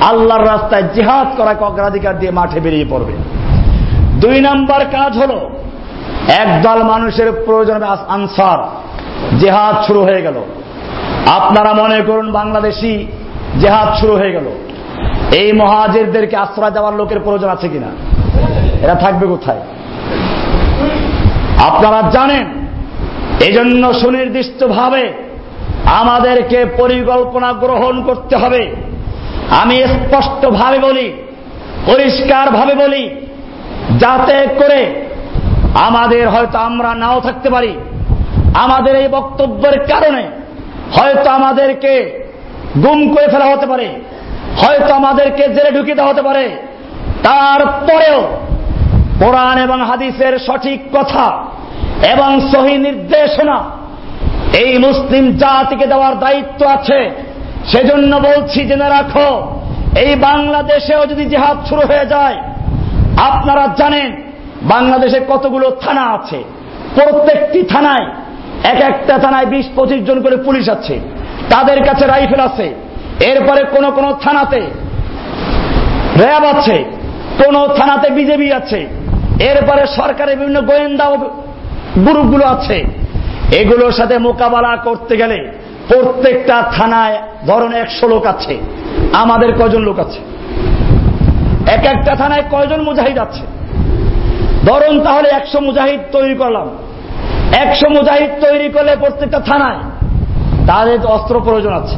আল্লাহর 0.00 0.46
রাস্তায় 0.46 0.82
জিহাদ 0.94 1.26
করাকে 1.36 1.64
অগ্রাধিকার 1.64 2.18
দিয়ে 2.18 2.32
মাঠে 2.32 2.60
বেরিয়ে 2.60 2.86
পড়বে। 2.90 3.12
দুই 4.20 4.40
নাম্বার 4.40 4.80
কাজ 4.84 5.18
হল, 5.18 5.50
একদল 6.28 6.82
মানুষের 6.82 7.32
প্রয়োজন 7.46 7.82
আনসার। 8.08 8.58
জেহাদ 9.38 9.86
শুরু 9.86 10.02
হয়ে 10.02 10.22
গেল। 10.22 10.34
আপনারা 11.26 11.72
মনে 11.72 12.00
করুন 12.00 12.32
বাংলাদেশি 12.32 13.06
জেহাদ 13.60 13.94
শুরু 14.00 14.16
হয়ে 14.16 14.32
গেল। 14.32 14.44
এই 15.32 15.52
মহাজেরদেরকে 15.52 16.36
আশ্রয় 16.36 16.70
দেওয়ার 16.70 16.94
লোকের 16.94 17.20
প্রয়োজন 17.20 17.48
আছে 17.48 17.68
কিনা? 17.68 17.86
এরা 18.82 18.94
থাকবে 18.94 19.26
কোথায়? 19.26 19.60
আপনারা 21.62 22.10
জানেন, 22.10 22.46
এজন্য 23.46 23.94
সুনির্দিষ্টভাবে 23.94 25.12
আমাদেরকে 25.86 26.64
পরিকল্পনা 26.64 27.52
গ্রহণ 27.52 28.02
করতে 28.02 28.36
হবে। 28.36 28.76
আমি 29.62 29.76
স্পষ্টভাবে 29.76 30.78
বলি, 30.78 31.12
পরিষ্কারভাবে 31.86 32.74
বলি, 32.74 33.10
যাতে 33.98 34.46
করে 34.46 34.80
আমাদের 35.74 36.28
হয়তো 36.28 36.58
আমরা 36.58 36.94
নাও 36.94 37.20
থাকতে 37.20 37.50
পারি। 37.50 37.74
আমাদের 38.54 38.96
এই 38.96 39.08
বক্তব্যের 39.08 39.86
কারণে 39.86 40.24
হয়তো 40.98 41.30
আমাদেরকে 41.30 42.20
গুম 42.82 43.14
করে 43.14 43.28
ফেলা 43.28 43.44
হতে 43.44 43.66
পারে, 43.66 43.88
হয়তো 44.62 44.94
আমাদেরকে 44.94 45.48
জেলে 45.48 45.70
ঢুকিয়ে 45.70 45.94
দেওয়া 45.94 46.10
হতে 46.10 46.22
পারে। 46.22 46.56
তারপরেও 47.22 48.18
কোরআন 49.20 49.58
এবং 49.58 49.84
হাদিসের 49.84 50.38
সঠিক 50.38 50.80
কথা 50.92 51.44
এবং 52.12 52.48
সহি 52.52 52.78
নির্দেশনা। 52.78 53.64
এই 54.58 54.78
মুসলিম 54.78 55.36
জাতিকে 55.36 55.86
দেওয়ার 55.86 56.18
দায়িত্ব 56.18 56.66
আছে। 56.66 57.10
সেজন্য 57.72 58.16
বলছি, 58.16 58.64
জেনে 58.64 58.88
রাখো, 58.88 59.60
এই 60.00 60.14
বাংলাদেশেও 60.14 61.06
যদি 61.06 61.24
জেহাদ 61.24 61.56
শুরু 61.66 61.80
হয়ে 61.80 62.06
যায়, 62.06 62.36
আপনারা 63.16 63.74
জানেন 63.78 64.22
বাংলাদেশে 64.62 65.20
কতগুলো 65.28 65.70
থানা 65.70 66.02
আছে। 66.02 66.44
প্রত্যেকটি 66.94 67.62
থানায় 67.62 68.06
এক 68.64 68.80
একটা 68.80 69.18
থানায় 69.18 69.46
বিশ, 69.46 69.66
পঁচিশ 69.76 70.04
জন 70.04 70.22
করে 70.22 70.36
পুলিশ 70.36 70.68
আছে। 70.68 71.00
তাদের 71.50 71.84
কাছে 71.84 72.06
রাইফেল 72.06 72.40
আছে। 72.40 72.74
এরপরে 73.20 73.64
কোন 73.64 73.90
কোন 73.90 74.12
থানাতে 74.12 74.60
র্যাব 76.16 76.44
আছে। 76.44 76.84
কোন 77.44 77.68
থানাতে 77.68 78.10
বিজেপি 78.10 78.52
আছে। 78.52 79.03
এরপরে 79.40 79.86
সরকারের 79.86 80.38
বিভিন্ন 80.38 80.60
গোয়েন্দা 80.60 81.10
গ্রুপগুলো 81.98 82.46
আছে। 82.46 82.84
এগুলোর 83.52 83.92
সাথে 83.92 84.18
মোকাবেলা 84.18 84.76
করতে 84.76 85.16
গেলে 85.16 85.52
প্রত্যেকটা 85.88 86.62
থানায় 86.76 87.18
ধরুন 87.46 87.72
একশো 87.72 88.08
লোক 88.08 88.26
আছে। 88.26 88.58
আমাদের 89.12 89.54
কয়জন 89.54 89.82
লোক 89.82 89.98
আছে? 89.98 90.18
এক 91.70 91.86
একটা 91.86 92.14
থানায় 92.14 92.42
কয়জন 92.50 92.82
মুজাহিদ 92.82 93.18
আছে? 93.18 93.42
ধরুন 94.64 95.04
তাহলে 95.04 95.28
একশো 95.28 95.60
মুজাহিদ 95.60 96.00
তৈরি 96.12 96.34
করলাম। 96.34 96.70
একশো 97.56 97.88
মুজাহিদ 97.88 98.30
তৈরি 98.40 98.68
করলে 98.68 98.96
প্রত্যেকটা 98.96 99.40
থানায় 99.40 99.78
তাদের 100.66 101.06
অস্ত্র 101.06 101.40
প্রয়োজন 101.44 101.72
আছে। 101.72 101.96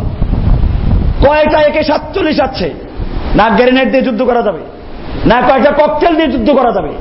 কয়টা 1.28 1.60
একে 1.60 1.82
সাতচল্লিশ 1.82 2.40
আছে? 2.40 2.74
না 3.34 3.48
গ্রেনেড 3.48 3.90
দিয়ে 3.90 4.02
যুদ্ধ 4.02 4.22
করা 4.22 4.42
যাবে। 4.42 4.58
না 5.26 5.40
কয়েকটা 5.40 5.70
ককটেল 5.70 6.14
দিয়ে 6.14 6.28
যুদ্ধ 6.28 6.50
করা 6.50 6.72
যাবে? 6.72 6.92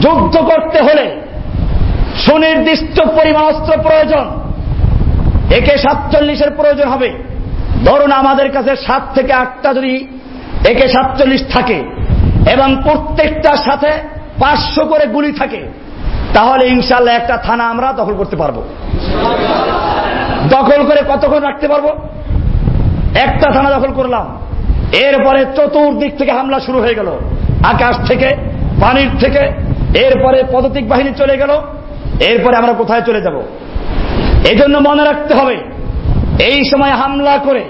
যুদ্ধ 0.00 0.36
করতে 0.36 0.80
হলে 0.80 1.20
সুনির্দিষ্ট 2.16 3.00
পরিমাণ 3.00 3.42
অস্ত্র 3.42 3.82
প্রয়োজন। 3.82 4.30
একে 5.56 5.78
সাতচল্লিশের 5.78 6.50
প্রয়োজন 6.50 6.88
হবে। 6.88 7.12
ধরুন 7.84 8.12
আমাদের 8.12 8.52
কাছে 8.52 8.76
সাত 8.76 9.02
থেকে 9.14 9.32
আটটা 9.32 9.74
যদি 9.74 10.08
একে 10.68 10.88
সাতচল্লিশ 10.88 11.42
থাকে 11.52 11.84
এবং 12.52 12.82
প্রত্যেকটার 12.82 13.56
সাথে 13.56 13.92
পাঁচশো 14.40 14.84
করে 14.84 15.06
গুলি 15.06 15.32
থাকে, 15.32 15.60
তাহলে 16.34 16.66
ইনশাল্লাহ 16.66 17.14
একটা 17.14 17.36
থানা 17.36 17.64
আমরা 17.64 17.92
দখল 17.92 18.14
করতে 18.16 18.36
পারব। 18.36 18.62
দখল 20.50 20.86
করে 20.86 21.02
কতক্ষণ 21.08 21.38
রাখতে 21.38 21.68
পারব? 21.68 21.86
একটা 23.14 23.52
থানা 23.52 23.70
দখল 23.70 23.92
করলাম। 23.92 24.38
এরপরে 24.92 25.46
চতুর্দিক 25.56 26.18
থেকে 26.18 26.32
হামলা 26.32 26.60
শুরু 26.60 26.80
হয়ে 26.80 26.94
গেল। 26.94 27.08
আকাশ 27.64 28.08
থেকে, 28.08 28.28
পানির 28.80 29.08
থেকে 29.20 29.68
এরপরে 30.04 30.38
পদতিক 30.52 30.84
বাহিনী 30.88 31.10
চলে 31.20 31.34
গেল, 31.36 31.52
এরপরে 32.30 32.54
আমরা 32.56 32.72
কোথায় 32.72 33.04
চলে 33.08 33.20
যাব? 33.26 33.36
এজন্য 34.52 34.74
মনে 34.88 35.02
রাখতে 35.04 35.32
হবে, 35.34 35.56
এই 36.50 36.58
সময় 36.70 36.94
হামলা 37.00 37.34
করে 37.38 37.64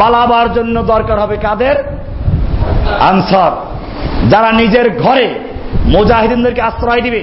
পালাবার 0.00 0.48
জন্য 0.52 0.76
দরকার 0.92 1.18
হবে 1.20 1.36
কাদের? 1.36 1.76
আনসার, 3.10 3.52
যারা 4.32 4.50
নিজের 4.52 4.86
ঘরে 5.02 5.26
মুজাহিদিনদেরকে 5.94 6.62
আশ্রয় 6.62 7.00
দিবে, 7.00 7.22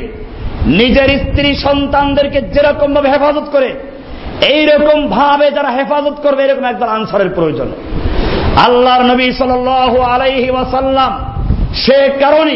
নিজের 0.82 1.10
স্ত্রী 1.24 1.50
সন্তানদেরকে 1.66 2.40
যেরকম 2.56 2.90
ভাবে 2.96 3.10
হেফাজত 3.10 3.48
করে, 3.52 3.70
এইরকম 4.54 4.98
ভাবে 5.18 5.48
যারা 5.52 5.70
হেফাজত 5.78 6.18
করবে, 6.24 6.42
এরকম 6.44 6.66
একদল 6.66 6.90
আনসারের 6.98 7.32
প্রয়োজন। 7.38 7.70
আল্লাহর 8.66 9.04
নবী 9.12 9.28
সাল 9.32 9.52
আলাইহি 10.14 10.50
ওয়াসাল্লাম 10.50 11.12
সে 11.84 12.00
কারণে 12.20 12.56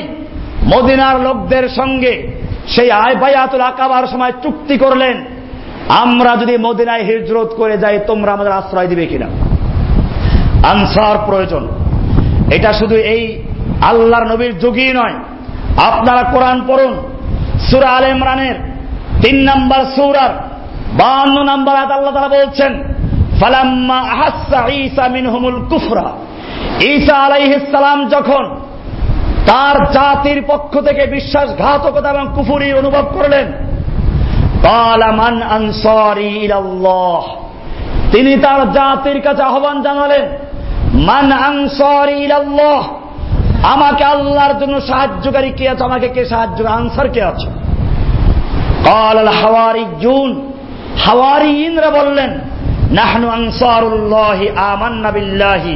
মদিনার 0.73 1.19
লোকদের 1.19 1.69
সঙ্গে 1.69 2.13
সেই 2.75 2.91
আয় 2.91 3.15
বায়াতুল 3.15 3.61
আকাবার 3.61 4.07
সময় 4.07 4.31
চুক্তি 4.43 4.77
করলেন, 4.77 5.25
আমরা 5.89 6.35
যদি 6.35 6.57
মদিনায় 6.57 7.03
হিজরত 7.03 7.49
করে 7.57 7.77
যাই, 7.77 7.99
তোমরা 8.07 8.31
আমাদের 8.31 8.51
আশ্রয় 8.51 8.87
দিবে 8.87 9.05
কিনা? 9.05 9.25
আনসার 10.69 11.17
প্রয়োজন। 11.25 11.67
এটা 12.51 12.73
শুধু 12.73 12.95
এই 12.95 13.41
আল্লাহর 13.81 14.27
নবীর 14.27 14.59
যুগই 14.59 14.93
নয়। 14.93 15.13
আপনারা 15.77 16.23
কোরআন 16.23 16.61
পড়ুন, 16.67 16.93
সুরা 17.71 17.89
আল 17.89 18.05
ইমরানের 18.09 18.55
তিন 19.21 19.35
নম্বর 19.49 19.85
সুরার 19.95 20.29
বান্ন 21.01 21.43
নম্বর 21.43 21.75
আয়াত 21.75 21.91
আল্লাহ 21.91 22.13
তারা 22.13 22.27
বলছেন, 22.27 22.83
ফালাম্মা 23.39 23.99
আহাসা 23.99 24.69
ঈসা 24.69 25.07
মিনহুমুল 25.07 25.59
কুফরা। 25.69 26.11
ঈসা 26.81 27.15
আলাইহিস 27.15 27.63
সালাম 27.71 28.09
যখন 28.09 28.43
তার 29.46 29.76
জাতির 29.92 30.40
পক্ষ 30.46 30.72
থেকে 30.80 31.02
বিশ্বাসঘাতকতা 31.06 32.08
এবং 32.10 32.24
কুফুরি 32.34 32.68
অনুভব 32.72 33.04
করলেন 33.16 33.46
মান 35.20 35.36
আনসারি 35.56 36.28
ইলাল্লাহ 36.46 37.22
তিনি 38.12 38.32
তার 38.36 38.60
জাতির 38.72 39.18
কাছে 39.20 39.42
আহ্বান 39.42 39.76
জানালেন 39.82 40.24
মান 41.08 41.26
আনসারি 41.50 42.16
ইলাল্লাহ 42.26 42.82
আমাকে 43.64 44.04
আল্লাহর 44.04 44.54
জন্য 44.58 44.74
সাহায্যকারী 44.80 45.50
কে 45.58 45.64
আছে 45.68 45.82
আমাকে 45.84 46.08
কে 46.08 46.22
সাহায্য 46.24 46.58
আনসার 46.78 47.08
কে 47.08 47.22
আছে 47.24 47.48
قال 48.84 49.16
الحواريون 49.18 50.30
হাওয়ারিইনরা 51.04 51.90
বললেন 51.90 52.30
নাহনু 52.98 53.26
আনসারুল্লাহ 53.38 54.38
আমান্না 54.72 55.10
বিল্লাহি 55.16 55.74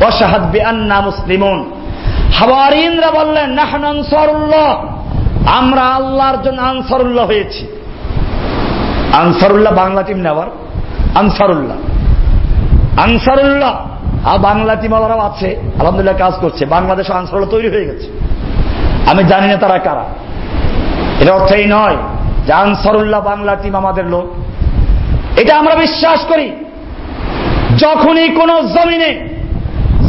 ওয়াশহাদ 0.00 0.44
বিআন্না 0.52 0.96
মুসলিমুন 1.00 1.58
হাওয়ারিনরা 2.33 3.11
বললেন, 3.11 3.49
নাহনু 3.49 3.87
আনসারুল্লাহ। 3.87 4.97
আমরা 5.45 5.81
আল্লাহর 5.81 6.43
জন্য 6.43 6.61
আনসারুল্লাহ 6.61 7.25
হয়েছি। 7.25 7.67
আনসারুল্লাহ 9.13 9.73
বাংলা 9.73 10.03
টিম 10.03 10.17
নেওয়ার। 10.17 10.47
আনসারুল্লাহ। 11.15 11.77
আনসারুল্লাহ। 13.03 13.87
আর 14.25 14.39
বাংলা 14.39 14.75
টিম 14.75 14.93
আলারাও 14.93 15.19
আছে, 15.19 15.61
আলহামদুলিল্লাহ 15.79 16.17
কাজ 16.17 16.33
করছে। 16.41 16.65
বাংলাদেশে 16.65 17.13
আনসারুল্লাহ 17.13 17.59
তৈরি 17.59 17.69
হয়ে 17.69 17.85
গেছে। 17.85 18.07
আমি 19.11 19.23
জানি 19.23 19.47
না 19.47 19.55
তারা 19.55 19.77
কারা। 19.77 20.05
এর 21.19 21.31
অর্থ 21.31 21.51
এই 21.51 21.65
নয় 21.67 21.97
যে 22.47 22.53
আনসারুল্লাহ 22.53 23.21
বাংলা 23.21 23.55
টিম 23.55 23.75
আমাদের 23.75 24.07
লোক। 24.07 24.33
এটা 25.39 25.57
আমরা 25.57 25.75
বিশ্বাস 25.75 26.25
করি। 26.25 26.51
যখনই 27.79 28.29
কোন 28.29 28.67
জমিনে 28.67 29.29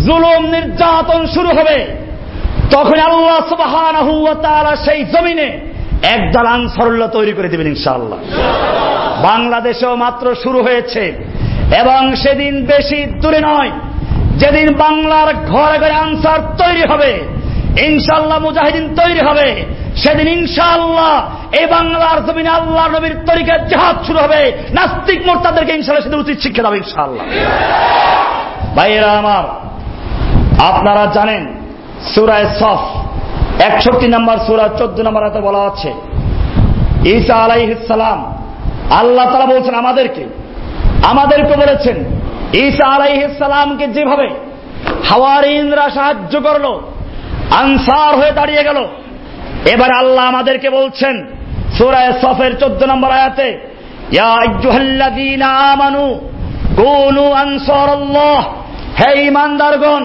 জুলুম 0.04 0.44
নির্যাতন 0.44 1.26
শুরু 1.26 1.48
হবে 1.48 2.01
তখন 2.74 2.98
আল্লাহ 3.08 3.38
সুবাহ 3.52 3.72
সেই 4.86 5.00
জমিনে 5.12 5.48
একদল 6.16 6.46
আনসারুল্লাহ 6.56 7.08
তৈরি 7.16 7.32
করে 7.36 7.48
দেবেন 7.52 7.68
ইনশাআল্লাহ। 7.74 8.18
বাংলাদেশেও 9.28 9.94
মাত্র 10.04 10.24
শুরু 10.42 10.58
হয়েছে 10.66 11.02
এবং 11.82 12.00
সেদিন 12.22 12.54
বেশি 12.72 12.98
দূরে 13.22 13.40
নয়, 13.48 13.70
যেদিন 14.40 14.68
বাংলার 14.84 15.28
ঘরে 15.52 15.76
ঘরে 15.82 15.94
আনসার 16.04 16.40
তৈরি 16.60 16.84
হবে 16.92 17.12
ইনশাল্লাহ 17.88 18.38
মুজাহিদিন 18.46 18.86
তৈরি 19.00 19.20
হবে, 19.28 19.48
সেদিন 20.02 20.28
ইনশাআল্লাহ 20.38 21.14
এই 21.60 21.66
বাংলার 21.76 22.18
জমিনে 22.26 22.50
আল্লাহ 22.58 22.84
নবীর 22.94 23.14
তরিকার 23.28 23.60
জাহাজ 23.70 23.96
শুরু 24.06 24.18
হবে, 24.24 24.40
নাস্তিক 24.76 25.20
মোর্তাদেরকে 25.28 25.72
ইনশাল্লাহ 25.78 26.04
সেদিন 26.04 26.22
উচিত 26.24 26.38
শিক্ষা 26.44 26.62
দেবে 26.64 26.78
ইনশাআল্লাহ। 26.82 27.24
ভাইয়েরা 28.76 29.10
আমার, 29.22 29.44
আপনারা 30.70 31.04
জানেন 31.16 31.42
সুরায় 32.14 32.48
সফ 32.60 32.82
একষট্টি 33.68 34.06
নম্বর 34.08 34.36
সুরা, 34.46 34.66
চোদ্দ 34.78 35.00
নম্বর 35.00 35.22
হাতে 35.22 35.40
বলা 35.40 35.60
আছে, 35.70 35.90
ঈসা 37.16 37.34
আলাইহিসালাম 37.34 38.18
আল্লাহ 38.90 39.24
তারা 39.32 39.46
বলছেন 39.46 39.74
আমাদেরকে 39.74 40.24
আমাদেরকে 41.02 41.54
বলেছেন, 41.56 41.96
ঈসা 42.64 42.86
আলাইহিসালামকে 42.86 43.86
যেভাবে 43.86 44.28
হাওয়ারিনরা 45.08 45.86
সাহায্য 45.90 46.34
করল, 46.40 46.66
আনসার 47.62 48.12
হয়ে 48.16 48.32
দাঁড়িয়ে 48.32 48.62
গেল, 48.62 48.78
এবার 49.72 49.90
আল্লাহ 50.00 50.24
আমাদেরকে 50.24 50.70
বলছেন 50.70 51.14
সুরায় 51.78 52.12
সফের 52.22 52.52
চোদ্দ 52.60 52.80
নম্বর 52.84 53.10
আয়াতে 53.10 53.48
আমানু 55.72 56.06
কোনু 56.76 57.24
আনসার 57.32 57.88
হে 58.98 59.10
ইমানদারগণ 59.30 60.02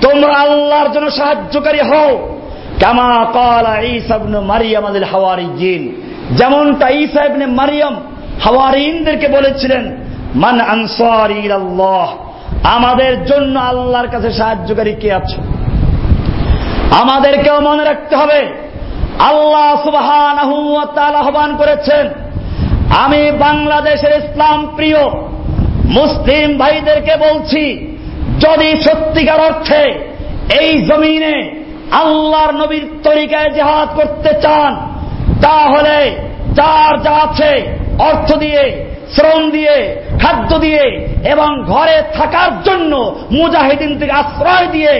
তোমরা 0.00 0.34
আল্লাহর 0.34 0.92
জন্য 0.92 1.10
সাহায্যকারী 1.10 1.78
হও। 1.78 2.28
কামা 2.80 3.26
কালা 3.32 3.80
ইসাবনে 3.80 4.40
মারিয়াম 4.40 4.84
আদিল 4.84 5.04
হাওয়ারি 5.04 5.46
জিন 5.58 6.02
যেমনটা 6.36 6.88
ইসা 6.88 7.24
ইবনে 7.24 7.46
মারিয়াম 7.46 7.94
হাওয়ারিনদেরকে 8.44 9.28
বলেছিলেন, 9.28 9.96
মান 10.34 10.60
আনসার 10.60 11.30
আল্লাহ 11.52 12.14
আমাদের 12.64 13.24
জন্য 13.24 13.58
আল্লাহর 13.58 14.08
কাছে 14.08 14.32
সাহায্যকারী 14.32 14.92
কে 14.92 15.12
আছে? 15.12 15.36
আমাদেরকেও 17.00 17.60
মনে 17.60 17.84
রাখতে 17.84 18.16
হবে, 18.16 18.40
আল্লাহ 19.18 19.82
সুবহান 19.84 20.38
আহ্বান 20.38 21.56
করেছেন, 21.56 22.08
আমি 22.98 23.30
বাংলাদেশের 23.30 24.10
ইসলাম 24.10 24.66
প্রিয় 24.76 24.98
মুসলিম 25.84 26.58
ভাইদেরকে 26.58 27.16
বলছি 27.16 27.93
যদি 28.44 28.68
সত্যিকার 28.86 29.40
অর্থে 29.40 29.82
এই 30.60 30.70
জমিনে 30.88 31.36
আল্লাহর 32.02 32.52
নবীর 32.54 32.84
তরিকায় 33.02 33.50
জেহাদ 33.50 33.88
করতে 33.96 34.30
চান, 34.44 34.72
তাহলে 35.42 35.96
যার 36.58 36.94
যা 37.02 37.14
আছে 37.26 37.52
অর্থ 37.98 38.28
দিয়ে, 38.34 38.62
শ্রম 39.14 39.50
দিয়ে, 39.50 39.76
খাদ্য 40.22 40.50
দিয়ে 40.58 40.84
এবং 41.32 41.50
ঘরে 41.62 41.96
থাকার 42.14 42.52
জন্য 42.62 42.92
মুজাহিদিন 43.30 43.98
থেকে 43.98 44.12
আশ্রয় 44.12 44.66
দিয়ে 44.66 44.94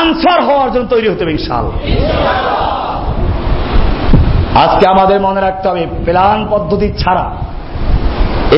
আনসার 0.00 0.40
হওয়ার 0.42 0.70
জন্য 0.72 0.86
তৈরি 0.88 1.08
হতে 1.08 1.22
হবে 1.24 1.32
ইনশাল 1.32 1.64
আজকে 4.64 4.84
আমাদের 4.88 5.18
মনে 5.20 5.40
রাখতে 5.40 5.68
হবে 5.68 5.86
প্লান 6.04 6.38
পদ্ধতি 6.50 6.88
ছাড়া 6.98 7.26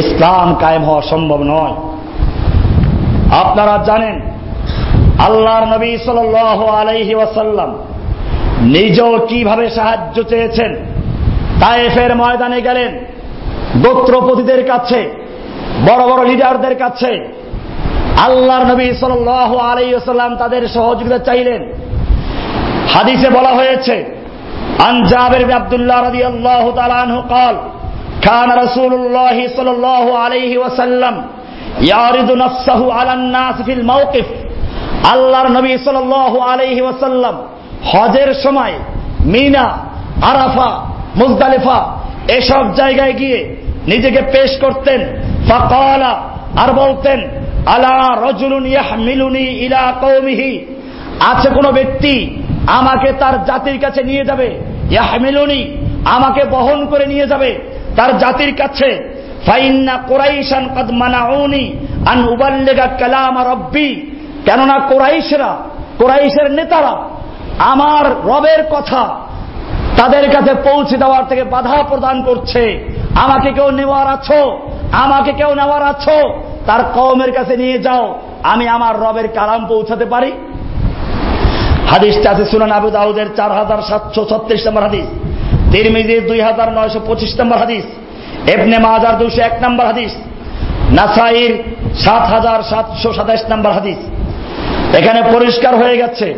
ইসলাম 0.03 0.49
কায়েম 0.55 0.83
হওয়া 0.85 1.03
সম্ভব 1.03 1.41
নয়। 1.55 1.75
আপনারা 3.31 3.85
জানেন, 3.85 4.21
আল্লাহর 5.19 5.67
নবী 5.75 5.99
সাল 5.99 6.19
আলাইহি 6.81 7.15
ওয়াসাল্লাম 7.15 7.79
নিজেও 8.61 9.27
কীভাবে 9.29 9.71
সাহায্য 9.71 10.23
চেয়েছেন, 10.23 10.75
তায়েফের 11.61 12.17
ময়দানে 12.17 12.61
গেলেন, 12.61 12.99
গোত্রপতিদের 13.83 14.67
কাছে, 14.67 15.11
বড় 15.87 16.03
বড় 16.11 16.29
লিডারদের 16.29 16.79
কাছে, 16.79 17.29
আল্লাহর 18.27 18.65
নবী 18.67 18.93
সাল 18.93 19.13
আলাইসাল্লাম 19.71 20.37
তাদের 20.37 20.69
সহযোগিতা 20.69 21.19
চাইলেন। 21.19 21.63
হাদিসে 22.95 23.31
বলা 23.31 23.49
হয়েছে 23.49 24.05
আনজাবের 24.89 25.53
আব্দুল্লাহ 25.53 26.03
রবি 26.03 26.25
আল্লাহ 26.25 26.73
তালানহ 26.77 27.23
কল 27.29 27.57
খান 28.25 28.49
রসুল্লাহ 28.65 29.37
সাল 29.57 29.85
আলাইহি 30.25 30.57
ওয়াসাল্লাম 30.57 31.23
আল্লাহর 35.11 35.49
নবী 35.49 35.77
সাল 35.85 35.97
আলহি 36.41 36.81
ওয়াসাল্লাম 36.81 37.43
হজের 37.85 38.35
সময় 38.35 38.73
মিনা, 39.25 39.65
আরাফা, 40.23 40.87
মুজদালিফা 41.17 41.97
এসব 42.29 42.75
জায়গায় 42.75 43.13
গিয়ে 43.13 43.57
নিজেকে 43.87 44.23
পেশ 44.23 44.61
করতেন। 44.61 45.01
আর 46.57 46.73
বলতেন, 46.73 47.29
আলা 47.67 48.29
রজুলুন 48.31 48.67
ইয়াহমিলুনি 48.67 49.39
ইলা 49.39 49.93
কৌমিহি 50.01 50.65
আছে 51.21 51.49
কোনো 51.49 51.73
ব্যক্তি 51.73 52.43
আমাকে 52.67 53.13
তার 53.13 53.45
জাতির 53.45 53.79
কাছে 53.81 54.03
নিয়ে 54.03 54.25
যাবে? 54.25 54.59
ইয়াহমিলুনি 54.91 55.77
আমাকে 56.05 56.45
বহন 56.45 56.87
করে 56.87 57.07
নিয়ে 57.07 57.27
যাবে 57.27 57.59
তার 57.97 58.19
জাতির 58.19 58.55
কাছে। 58.57 59.18
ফাইন্না 59.47 59.95
কোরাইশান 60.09 60.69
কদ 60.77 60.91
মানাউনি 60.91 61.65
আন 62.07 62.29
উবাল্লেগা 62.29 62.87
কালাম 62.87 63.37
রব্বি। 63.53 64.11
কেননা 64.45 64.79
কোরাইশরা, 64.79 65.57
কোরাইশের 65.99 66.53
নেতারা 66.53 66.95
আমার 67.59 68.05
রবের 68.25 68.63
কথা 68.71 69.03
তাদের 69.97 70.31
কাছে 70.31 70.55
পৌঁছে 70.55 70.97
দেওয়ার 70.97 71.25
থেকে 71.29 71.45
বাধা 71.45 71.83
প্রদান 71.83 72.23
করছে। 72.23 72.85
আমাকে 73.15 73.53
কেউ 73.53 73.71
নেওয়ার 73.71 74.07
আছো? 74.07 74.59
আমাকে 74.93 75.33
কেউ 75.33 75.55
নেওয়ার 75.55 75.83
আছো? 75.83 76.19
তার 76.67 76.85
কওমের 76.95 77.33
কাছে 77.33 77.57
নিয়ে 77.57 77.79
যাও। 77.79 78.19
আমি 78.43 78.69
আমার 78.69 79.01
রবের 79.01 79.29
কালাম 79.29 79.67
পৌঁছাতে 79.67 80.05
পারি। 80.05 80.33
হাদিসটা 81.91 82.31
আছে 82.31 82.45
সুনান 82.45 82.71
আবু 82.71 82.91
দাউদের 82.91 83.27
চার 83.37 83.53
হাজার 83.53 83.79
সাতশো 83.89 84.25
ছত্রিশ 84.25 84.67
নম্বর 84.67 84.83
হাদিস। 84.83 85.07
তিরমিজির 85.73 86.27
দুই 86.27 86.41
হাজার 86.41 86.73
নয়শো 86.73 87.01
পঁচিশ 87.07 87.41
নম্বর 87.41 87.59
হাদিস। 87.59 87.85
এবনে 88.47 88.79
মাজার 88.79 89.19
দুশো 89.19 89.41
এক 89.43 89.53
নম্বর 89.63 89.87
হাদিস, 89.87 90.13
নাসাইর 90.93 91.53
সাত 92.05 92.23
হাজার 92.23 92.63
সাতশো 92.63 93.13
সাতাইশ 93.13 93.51
নম্বর 93.51 93.73
হাদিস। 93.73 93.99
এখানে 94.99 95.23
পরিষ্কার 95.33 95.77
হয়ে 95.77 95.97
গেছে 95.97 96.35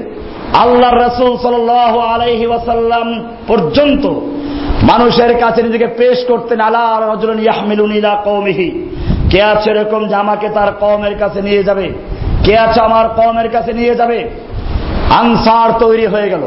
আল্লাহ 0.54 0.90
রসুল 0.90 1.38
সাল 1.42 1.70
আলাইহি 2.14 2.46
ওয়াসাল্লাম 2.46 3.24
পর্যন্ত 3.46 4.04
মানুষের 4.82 5.38
কাছে 5.38 5.62
নিজেকে 5.62 5.86
পেশ 5.86 6.24
করতেন, 6.28 6.60
আলা 6.60 7.12
রজুল 7.12 7.40
ইয়াহমিলুন 7.40 7.92
ইলা 7.92 8.14
কৌমিহি 8.24 8.86
কে 9.30 9.42
আছে 9.42 9.70
এরকম 9.70 10.08
যে 10.08 10.14
আমাকে 10.14 10.48
তার 10.48 10.72
কমের 10.80 11.18
কাছে 11.18 11.42
নিয়ে 11.42 11.62
যাবে? 11.64 11.92
কে 12.44 12.58
আছে 12.58 12.80
আমার 12.80 13.08
কমের 13.08 13.50
কাছে 13.50 13.72
নিয়ে 13.72 13.94
যাবে? 13.94 14.30
আনসার 15.10 15.70
তৈরি 15.78 16.06
হয়ে 16.06 16.28
গেল। 16.30 16.42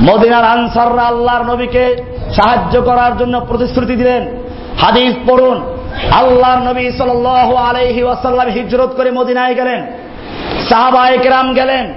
মদিনার 0.00 0.44
আনসাররা 0.44 1.02
আল্লাহর 1.02 1.44
নবীকে 1.44 1.96
সাহায্য 2.36 2.80
করার 2.82 3.16
জন্য 3.18 3.40
প্রতিশ্রুতি 3.48 3.96
দিলেন। 3.96 4.39
হাদিস 4.80 5.14
পড়ুন। 5.28 5.62
আল্লাহর 6.12 6.58
নবী 6.58 6.90
সাল 6.90 7.26
আলহি 7.56 8.02
ওয়াসাল্লাম 8.02 8.48
হিজরত 8.48 8.90
করে 8.96 9.10
মদিনায় 9.10 9.54
গেলেন। 9.54 9.86
সাহাবা 10.68 11.08
একরাম 11.08 11.54
গেলেন। 11.54 11.94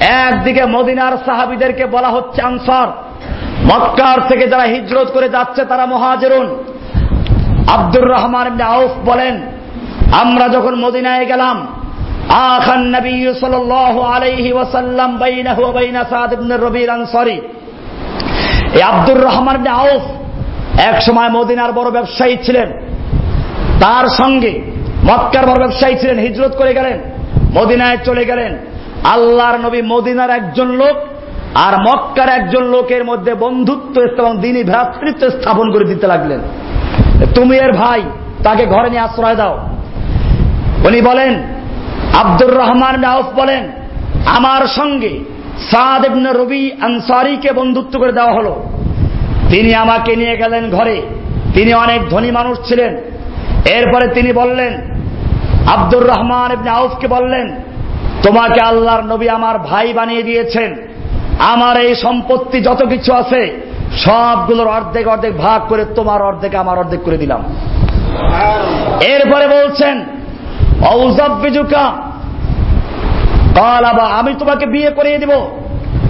একদিকে 0.00 0.66
মদিনার 0.66 1.12
সাহাবিদেরকে 1.26 1.86
বলা 1.86 2.08
হচ্ছে 2.08 2.42
আনসার। 2.42 2.88
মক্কার 3.64 4.28
থেকে 4.28 4.48
যারা 4.48 4.62
হিজরত 4.62 5.10
করে 5.10 5.28
যাচ্ছে, 5.28 5.64
তারা 5.64 5.86
মহাজেরুন। 5.86 6.64
আব্দুর 7.68 8.08
রহমান 8.08 8.60
আউফ 8.60 9.08
বলেন, 9.08 9.42
আমরা 10.22 10.48
যখন 10.48 10.74
মদিনায় 10.74 11.24
গেলাম, 11.24 11.66
আখান 12.28 12.80
নবী 12.80 13.34
সাল্লাল্লাহু 13.40 14.00
আলাইহি 14.00 14.52
ওয়াসাল্লাম 14.52 15.18
বাইনাহু 15.18 15.72
বাইনা 15.72 16.04
সাদ 16.04 16.52
রবির 16.52 16.90
আনসারী। 16.90 17.40
এই 18.72 18.82
আব্দুর 18.82 19.24
রহমান 19.24 19.66
আউফ 19.66 20.02
এক 20.78 21.02
সময় 21.02 21.28
মদিনার 21.28 21.72
বড় 21.72 21.90
ব্যবসায়ী 21.90 22.36
ছিলেন। 22.42 22.72
তার 23.80 24.08
সঙ্গে 24.08 24.62
মক্কার 25.04 25.46
বড় 25.46 25.58
ব্যবসায়ী 25.58 25.96
ছিলেন, 25.96 26.18
হিজরত 26.18 26.56
করে 26.56 26.74
গেলেন, 26.74 27.00
মদিনায় 27.60 27.96
চলে 28.04 28.24
গেলেন। 28.24 28.56
আল্লাহর 29.04 29.60
নবী 29.60 29.82
মদিনার 29.82 30.30
একজন 30.30 30.68
লোক 30.68 30.96
আর 31.54 31.76
মক্কার 31.76 32.28
একজন 32.28 32.64
লোকের 32.64 33.04
মধ্যে 33.04 33.34
বন্ধুত্ব 33.34 34.00
এবং 34.00 34.38
দিনী 34.38 34.64
ভ্রাতৃত্ব 34.64 35.30
স্থাপন 35.30 35.72
করে 35.72 35.84
দিতে 35.84 36.06
লাগলেন। 36.06 36.40
তুমি 37.34 37.56
এর 37.56 37.72
ভাই, 37.72 38.02
তাকে 38.44 38.66
ঘরে 38.66 38.90
নিয়ে 38.90 39.02
আশ্রয় 39.02 39.36
দাও। 39.36 39.58
উনি 40.84 41.00
বলেন, 41.00 41.42
আব্দুর 42.14 42.56
রহমান 42.56 43.04
আউফ 43.04 43.40
বলেন, 43.40 43.70
আমার 44.26 44.66
সঙ্গে 44.66 45.24
সাদ 45.70 46.04
ইবনে 46.04 46.32
রবি 46.32 46.72
আনসারিকে 46.80 47.52
বন্ধুত্ব 47.52 47.98
করে 47.98 48.12
দেওয়া 48.12 48.32
হলো। 48.32 48.62
তিনি 49.56 49.74
আমাকে 49.74 50.16
নিয়ে 50.16 50.36
গেলেন 50.36 50.70
ঘরে। 50.70 51.02
তিনি 51.54 51.74
অনেক 51.74 52.00
ধনী 52.08 52.30
মানুষ 52.30 52.56
ছিলেন। 52.68 52.92
এরপরে 53.74 54.06
তিনি 54.08 54.32
বললেন, 54.32 54.72
আব্দুর 55.66 56.04
রহমান 56.06 56.52
ইবনে 56.52 56.70
আউফকে 56.70 57.06
বললেন, 57.06 57.46
তোমাকে 58.22 58.60
আল্লাহর 58.60 59.04
নবী 59.04 59.28
আমার 59.28 59.58
ভাই 59.58 59.92
বানিয়ে 59.92 60.22
দিয়েছেন। 60.22 60.70
আমার 61.38 61.74
এই 61.80 61.94
সম্পত্তি 61.94 62.60
যত 62.60 62.80
কিছু 62.82 63.10
আছে, 63.12 63.42
সবগুলোর 63.96 64.68
অর্ধেক 64.68 65.08
অর্ধেক 65.08 65.36
ভাগ 65.36 65.60
করে 65.68 65.84
তোমার 65.94 66.22
অর্ধেক 66.22 66.54
আমার 66.54 66.78
অর্ধেক 66.78 67.00
করে 67.04 67.16
দিলাম। 67.16 67.40
এরপরে 69.06 69.46
বলছেন 69.46 69.96
আমি 74.18 74.34
তোমাকে 74.38 74.66
বিয়ে 74.66 74.90
করিয়ে 74.90 75.18
দিব। 75.18 75.32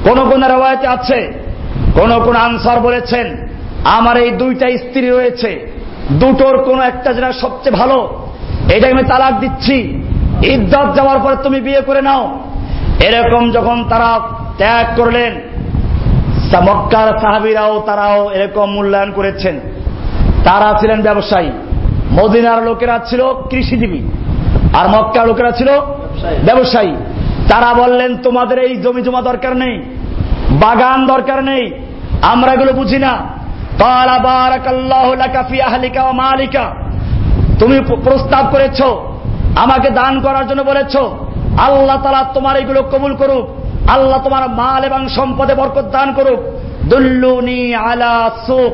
কোন 0.04 0.18
কোন 0.30 0.42
রেওয়ায়তে 0.44 0.86
আছে 0.86 1.45
কোন 2.00 2.22
কোন 2.24 2.36
আনসার 2.36 2.80
বলেছেন, 2.80 3.48
আমার 3.84 4.16
এই 4.16 4.30
দুইটা 4.30 4.66
স্ত্রী 4.68 5.10
রয়েছে। 5.10 5.72
দুটোর 6.12 6.64
কোন 6.64 6.80
একটা 6.80 7.12
যেটা 7.12 7.32
সবচেয়ে 7.32 7.76
ভালো। 7.76 8.26
এটাকে 8.74 8.92
আমি 8.92 9.02
তালাক 9.02 9.40
দিচ্ছি। 9.40 10.02
ইদ্যত 10.42 10.94
যাওয়ার 10.96 11.18
পরে 11.18 11.36
তুমি 11.42 11.60
বিয়ে 11.60 11.80
করে 11.80 12.02
নাও। 12.02 12.38
এরকম 13.00 13.50
যখন 13.50 13.84
তারা 13.88 14.20
ত্যাগ 14.58 14.96
করলেন 14.96 15.40
মক্কার 16.62 17.18
সাহাবিরাও 17.18 17.82
তারাও 17.86 18.30
এরকম 18.30 18.70
মূল্যায়ন 18.70 19.12
করেছেন। 19.12 19.60
তারা 20.44 20.78
ছিলেন 20.78 21.02
ব্যবসায়ী। 21.02 21.50
মদিনার 22.12 22.64
লোকেরা 22.64 22.98
ছিল 23.06 23.22
কৃষিজীবী। 23.50 23.98
আর 24.78 24.88
মক্কার 24.88 25.26
লোকেরা 25.26 25.50
ছিল 25.50 25.68
ব্যবসায়ী। 26.44 26.96
তারা 27.48 27.74
বললেন, 27.74 28.16
তোমাদের 28.16 28.58
এই 28.58 28.76
জমি 28.76 29.02
জমা 29.02 29.22
দরকার 29.22 29.56
নেই। 29.56 29.82
বাগান 30.50 31.06
দরকার 31.06 31.44
নেই। 31.44 31.72
আমরা 32.22 32.52
এগুলো 32.52 32.72
বুঝি 32.72 32.98
না। 32.98 33.36
মালিকা। 36.12 36.72
তুমি 37.58 37.80
প্রস্তাব 37.80 38.46
করেছ, 38.50 38.82
আমাকে 39.56 39.90
দান 39.90 40.20
করার 40.20 40.48
জন্য 40.48 40.62
বলেছ, 40.62 40.96
আল্লাহ 41.58 42.02
তালা 42.02 42.24
তোমার 42.34 42.56
এগুলো 42.56 42.82
কবুল 42.82 43.14
করুক, 43.14 43.48
আল্লাহ 43.90 44.22
তোমার 44.22 44.50
মাল 44.50 44.84
এবং 44.84 45.08
সম্পদে 45.08 45.54
বরকত 45.54 45.84
দান 45.92 46.12
করুক। 46.12 46.38
দুল্লুনি 46.88 47.74
আলা 47.74 48.30
সুখ 48.46 48.72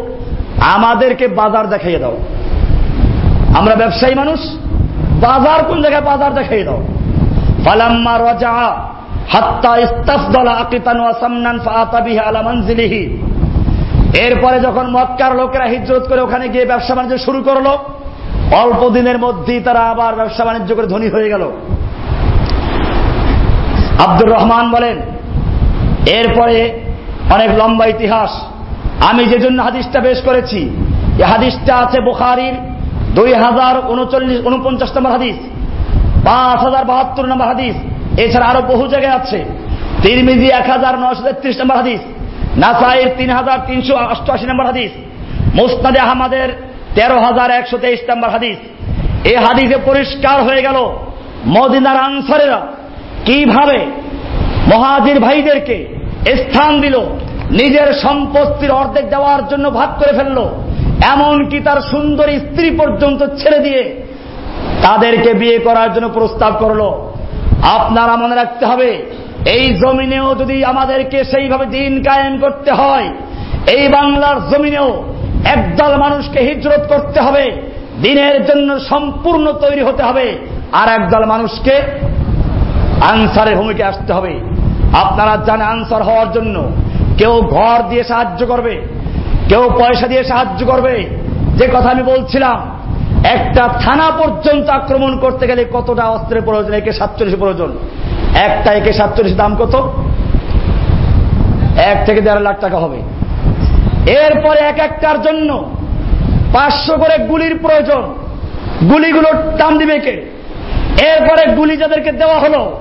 আমাদেরকে 0.74 1.28
বাজার 1.28 1.68
দেখাইয়ে 1.68 1.98
দাও। 1.98 2.18
আমরা 3.58 3.74
ব্যবসায়ী 3.74 4.14
মানুষ, 4.14 4.40
বাজার 5.20 5.64
কোন 5.64 5.82
জায়গায় 5.82 6.02
বাজার 6.02 6.34
দেখাইয়ে 6.34 6.64
দাও? 6.64 6.84
ফালাম্মা 7.64 8.18
রাজা 8.18 8.76
এরপরে 14.26 14.60
যখন 14.60 14.86
মক্কার 14.90 15.36
লোকেরা 15.36 15.64
হিজরত 15.64 16.04
করে 16.08 16.20
ওখানে 16.20 16.48
গিয়ে 16.48 16.64
ব্যবসা 16.64 16.94
বাণিজ্য 16.94 17.18
শুরু 17.18 17.42
করল, 17.42 17.66
অল্প 18.62 18.90
দিনের 18.90 19.18
মধ্যেই 19.18 19.60
তারা 19.60 19.80
আবার 19.80 20.14
ব্যবসা 20.14 20.44
বাণিজ্য 20.44 20.74
করে 20.74 20.86
ধনী 20.86 21.08
হয়ে 21.08 21.28
গেল। 21.28 21.42
আব্দুর 24.04 24.30
রহমান 24.30 24.70
বলেন, 24.70 24.96
এরপরে 26.18 26.56
অনেক 27.30 27.50
লম্বা 27.60 27.86
ইতিহাস। 27.86 28.30
আমি 29.10 29.24
যে 29.24 29.38
জন্য 29.38 29.62
হাদিসটা 29.62 30.00
বেশ 30.00 30.18
করেছি 30.22 30.70
এই 31.18 31.24
হাদিসটা 31.24 31.76
আছে 31.76 32.00
বুখারির 32.00 32.54
দুই 33.14 33.34
হাজার 33.34 33.74
উনচল্লিশ, 33.92 34.38
উনপঞ্চাশ 34.46 34.96
নম্বর 34.96 35.12
হাদিস, 35.12 35.36
পাঁচ 36.24 36.58
হাজার 36.66 36.84
বাহাত্তর 36.84 37.26
নম্বর 37.26 37.46
হাদিস। 37.46 37.76
এছাড়া 38.24 38.46
আরও 38.50 38.62
বহু 38.72 38.84
জায়গায় 38.92 39.16
আছে। 39.20 39.38
তিরমিজি 40.02 40.48
এক 40.60 40.66
হাজার 40.74 40.94
নশো 41.02 41.22
তেত্রিশ 41.26 41.56
নম্বর 41.60 41.76
হাদিস, 41.82 42.00
নাসাইর 42.62 43.10
তিন 43.18 43.30
হাজার 43.38 43.58
তিনশো 43.68 43.94
অষ্টআশি 44.14 44.46
নম্বর 44.50 44.66
হাদিস 44.70 44.92
মুস্তাদে 45.58 46.00
আহমদের 46.06 46.48
তেরো 46.96 47.16
হাজার 47.26 47.48
একশো 47.58 47.76
তেইশ 47.84 48.00
নম্বর 48.10 48.30
হাদিস। 48.34 48.58
এই 49.30 49.38
হাদিসে 49.44 49.76
পরিষ্কার 49.88 50.38
হয়ে 50.46 50.62
গেল 50.66 50.78
মদিনার 51.56 51.98
আনসারেরা 52.06 52.60
কীভাবে 53.26 53.78
মহাজির 54.72 55.18
ভাইদেরকে 55.26 55.76
স্থান 56.42 56.72
দিল, 56.80 56.96
নিজের 57.60 57.88
সম্পত্তির 58.04 58.72
অর্ধেক 58.80 59.04
দেওয়ার 59.10 59.42
জন্য 59.50 59.66
ভাগ 59.78 59.90
করে 60.00 60.12
ফেলল, 60.18 60.38
এমনকি 61.12 61.58
তার 61.66 61.78
সুন্দরী 61.92 62.36
স্ত্রী 62.38 62.68
পর্যন্ত 62.80 63.20
ছেড়ে 63.40 63.58
দিয়ে 63.66 63.82
তাদেরকে 64.82 65.30
বিয়ে 65.40 65.58
করার 65.58 65.88
জন্য 65.94 66.08
প্রস্তাব 66.08 66.52
করল। 66.62 66.82
আপনারা 67.60 68.16
মনে 68.16 68.34
রাখতে 68.34 68.66
হবে, 68.66 69.02
এই 69.46 69.74
জমিনেও 69.82 70.34
যদি 70.34 70.64
আমাদেরকে 70.64 71.24
সেইভাবে 71.24 71.66
দিন 71.66 72.02
কায়েম 72.02 72.38
করতে 72.38 72.72
হয়, 72.72 73.08
এই 73.76 73.88
বাংলার 73.88 74.36
জমিনেও 74.50 75.04
একদল 75.44 75.96
মানুষকে 75.96 76.40
হিজরত 76.40 76.82
করতে 76.92 77.20
হবে, 77.20 77.52
দিনের 78.02 78.46
জন্য 78.46 78.80
সম্পূর্ণ 78.80 79.52
তৈরি 79.52 79.82
হতে 79.82 80.02
হবে, 80.02 80.38
আর 80.72 80.88
একদল 80.88 81.24
মানুষকে 81.24 81.82
আনসারের 83.12 83.56
ভূমিকা 83.56 83.88
আসতে 83.88 84.12
হবে। 84.12 84.40
আপনারা 84.92 85.36
জানে 85.46 85.64
আনসার 85.64 86.02
হওয়ার 86.02 86.32
জন্য 86.32 86.56
কেউ 87.18 87.42
ঘর 87.42 87.82
দিয়ে 87.90 88.04
সাহায্য 88.04 88.46
করবে, 88.46 88.82
কেউ 89.48 89.62
পয়সা 89.80 90.06
দিয়ে 90.08 90.24
সাহায্য 90.24 90.66
করবে, 90.66 91.08
যে 91.58 91.66
কথা 91.74 91.90
আমি 91.90 92.02
বলছিলাম 92.02 92.71
একটা 93.24 93.68
থানা 93.68 94.10
পর্যন্ত 94.10 94.68
আক্রমণ 94.68 95.18
করতে 95.18 95.46
গেলে 95.46 95.64
কতটা 95.72 96.04
অস্ত্রের 96.04 96.42
প্রয়োজন? 96.42 96.72
একে 96.72 96.92
সাতচল্লিশ 96.92 97.38
প্রয়োজন। 97.38 97.72
একটা 98.34 98.72
একে 98.72 98.92
সাতচল্লিশ 98.92 99.36
দাম 99.36 99.56
কত? 99.56 99.74
এক 101.76 102.06
থেকে 102.06 102.20
দেড় 102.20 102.40
লাখ 102.40 102.60
টাকা 102.60 102.78
হবে। 102.78 102.96
এরপরে 104.10 104.58
এক 104.58 104.78
একটার 104.78 105.22
জন্য 105.22 105.70
পাঁচশো 106.52 106.94
করে 106.96 107.24
গুলির 107.24 107.58
প্রয়োজন। 107.58 108.14
গুলিগুলোর 108.90 109.56
দাম 109.56 109.78
দিবে 109.78 109.98
কে? 109.98 110.10
এরপরে 111.02 111.54
গুলি 111.54 111.76
যাদেরকে 111.76 112.12
দেওয়া 112.12 112.38
হলো, 112.38 112.80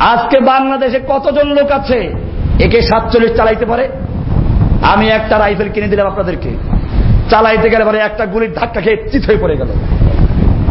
আজকে 0.00 0.40
বাংলাদেশে 0.40 1.00
কতজন 1.08 1.48
লোক 1.48 1.70
আছে? 1.70 2.14
একে 2.60 2.82
সাতচল্লিশ 2.82 3.36
চালাইতে 3.36 3.66
পারে? 3.66 3.88
আমি 4.82 5.08
একটা 5.08 5.38
রাইফেল 5.38 5.68
কিনে 5.68 5.86
দিলাম 5.86 6.06
আপনাদেরকে। 6.06 6.77
চালাইতে 7.30 7.70
গেলে 7.70 7.84
পরে 7.84 7.98
একটা 7.98 8.26
গুলির 8.26 8.54
ধাক্কা 8.54 8.80
খেয়ে 8.80 9.08
চিত 9.08 9.26
হয়ে 9.26 9.38
পড়ে 9.40 9.56
গেল। 9.56 9.68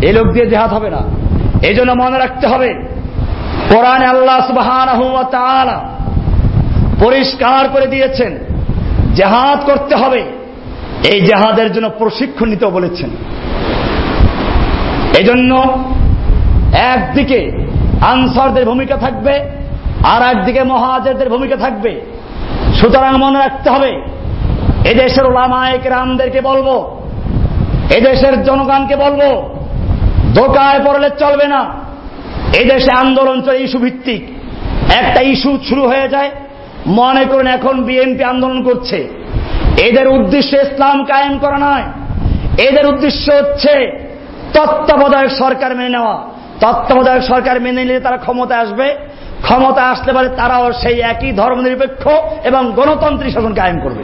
এই 0.02 0.14
লোক 0.14 0.28
দিয়ে 0.28 0.46
জেহাদ 0.46 0.74
হবে 0.74 0.90
না। 0.90 1.02
এই 1.68 1.76
জন্য 1.76 1.92
মনে 1.92 2.18
রাখতে 2.18 2.48
হবে, 2.48 2.70
কোরআন 3.70 4.04
আল্লাহ 4.04 4.48
পরিষ্কার 7.06 7.70
করে 7.70 7.88
দিয়েছেন, 7.88 8.38
জেহাদ 9.16 9.60
করতে 9.66 9.96
হবে। 9.96 10.24
এই 11.14 11.22
জেহাদের 11.22 11.74
জন্য 11.74 11.90
প্রশিক্ষণ 11.98 12.50
নিতেও 12.50 12.70
বলেছেন। 12.70 13.10
এজন্য 15.20 15.52
একদিকে 16.74 17.68
আনসারদের 18.02 18.66
ভূমিকা 18.66 18.96
থাকবে 18.96 19.36
আর 20.04 20.38
একদিকে 20.38 20.64
মহাজেরদের 20.64 21.30
ভূমিকা 21.30 21.56
থাকবে। 21.56 22.02
সুতরাং 22.82 23.18
মনে 23.18 23.40
রাখতে 23.40 23.70
হবে 23.70 23.92
এদেশের 24.92 25.26
ওলামায়ক 25.32 25.84
রামদেরকে 25.96 26.42
বলব, 26.50 26.68
এদেশের 27.98 28.36
জনগণকে 28.48 28.96
বলব 29.04 29.22
ধোকায় 30.38 30.82
পড়লে 30.86 31.10
চলবে 31.22 31.48
না। 31.54 31.62
এদেশে 32.62 32.92
আন্দোলন 33.04 33.38
চলে 33.46 33.58
ইস্যু 33.58 33.80
ভিত্তিক। 33.80 34.24
একটা 35.02 35.22
ইস্যু 35.34 35.52
শুরু 35.70 35.84
হয়ে 35.92 36.08
যায়, 36.10 36.30
মনে 37.00 37.24
করুন 37.26 37.48
এখন 37.48 37.76
বিএনপি 37.84 38.24
আন্দোলন 38.24 38.60
করছে। 38.64 39.00
এদের 39.88 40.08
উদ্দেশ্য 40.08 40.52
ইসলাম 40.66 40.98
কায়েম 41.06 41.34
করা 41.44 41.58
নয়। 41.68 41.86
এদের 42.68 42.86
উদ্দেশ্য 42.92 43.26
হচ্ছে 43.40 43.74
তত্ত্বাবধায়ক 44.56 45.32
সরকার 45.42 45.72
মেনে 45.76 45.92
নেওয়া। 45.98 46.16
তত্ত্বাবধায়ক 46.64 47.24
সরকার 47.32 47.56
মেনে 47.66 47.80
নিলে 47.82 47.96
তারা 48.00 48.18
ক্ষমতা 48.18 48.56
আসবে। 48.64 48.88
ক্ষমতা 49.42 49.84
আসতে 49.84 50.14
পারে 50.14 50.30
তারাও 50.30 50.74
সেই 50.74 51.00
একই 51.00 51.32
ধর্মনিরপেক্ষ 51.32 52.04
এবং 52.44 52.72
গণতান্ত্রিক 52.72 53.34
শাসন 53.34 53.54
কায়েম 53.54 53.80
করবে। 53.80 54.04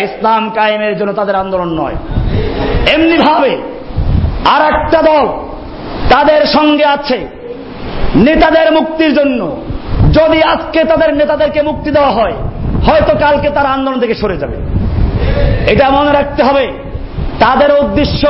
ইসলাম 0.00 0.50
কায়েমের 0.50 0.98
জন্য 0.98 1.12
তাদের 1.12 1.34
আন্দোলন 1.34 1.70
নয়। 1.80 1.94
এমনি 2.94 3.18
ভাবে 3.18 3.52
আর 4.50 4.62
একটা 4.72 5.02
দল 5.02 5.26
তাদের 6.10 6.46
সঙ্গে 6.46 6.84
আছে 6.84 7.28
নেতাদের 8.16 8.72
মুক্তির 8.72 9.14
জন্য। 9.14 9.56
যদি 10.12 10.42
আজকে 10.42 10.84
তাদের 10.84 11.14
নেতাদেরকে 11.14 11.62
মুক্তি 11.62 11.90
দেওয়া 11.90 12.10
হয়, 12.10 12.32
হয়তো 12.86 13.12
কালকে 13.18 13.50
তার 13.50 13.66
আন্দোলন 13.66 14.00
থেকে 14.00 14.14
সরে 14.14 14.36
যাবে। 14.36 14.56
এটা 15.72 15.90
মনে 15.90 16.12
রাখতে 16.12 16.42
হবে, 16.42 16.72
তাদের 17.40 17.70
উদ্দেশ্য 17.84 18.22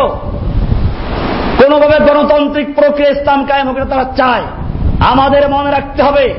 কোনোভাবে 1.65 1.99
গণতান্ত্রিক 1.99 2.75
প্রক্রিয়া 2.75 3.11
ইসলাম 3.11 3.47
কায়েম 3.47 3.69
হোক 3.69 3.77
তারা 3.89 4.05
চায়। 4.17 4.43
আমাদের 5.01 5.51
মনে 5.51 5.71
রাখতে 5.71 6.03
হবে, 6.03 6.35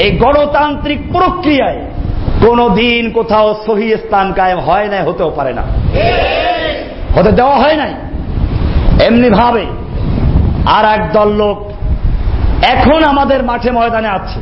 এই 0.00 0.10
গণতান্ত্রিক 0.16 1.12
প্রক্রিয়ায় 1.12 1.84
কোন 2.46 2.74
দিন 2.74 3.10
কোথাও 3.10 3.54
সহি 3.66 3.84
ইসলাম 3.84 4.32
কায়েম 4.32 4.58
হয় 4.58 4.84
নাই, 4.84 5.02
হতেও 5.02 5.30
পারে 5.30 5.52
না। 5.52 5.62
হতে 7.16 7.32
দেওয়া 7.32 7.56
হয় 7.56 7.74
নাই। 7.74 7.94
এমনি 9.06 9.30
ভাবে 9.30 9.66
আর 10.66 10.84
এক 10.84 11.12
দল 11.12 11.28
লোক 11.32 11.72
এখন 12.64 13.04
আমাদের 13.04 13.44
মাঠে 13.44 13.70
ময়দানে 13.70 14.08
আছে। 14.08 14.40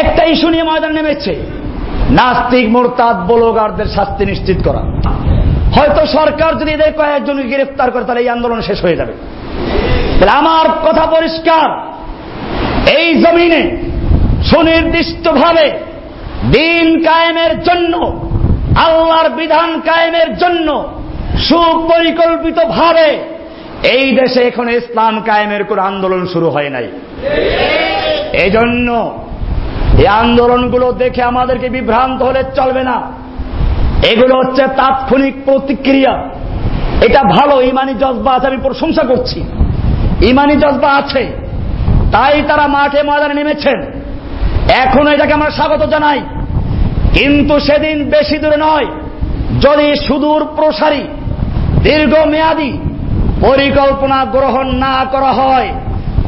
একটা 0.00 0.24
ইস্যু 0.24 0.50
নিয়ে 0.50 0.62
ময়দানে 0.62 1.02
নেমেছে। 1.02 1.46
নাস্তিক, 2.10 2.68
মোরতাদ, 2.68 3.26
বলগারদের 3.26 3.86
শাস্তি 3.86 4.26
নিশ্চিত 4.26 4.68
করা। 4.68 4.80
হয়তো 5.74 6.06
সরকার 6.06 6.58
যদি 6.58 6.72
এদের 6.72 6.92
কয়েকজনকে 6.92 7.48
গ্রেফতার 7.48 7.90
করে, 7.90 8.04
তাহলে 8.04 8.20
এই 8.20 8.28
আন্দোলন 8.28 8.60
শেষ 8.60 8.82
হয়ে 8.82 8.96
যাবে। 8.96 9.12
আমার 10.28 10.68
কথা 10.68 11.06
পরিষ্কার। 11.06 11.93
এই 12.90 13.14
জমিনে 13.14 13.76
সুনির্দিষ্টভাবে 14.44 15.70
দিন 16.52 17.02
কায়েমের 17.02 17.62
জন্য, 17.62 18.20
আল্লাহর 18.76 19.30
বিধান 19.30 19.80
কায়েমের 19.80 20.36
জন্য 20.36 20.92
সুপরিকল্পিত 21.38 22.58
ভাবে 22.64 23.18
এই 23.88 24.12
দেশে 24.12 24.40
এখন 24.40 24.68
ইসলাম 24.68 25.20
কায়েমের 25.20 25.64
কোন 25.64 25.78
আন্দোলন 25.78 26.26
শুরু 26.26 26.48
হয় 26.50 26.70
নাই। 26.70 26.88
এই 28.44 28.50
জন্য 28.50 29.18
এই 29.98 30.06
আন্দোলনগুলো 30.06 30.92
দেখে 30.92 31.22
আমাদেরকে 31.22 31.68
বিভ্রান্ত 31.68 32.22
হলে 32.22 32.44
চলবে 32.54 32.82
না। 32.82 33.12
এগুলো 34.10 34.34
হচ্ছে 34.36 34.62
তাৎক্ষণিক 34.62 35.34
প্রতিক্রিয়া। 35.44 36.30
এটা 37.00 37.22
ভালো, 37.22 37.62
ইমানি 37.62 37.94
জজবা 37.94 38.32
আছে, 38.32 38.46
আমি 38.46 38.56
প্রশংসা 38.56 39.02
করছি। 39.02 39.44
ইমানি 40.30 40.56
জজবা 40.56 40.90
আছে। 40.90 41.43
তাই 42.14 42.42
তারা 42.48 42.66
মাঠে 42.66 43.02
ময়দানে 43.02 43.34
নেমেছেন। 43.34 43.78
এখন 44.84 45.08
এটাকে 45.08 45.32
আমরা 45.32 45.50
স্বাগত 45.50 45.82
জানাই। 45.86 46.20
কিন্তু 47.14 47.60
সেদিন 47.60 48.10
বেশি 48.10 48.38
দূরে 48.38 48.56
নয়, 48.56 48.86
যদি 49.60 49.94
সুদূর 50.06 50.48
প্রসারী, 50.56 51.04
দীর্ঘমেয়াদী 51.82 52.72
পরিকল্পনা 53.40 54.24
গ্রহণ 54.24 54.66
না 54.74 55.04
করা 55.12 55.32
হয়, 55.32 55.68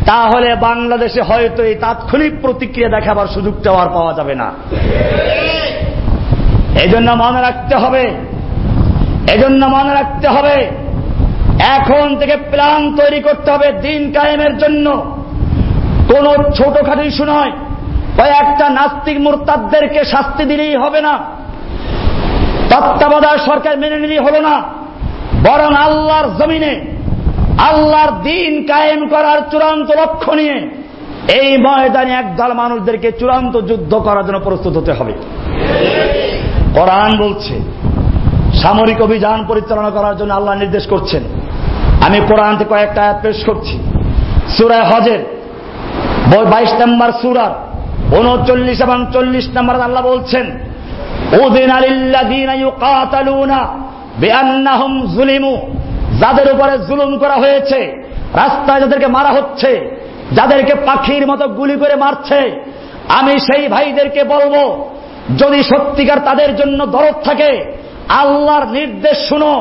তাহলে 0.06 0.54
বাংলাদেশে 0.54 1.22
হয়তো 1.22 1.62
এই 1.62 1.74
তাৎক্ষণিক 1.74 2.32
প্রতিক্রিয়া 2.40 2.88
দেখাবার 2.88 3.26
সুযোগটা 3.26 3.70
আর 3.72 3.88
পাওয়া 3.94 4.12
যাবে 4.14 4.34
না। 4.34 4.52
এজন্য 6.82 7.10
মনে 7.10 7.40
রাখতে 7.40 7.76
হবে, 7.76 8.04
এজন্য 9.32 9.66
মনে 9.66 9.92
রাখতে 9.94 10.28
হবে, 10.28 10.70
এখন 11.68 12.16
থেকে 12.16 12.36
প্ল্যান 12.36 12.96
তৈরি 12.96 13.20
করতে 13.22 13.50
হবে 13.50 13.72
দিন 13.72 14.12
কায়েমের 14.12 14.58
জন্য। 14.58 15.16
কোন 16.08 16.42
ছোটখাটো 16.52 17.02
ইস্যু 17.02 17.24
নয়। 17.24 17.50
কয়েকটা 18.16 18.70
নাস্তিক 18.70 19.20
মোরতাদদেরকে 19.20 20.04
শাস্তি 20.04 20.44
দিলেই 20.44 20.76
হবে 20.76 21.00
না। 21.00 21.18
তত্ত্বাবধায়ক 22.70 23.40
সরকার 23.40 23.78
মেনে 23.78 23.96
নিলেই 23.96 24.18
হলো 24.18 24.40
না। 24.40 24.62
বরং 25.42 25.74
আল্লাহর 25.74 26.28
জমিনে, 26.38 26.80
আল্লাহর 27.58 28.22
দিন 28.22 28.66
কায়েম 28.66 29.08
করার 29.08 29.38
চূড়ান্ত 29.50 29.90
লক্ষ্য 29.90 30.32
নিয়ে 30.32 30.70
এই 31.32 31.56
ময়দানে 31.56 32.12
একদল 32.12 32.52
মানুষদেরকে 32.52 33.12
চূড়ান্ত 33.12 33.60
যুদ্ধ 33.60 33.94
করার 33.94 34.26
জন্য 34.26 34.38
প্রস্তুত 34.38 34.76
হতে 34.76 34.92
হবে। 34.92 35.12
কোরআন 36.74 37.18
বলছে, 37.18 37.60
সামরিক 38.62 39.02
অভিযান 39.02 39.44
পরিচালনা 39.48 39.90
করার 39.90 40.16
জন্য 40.16 40.34
আল্লাহ 40.34 40.54
নির্দেশ 40.54 40.86
করছেন। 40.86 41.22
আমি 42.06 42.20
কোরআন 42.20 42.56
থেকে 42.56 42.70
কয়েকটা 42.70 43.02
আয়াত 43.02 43.18
পেশ 43.22 43.44
করছি। 43.44 43.78
সুরায় 44.58 44.82
হজের 44.82 45.35
বাইশ 46.32 46.72
নম্বর 46.80 47.10
সুরার 47.22 47.52
উনচল্লিশ 48.18 48.80
এবং 48.80 49.06
চল্লিশ 49.12 49.46
নম্বর 49.56 49.80
আল্লাহ 49.80 50.02
বলছেন, 50.06 50.46
উদিন 51.44 51.70
বেআন্নাহুম 54.20 54.92
জুলিমু 55.06 55.54
যাদের 56.20 56.54
উপরে 56.54 56.78
জুলুম 56.78 57.18
করা 57.18 57.34
হয়েছে, 57.34 57.80
রাস্তায় 58.34 58.80
যাদেরকে 58.80 59.06
মারা 59.06 59.28
হচ্ছে, 59.28 59.90
যাদেরকে 60.32 60.74
পাখির 60.74 61.26
মতো 61.26 61.48
গুলি 61.48 61.76
করে 61.76 61.96
মারছে, 61.96 62.40
আমি 63.08 63.34
সেই 63.38 63.68
ভাইদেরকে 63.68 64.24
বলব, 64.24 64.54
যদি 65.38 65.62
সত্যিকার 65.62 66.20
তাদের 66.24 66.56
জন্য 66.56 66.86
দরদ 66.86 67.16
থাকে, 67.24 67.64
আল্লাহর 68.08 68.66
নির্দেশ 68.66 69.16
শুনো, 69.28 69.52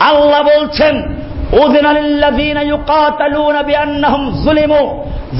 আল্লাহ 0.00 0.40
বলছেন 0.42 0.94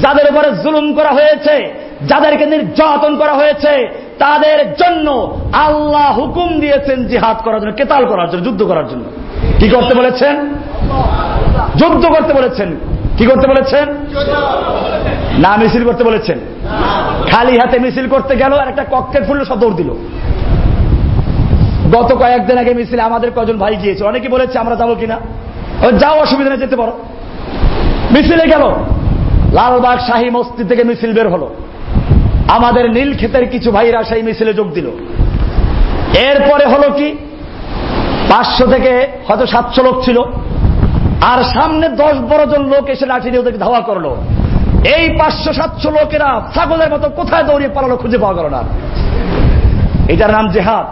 যাদের 0.01 0.31
উপরে 0.31 0.51
জুলুম 0.63 0.93
করা 0.93 1.09
হয়েছে, 1.09 1.73
যাদেরকে 2.09 2.45
নির্যাতন 2.45 3.17
করা 3.17 3.33
হয়েছে, 3.33 4.01
তাদের 4.19 4.73
জন্য 4.73 5.37
আল্লাহ 5.53 6.19
হুকুম 6.19 6.59
দিয়েছেন 6.59 7.07
জিহাদ 7.07 7.37
করার 7.43 7.61
জন্য, 7.61 7.71
কেতাল 7.71 8.05
করার 8.05 8.29
জন্য, 8.29 8.43
যুদ্ধ 8.43 8.63
করার 8.63 8.87
জন্য। 8.87 9.03
কি 9.59 9.69
করতে 9.69 9.95
বলেছেন? 9.95 10.55
যুদ্ধ 11.75 12.05
করতে 12.05 12.33
বলেছেন। 12.33 12.75
কি 13.17 13.25
করতে 13.25 13.47
বলেছেন? 13.47 13.87
না, 15.37 15.57
মিছিল 15.57 15.85
করতে 15.85 16.03
বলেছেন। 16.03 16.39
খালি 17.31 17.57
হাতে 17.57 17.79
মিছিল 17.79 18.07
করতে 18.07 18.35
গেল 18.35 18.53
আর 18.53 18.67
একটা 18.67 18.83
ককটেল 18.83 19.23
ফুল 19.23 19.43
সব 19.43 19.59
দৌড় 19.59 19.75
দিল। 19.75 19.89
গত 21.93 22.13
কয়েকদিন 22.13 22.57
আগে 22.57 22.73
মিছিলে 22.73 23.01
আমাদের 23.01 23.31
কজন 23.35 23.57
ভাই 23.57 23.75
গিয়েছে 23.75 24.03
অনেকে 24.03 24.29
বলেছে, 24.29 24.59
আমরা 24.59 24.75
যাব 24.75 24.95
কিনা? 24.99 25.19
যাও 25.99 26.19
অসুবিধা 26.19 26.49
নেই, 26.49 26.59
যেতে 26.59 26.75
পারো। 26.75 26.91
মিছিলে 28.11 28.47
গেল। 28.47 28.61
লালবাগ 29.53 29.99
শাহী 29.99 30.29
মস্তি 30.29 30.63
থেকে 30.63 30.83
মিছিল 30.83 31.13
বের 31.13 31.29
হলো। 31.29 31.55
আমাদের 32.47 32.91
নীল 32.91 33.15
ক্ষেতের 33.15 33.49
কিছু 33.49 33.71
ভাইরা 33.71 34.03
সেই 34.03 34.23
মিছিলে 34.23 34.53
যোগ 34.53 34.73
দিল। 34.73 34.87
এরপরে 36.17 36.65
হলো 36.65 36.89
কি? 36.89 37.17
পাঁচশো 38.29 38.67
থেকে 38.67 39.07
হয়তো 39.27 39.45
সাতশো 39.45 39.83
লোক 39.83 40.05
ছিল। 40.05 40.21
আর 41.25 41.43
সামনে 41.43 41.89
দশ 41.89 42.13
বড় 42.29 42.45
জন 42.45 42.65
লোক 42.65 42.89
এসে 42.89 43.05
লাঠি 43.05 43.29
দিয়ে 43.29 43.41
ওদেরকে 43.41 43.59
ধাওয়া 43.59 43.81
করল। 43.81 44.15
এই 44.95 45.09
পাঁচশো 45.09 45.53
সাতশো 45.53 45.91
লোকেরা 45.91 46.41
ছাগলের 46.55 46.93
মতো 46.93 47.09
কোথায় 47.09 47.43
দৌড়িয়ে 47.43 47.69
পালালো 47.69 47.97
খুঁজে 47.97 48.17
পাওয়া 48.17 48.35
গেল 48.35 48.49
না। 48.49 48.63
এটার 50.09 50.31
নাম 50.31 50.47
জেহাদ। 50.49 50.85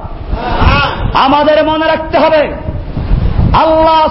আমাদের 1.15 1.65
মনে 1.65 1.85
রাখতে 1.85 2.17
হবে 2.17 2.53
আল্লাহ 3.63 4.01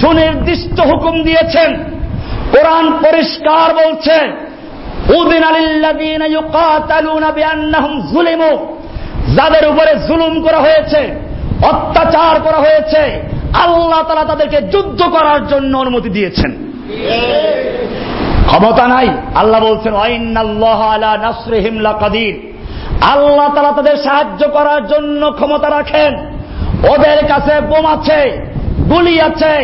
সুনির্দিষ্ট 0.00 0.80
হুকুম 0.80 1.22
দিয়েছেন। 1.22 1.70
কোরআন 2.52 2.86
পরিষ্কার 3.04 3.68
বলছে 3.74 4.16
যাদের 9.36 9.64
উপরে 9.68 9.92
জুলুম 10.08 10.34
করা 10.42 10.58
হয়েছে, 10.58 11.00
অত্যাচার 11.62 12.34
করা 12.40 12.58
হয়েছে, 12.58 13.02
আল্লাহ 13.64 14.00
তালা 14.02 14.24
তাদেরকে 14.24 14.58
যুদ্ধ 14.60 15.00
করার 15.02 15.40
জন্য 15.46 15.72
অনুমতি 15.78 16.08
দিয়েছেন। 16.08 16.52
ক্ষমতা 18.46 18.84
নাই, 18.86 19.08
আল্লাহ 19.34 19.60
বলছেন 19.60 19.94
আল্লাহ 23.12 23.48
তালা 23.54 23.72
তাদের 23.72 23.96
সাহায্য 23.96 24.48
করার 24.48 24.82
জন্য 24.86 25.30
ক্ষমতা 25.30 25.68
রাখেন। 25.70 26.12
ওদের 26.92 27.26
কাছে 27.26 27.60
বোম 27.60 27.86
আছে, 27.86 28.20
গুলি 28.90 29.20
আছে, 29.20 29.54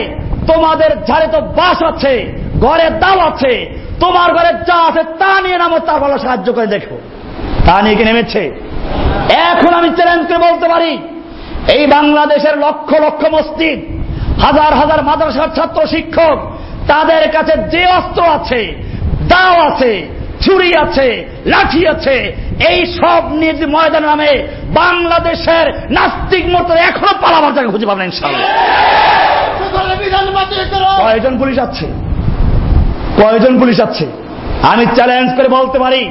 তোমাদের 0.47 0.91
ঝাড়ে 1.09 1.27
তো 1.27 1.41
বাস 1.41 1.83
আছে, 1.83 2.33
ঘরে 2.61 2.91
দাও 2.91 3.19
আছে, 3.21 3.53
তোমার 4.01 4.29
ঘরে 4.35 4.53
যা 4.69 4.79
আছে 4.89 5.03
তা 5.21 5.41
নিয়ে 5.41 5.59
নামো 5.59 5.79
তার 5.79 6.01
ভালো 6.01 6.19
সাহায্য 6.19 6.53
করে 6.53 6.67
দেখো। 6.67 6.97
তা 7.67 7.83
নিয়ে 7.83 7.97
কি 7.97 8.05
নেমেছে? 8.05 8.51
এখন 9.51 9.75
আমি 9.75 9.89
চ্যালেঞ্জ 9.89 10.23
করে 10.29 10.39
বলতে 10.39 10.69
পারি, 10.69 10.99
এই 11.77 11.87
বাংলাদেশের 11.87 12.59
লক্ষ 12.59 12.95
লক্ষ 12.95 13.23
মসজিদ, 13.37 13.79
হাজার 14.45 14.73
হাজার 14.75 15.01
মাদ্রাসার 15.03 15.55
ছাত্র 15.57 15.87
শিক্ষক, 15.87 16.39
তাদের 16.89 17.31
কাছে 17.31 17.55
যে 17.71 17.87
অস্ত্র 17.99 18.23
আছে, 18.23 18.75
দাও 19.29 19.55
আছে 19.69 19.93
ছুরি 20.41 20.77
আছে 20.77 21.27
লাঠি 21.47 21.87
আছে 21.87 22.17
এই 22.69 22.87
সব 22.87 23.33
নিয়ে 23.33 23.67
ময়দান 23.67 24.05
নামে 24.05 24.45
বাংলাদেশের 24.75 25.67
নাস্তিক 25.91 26.45
মতো 26.49 26.73
এখনও 26.75 27.15
পালাবার 27.21 27.55
জায়গা 27.55 27.71
খুঁজে 27.71 27.87
পাবেন 27.87 28.05
ইনশাল্লাহ 28.05 28.41
কয়জন 31.03 31.39
পুলিশ 31.39 31.59
আছে? 31.59 31.87
কয়জন 33.23 33.59
পুলিশ 33.59 33.81
আছে? 33.81 34.07
আমি 34.63 34.87
চ্যালেঞ্জ 34.87 35.37
করে 35.37 35.49
বলতে 35.49 35.79
পারি 35.79 36.11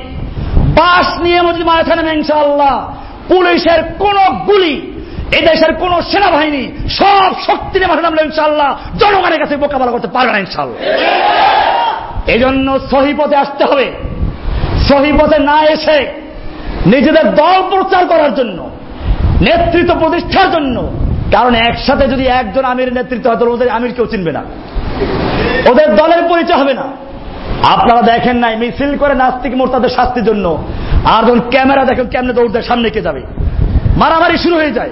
বাস 0.76 1.20
নিয়ে 1.20 1.38
যদি 1.38 1.64
মাথা 1.64 1.96
নেবে 1.96 2.12
ইনশাল্লাহ 2.14 2.88
পুলিশের 3.30 3.84
কোন 3.98 4.18
গুলি 4.46 4.76
এই 5.32 5.42
দেশের 5.42 5.74
কোন 5.74 6.02
সেনাবাহিনী 6.02 6.72
সব 6.90 7.32
শক্তি 7.48 7.80
নিয়ে 7.80 7.88
মাথা 7.88 8.02
নামলে 8.02 8.24
ইনশাল্লাহ 8.24 8.70
জনগণের 8.98 9.40
কাছে 9.40 9.58
মোকাবেলা 9.58 9.92
করতে 9.92 10.08
পারবে 10.08 10.32
না 10.32 10.40
ইনশাল্লাহ 10.40 10.80
এই 12.28 12.40
জন্য 12.40 12.80
সহি 12.92 13.14
পথে 13.14 13.36
আসতে 13.36 13.66
হবে। 13.66 13.92
সহি 14.90 15.12
পথে 15.12 15.40
না 15.40 15.64
এসে 15.64 16.28
নিজেদের 16.86 17.36
দল 17.36 17.70
প্রচার 17.70 18.06
করার 18.06 18.36
জন্য, 18.36 18.70
নেতৃত্ব 19.42 20.00
প্রতিষ্ঠার 20.00 20.52
জন্য, 20.52 20.92
কারণ 21.32 21.56
একসাথে 21.56 22.08
যদি 22.08 22.26
একজন 22.26 22.66
আমির 22.66 22.94
নেতৃত্ব 22.94 23.30
হয়, 23.30 23.38
তাহলে 23.38 23.54
ওদের 23.54 23.70
আমির 23.70 23.94
কেউ 23.94 24.06
চিনবে 24.06 24.32
না। 24.32 24.44
ওদের 25.72 25.96
দলের 25.96 26.24
পরিচয় 26.30 26.58
হবে 26.58 26.74
না। 26.74 26.86
আপনারা 27.64 28.02
দেখেন 28.02 28.38
নাই, 28.38 28.58
মিছিল 28.58 28.98
করে 28.98 29.16
নাস্তিক 29.16 29.56
মোর্তাদের 29.56 29.90
শাস্তির 29.90 30.26
জন্য, 30.26 30.64
আর 31.06 31.24
যখন 31.24 31.40
ক্যামেরা 31.40 31.86
দেখেন, 31.86 32.06
কেমনে 32.06 32.34
দৌড়দের 32.34 32.62
সামনে 32.62 32.90
কে 32.90 33.02
যাবে। 33.02 33.22
মারামারি 33.98 34.38
শুরু 34.38 34.56
হয়ে 34.56 34.72
যায়। 34.72 34.90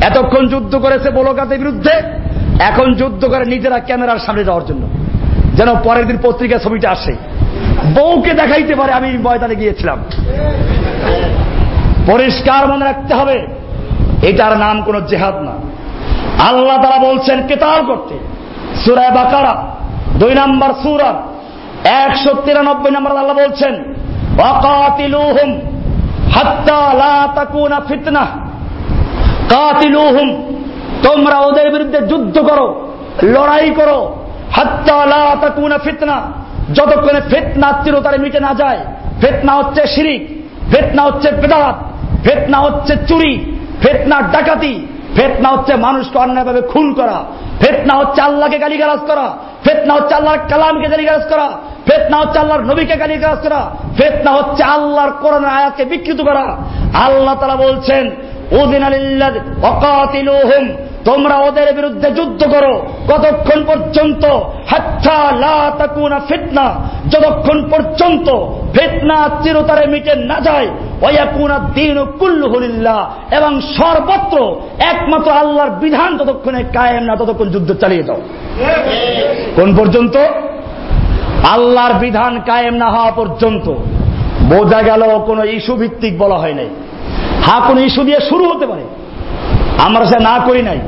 এতক্ষণ 0.00 0.48
যুদ্ধ 0.48 0.76
করেছে 0.76 1.10
বলকাতের 1.10 1.58
বিরুদ্ধে, 1.58 1.92
এখন 2.60 2.94
যুদ্ধ 2.94 3.24
করে 3.24 3.44
নিজেরা 3.44 3.78
ক্যামেরার 3.78 4.18
সামনে 4.18 4.44
যাওয়ার 4.44 4.66
জন্য। 4.66 4.88
যেন 5.54 5.74
পরের 5.84 6.06
দিন 6.06 6.18
পত্রিকা 6.22 6.58
ছবিটা 6.58 6.90
আসে। 6.90 7.16
বউকে 7.96 8.32
দেখাইতে 8.40 8.74
পারে, 8.74 8.92
আমি 8.92 9.08
ময়দানে 9.18 9.56
গিয়েছিলাম। 9.56 9.98
পরিষ্কার 12.06 12.62
মনে 12.68 12.84
রাখতে 12.84 13.12
হবে, 13.14 13.36
এটার 14.22 14.54
নাম 14.58 14.76
কোন 14.82 14.96
জেহাদ 15.10 15.36
না। 15.42 15.54
আল্লাহ 16.48 16.76
তারা 16.82 16.98
বলছেন, 17.08 17.38
কেতাল 17.46 17.78
করতে। 17.86 18.14
সুরায় 18.84 19.10
বাকারা, 19.10 19.54
দুই 20.20 20.32
নম্বর 20.34 20.70
সুরা, 20.82 21.10
একশো 22.04 22.30
তিরানব্বই 22.44 22.90
নম্বর 22.90 23.16
আল্লাহ 23.16 23.36
বলছেন 23.36 23.74
তোমরা 31.02 31.36
ওদের 31.38 31.66
বিরুদ্ধে 31.70 32.00
যুদ্ধ 32.10 32.36
করো, 32.38 32.66
লড়াই 33.34 33.68
করো, 33.70 33.98
হাত্তা 34.56 34.98
লা 35.06 35.24
ফিতনা 35.84 36.16
যতক্ষণে 36.74 37.20
ফেতনা 37.30 37.82
চিরতারে 37.84 38.18
মিটে 38.18 38.40
না 38.40 38.54
যায়, 38.54 38.78
ফেতনা 39.20 39.52
হচ্ছে 39.52 39.86
শিরিক, 39.86 40.22
ফেতনা 40.72 41.02
হচ্ছে 41.02 41.30
বেদাত, 41.32 41.76
ফেতনা 42.24 42.58
হচ্ছে 42.58 42.96
চুরি, 43.08 43.54
ফেতনা 43.82 44.22
ডাকাতি, 44.22 44.86
ফেতনা 45.16 45.48
হচ্ছে 45.48 45.76
মানুষকে 45.76 46.18
অন্যায়ভাবে 46.18 46.60
খুন 46.60 46.94
করা, 46.94 47.24
ফেতনা 47.60 47.94
হচ্ছে 47.94 48.20
আল্লাহকে 48.20 48.58
গালিগালাজ 48.58 48.98
করা, 48.98 49.36
ফেতনা 49.64 49.94
হচ্ছে 49.94 50.14
আল্লাহর 50.14 50.38
কালামকে 50.38 50.88
গালিগালাজ 50.88 51.24
করা, 51.28 51.48
ফেতনা 51.86 52.16
হচ্ছে 52.18 52.38
আল্লাহর 52.38 52.64
নবীকে 52.64 52.96
গালিগালাজ 52.96 53.38
করা, 53.48 53.70
ফেতনা 53.98 54.30
হচ্ছে 54.30 54.62
আল্লাহর 54.62 55.12
কোরআন 55.22 55.44
আয়াতকে 55.44 55.84
বিকৃত 55.84 56.20
করা। 56.22 56.56
আল্লাহ 56.94 57.34
তারা 57.40 57.56
বলছেন 57.56 58.10
তোমরা 61.04 61.36
ওদের 61.38 61.74
বিরুদ্ধে 61.74 62.10
যুদ্ধ 62.10 62.40
করো। 62.44 62.74
কতক্ষণ 63.08 63.64
পর্যন্ত 63.64 64.24
ফিতনা, 66.28 66.66
যতক্ষণ 67.10 67.58
পর্যন্ত 67.70 68.28
ফিতনা 68.74 69.28
চিরতারে 69.42 69.86
মিটে 69.86 70.14
না 70.14 70.40
যায়, 70.40 70.68
ওয়াকুনা 71.02 71.58
দিন 71.58 71.94
কুল্লু 71.94 72.08
কুল্লুহুলিল্লাহ 72.18 73.00
এবং 73.34 73.60
সর্বত্র 73.60 74.36
একমাত্র 74.78 75.30
আল্লাহর 75.30 75.70
বিধান 75.70 76.18
ততক্ষণে 76.18 76.62
কায়েম 76.62 77.02
না, 77.02 77.16
ততক্ষণ 77.16 77.48
যুদ্ধ 77.48 77.72
চালিয়ে 77.72 78.02
দাও 78.02 78.20
কোন 79.56 79.76
পর্যন্ত? 79.76 80.16
আল্লাহর 81.50 81.94
বিধান 81.94 82.40
কায়েম 82.46 82.74
না 82.74 82.88
হওয়া 82.90 83.10
পর্যন্ত। 83.10 83.66
বোঝা 84.42 84.82
গেল 84.82 85.02
কোন 85.26 85.38
ইস্যু 85.44 85.74
ভিত্তিক 85.74 86.18
বলা 86.18 86.34
হয় 86.34 86.54
নাই। 86.54 86.68
হা 87.46 87.60
কোন 87.68 87.78
ইস্যু 87.78 88.02
দিয়ে 88.04 88.20
শুরু 88.20 88.44
হতে 88.50 88.66
পারে। 88.66 88.84
আমরা 89.84 90.04
সে 90.06 90.18
না 90.18 90.38
করি 90.46 90.62
নাই। 90.62 90.78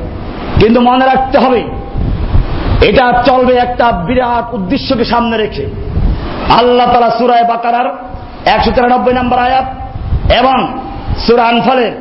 কিন্তু 0.65 0.81
মনে 0.89 1.05
রাখতে 1.13 1.37
হবে, 1.45 1.61
এটা 2.89 3.05
চলবে 3.29 3.55
একটা 3.67 3.87
বিরাট 4.07 4.47
উদ্দেশ্যকে 4.57 5.05
সামনে 5.13 5.37
রেখে। 5.43 5.65
আল্লাহ 6.59 6.87
তালা 6.93 7.11
সুরায় 7.19 7.47
বাকারার 7.53 7.89
একশো 8.55 8.71
তিরানব্বই 8.77 9.15
নম্বর 9.21 9.39
আয়াত 9.47 9.67
এবং 10.41 10.59
সুরা 11.25 11.45
আনফালের 11.53 11.95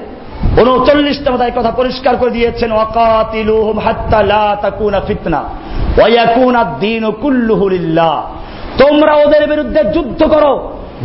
উনচল্লিশটা 0.62 1.30
তাই 1.42 1.54
কথা 1.58 1.72
পরিষ্কার 1.80 2.14
করে 2.22 2.36
দিয়েছেন, 2.38 2.70
ওয়াকাতিলুহুম 2.78 3.78
হাত্তা 3.86 4.20
লা 4.32 4.46
তাকুনা 4.64 5.00
ফিতনা 5.08 5.42
ওয়ায়াকুনা 5.98 6.62
দ্বীনু 6.82 7.10
কুল্লুহু 7.24 7.66
লিল্লাহ। 7.76 8.16
তোমরা 8.82 9.14
ওদের 9.24 9.44
বিরুদ্ধে 9.52 9.82
যুদ্ধ 9.96 10.22
করো, 10.34 10.54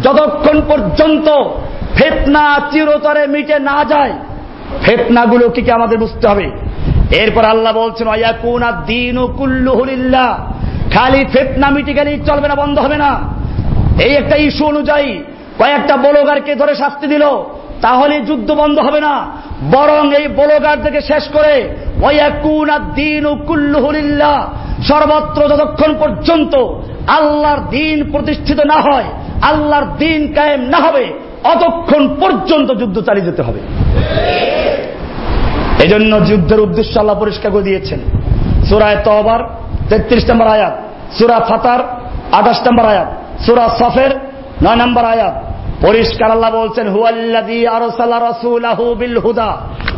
যতক্ষণ 0.05 0.57
পর্যন্ত 0.71 1.29
ফেতনা 1.99 2.45
চিরতরে 2.73 3.23
মিটে 3.35 3.57
না 3.71 3.79
যায়। 3.93 4.15
ফেতনাগুলো 4.85 5.45
কি 5.55 5.61
কি 5.67 5.71
আমাদের 5.79 5.99
বুঝতে 6.05 6.25
হবে? 6.31 6.47
এরপর 7.23 7.45
আল্লাহ 7.45 7.73
বলছেন 7.73 8.07
অয়াকুনা 8.09 8.73
দিন 8.87 9.17
কুল্লুহুলিল্লাহ 9.39 10.31
খালি 10.95 11.25
ফেতনা 11.33 11.71
মিটি 11.71 11.93
গেলেই 11.95 12.19
চলবে 12.29 12.49
না, 12.49 12.55
বন্ধ 12.55 12.79
হবে 12.79 12.99
না। 13.05 13.11
এই 14.07 14.13
একটা 14.21 14.37
ইস্যু 14.37 14.65
অনুযায়ী 14.67 15.11
কয়েকটা 15.59 15.95
বলগারকে 15.97 16.55
ধরে 16.55 16.75
শাস্তি 16.75 17.07
দিল, 17.07 17.25
তাহলে 17.83 18.21
যুদ্ধ 18.21 18.49
বন্ধ 18.53 18.79
হবে 18.79 19.01
না। 19.01 19.15
বরং 19.71 20.15
এই 20.19 20.27
বলগার 20.29 20.79
থেকে 20.83 21.01
শেষ 21.01 21.25
করে 21.33 21.55
ওয়াকুনা 22.03 22.79
দিন 22.79 23.25
কুল্লুহুলিল্লাহ 23.49 24.37
সর্বত্র 24.89 25.41
যতক্ষণ 25.49 25.91
পর্যন্ত 25.99 26.55
আল্লাহর 27.19 27.61
দিন 27.71 28.11
প্রতিষ্ঠিত 28.13 28.61
না 28.61 28.79
হয়, 28.87 29.09
আল্লাহর 29.43 29.87
দিন 29.99 30.33
কায়েম 30.35 30.61
না 30.61 30.79
হবে, 30.79 31.05
অতক্ষণ 31.45 32.03
পর্যন্ত 32.21 32.73
যুদ্ধ 32.73 33.01
চালিয়ে 33.01 33.27
যেতে 33.27 33.43
হবে। 33.43 33.61
এজন্য 35.85 36.26
যুদ্ধের 36.26 36.61
উদ্দেশ্য 36.61 36.99
আল্লাহ 36.99 37.18
পরিষ্কার 37.18 37.53
করে 37.53 37.63
দিয়েছেন। 37.63 37.99
সুরায় 38.68 38.96
তবার 39.05 39.41
তেত্রিশ 39.88 40.30
নম্বর 40.30 40.46
আয়াত। 40.46 40.75
সুরা 41.18 41.41
ফাতার, 41.41 41.80
আঠাশ 42.33 42.67
নম্বর 42.67 42.84
আয়াত। 42.84 43.09
সুরা 43.46 43.68
সফের, 43.68 44.11
নয় 44.63 44.76
নম্বর 44.76 45.05
আয়াত। 45.05 45.34
পরিষ্কার 45.87 46.30
আল্লাহ 46.30 46.55
বলছেন, 46.55 46.88
হুয়াল্লাযী 46.88 47.67
আরসালা 47.67 48.21
রাসূলাহু 48.21 48.95
বিল 48.95 49.18
হুদা 49.18 49.57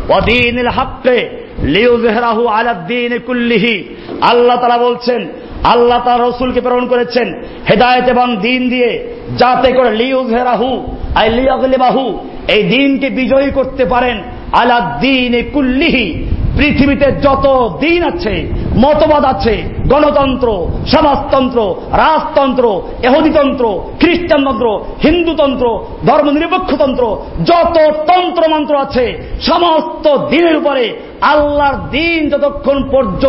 ওয়া 0.09 0.21
দীনিল 0.21 0.67
হাক্কি 0.67 1.19
লিইয়ুযহিরাহু 1.63 2.47
দীন 2.87 3.19
কুল্লিহি। 3.19 3.95
আল্লাহ 4.21 4.57
তাআলা 4.57 4.77
বলছেন, 4.77 5.27
আল্লাহ 5.63 6.01
তার 6.05 6.21
রসুলকে 6.21 6.61
প্রেরণ 6.61 6.87
করেছেন 6.87 7.43
হেদায়ত 7.69 8.07
এবং 8.07 8.37
দিন 8.37 8.69
দিয়ে 8.69 9.15
যাতে 9.37 9.73
করে 9.73 9.91
লিউজহেরাহু 9.91 10.83
আই 11.15 11.29
লিয়াগলিবাহু, 11.29 12.19
এই 12.47 12.63
দিনকে 12.63 13.09
বিজয়ী 13.09 13.51
করতে 13.51 13.85
পারেন। 13.85 14.23
আলা 14.51 14.97
দিন 15.01 15.33
কুল্লিহি, 15.53 16.27
পৃথিবীতে 16.57 17.11
যত 17.11 17.77
দিন 17.79 18.03
আছে, 18.03 18.47
মতবাদ 18.75 19.25
আছে, 19.25 19.63
গণতন্ত্র, 19.87 20.67
সমাজতন্ত্র, 20.87 21.75
রাজতন্ত্র 21.91 22.81
এহুদিতন্ত্র 23.03 23.81
খ্রিস্টানতন্ত্র, 23.99 24.67
হিন্দুতন্ত্র 25.03 25.65
ধর্ম 26.07 26.29
নিরপেক্ষতন্ত্র 26.29 27.17
যত 27.45 27.77
তন্ত্র 28.07 28.49
মন্ত্র 28.49 28.77
আছে, 28.77 29.05
সমস্ত 29.41 30.17
দিনের 30.27 30.55
উপরে 30.57 30.97
আল্লাহর 31.21 31.75
দিন 31.89 32.29
যতক্ষণ 32.29 32.89
পর্যন্ত 32.91 33.25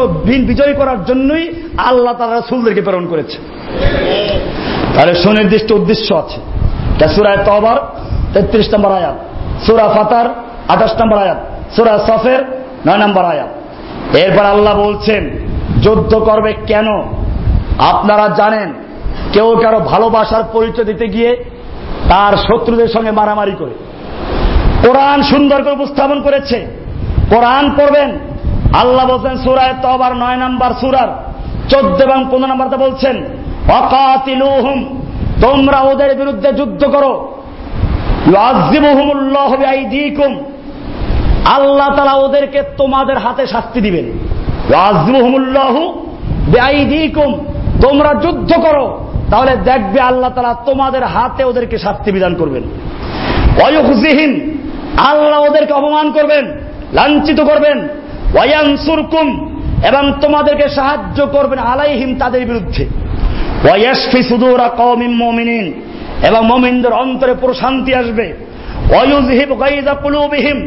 বিজয় 0.49 0.74
করার 0.74 1.05
জন্যই 1.05 1.53
আল্লাহ 1.77 2.15
তারা 2.19 2.35
রাসুলদেরকে 2.35 2.81
প্রেরণ 2.81 3.07
করেছে। 3.07 3.39
তাহলে 4.94 5.15
সুনির্দিষ্ট 5.15 5.73
উদ্দেশ্য 5.73 6.15
আছে। 6.15 6.39
সুরায় 7.15 7.36
তবার 7.36 7.77
তেত্রিশ 8.35 8.74
নম্বর 8.74 8.93
আয়াত। 8.93 9.16
সুরা 9.66 9.89
ফাতার 9.89 10.52
আঠাশ 10.69 11.01
নম্বর 11.01 11.19
আয়াত। 11.19 11.37
সুরা 11.77 11.99
সফের, 11.99 12.45
নয় 12.87 12.99
নম্বর 12.99 13.25
আয়াত। 13.25 13.49
এরপর 14.17 14.45
আল্লাহ 14.45 14.79
বলছেন, 14.79 15.31
যুদ্ধ 15.83 16.15
করবে 16.15 16.53
কেন? 16.67 16.87
আপনারা 17.79 18.29
জানেন, 18.29 18.73
কেউ 19.33 19.57
কারও 19.63 19.81
ভালোবাসার 19.81 20.43
পরিচয় 20.53 20.85
দিতে 20.85 21.09
গিয়ে 21.09 21.45
তার 22.09 22.37
শত্রুদের 22.37 22.89
সঙ্গে 22.89 23.11
মারামারি 23.11 23.53
করে। 23.59 23.71
কোরআন 24.87 25.23
সুন্দর 25.23 25.63
করে 25.63 25.73
উপস্থাপন 25.73 26.21
করেছে। 26.21 26.67
কোরআন 27.31 27.71
পড়বেন। 27.71 28.19
আল্লাহ 28.75 29.07
বলছেন, 29.07 29.37
সুরায় 29.37 29.75
তবার 29.83 30.17
নয় 30.17 30.37
নম্বর 30.37 30.71
সুরার 30.81 31.09
চোদ্দ 31.69 32.03
এবং 32.03 32.25
পনেরো 32.31 32.47
নম্বরটা 32.47 32.77
বলছেন 32.77 33.25
অকাতিলুহুম 33.69 34.99
তোমরা 35.43 35.81
ওদের 35.81 36.17
বিরুদ্ধে 36.17 36.53
যুদ্ধ 36.53 36.85
করো। 36.85 37.29
ইউআযিবুহুমুল্লাহু 38.27 39.57
বিআইদিকুম 39.57 40.52
আল্লাহ 41.44 41.97
তালা 41.97 42.12
ওদেরকে 42.12 42.62
তোমাদের 42.77 43.19
হাতে 43.19 43.47
শাস্তি 43.47 43.81
দিবেন। 43.81 44.05
তোমরা 47.82 48.14
যুদ্ধ 48.14 48.52
করো, 48.52 49.05
তাহলে 49.31 49.56
দেখবে 49.56 50.01
আল্লাহ 50.01 50.31
তালা 50.35 50.55
তোমাদের 50.66 51.05
হাতে 51.05 51.44
ওদেরকে 51.44 51.78
শাস্তি 51.78 52.12
বিধান 52.12 52.35
করবেন। 52.35 52.62
ওয়ুখজিহিম, 53.62 54.32
আল্লাহ 54.97 55.40
ওদেরকে 55.43 55.73
অপমান 55.73 56.10
করবেন, 56.10 56.44
লাঞ্ছিত 56.93 57.40
করবেন। 57.40 57.89
ওয়ায়ানসুরকুম, 58.35 59.27
এবং 59.89 60.12
তোমাদেরকে 60.20 60.69
সাহায্য 60.69 61.27
করবেন 61.27 61.59
আলাইহিম 61.59 62.19
তাদের 62.19 62.47
বিরুদ্ধে। 62.47 62.86
ওয়ায়াশফি 63.64 64.23
সুদুরা 64.23 64.69
কওমিন 64.69 65.12
মুমিনিন, 65.16 65.73
এবং 66.28 66.47
মমিনদের 66.47 66.93
অন্তরে 66.93 67.35
প্রশান্তি 67.40 67.94
আসবে। 67.94 68.32
ওয়ায়ুযহিব 68.90 69.55
গায়যা 69.60 69.94
কুলুবিহিম 69.94 70.66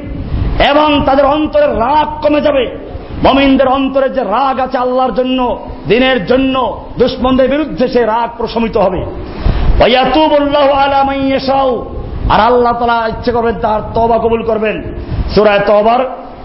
এবং 0.60 1.04
তাদের 1.06 1.26
অন্তরের 1.26 1.70
রাগ 1.70 2.28
কমে 2.28 2.42
যাবে। 2.42 2.96
মমিনদের 3.24 3.68
অন্তরে 3.68 4.10
যে 4.10 4.24
রাগ 4.24 4.60
আছে 4.60 4.78
আল্লাহর 4.78 5.14
জন্য, 5.14 5.60
দিনের 5.88 6.26
জন্য, 6.26 6.86
দুশ্মনদের 7.00 7.50
বিরুদ্ধে 7.50 7.88
সে 7.88 8.06
রাগ 8.06 8.30
প্রশমিত 8.38 8.78
হবে। 8.78 9.06
আর 12.30 12.40
আল্লাহ 12.40 12.74
তালা 12.74 13.08
ইচ্ছে 13.08 13.32
করবেন 13.32 13.56
তার 13.60 13.82
তবা 13.94 14.18
কবুল 14.18 14.44
করবেন। 14.44 14.84
সুরায় 15.36 15.60
তবার 15.60 16.00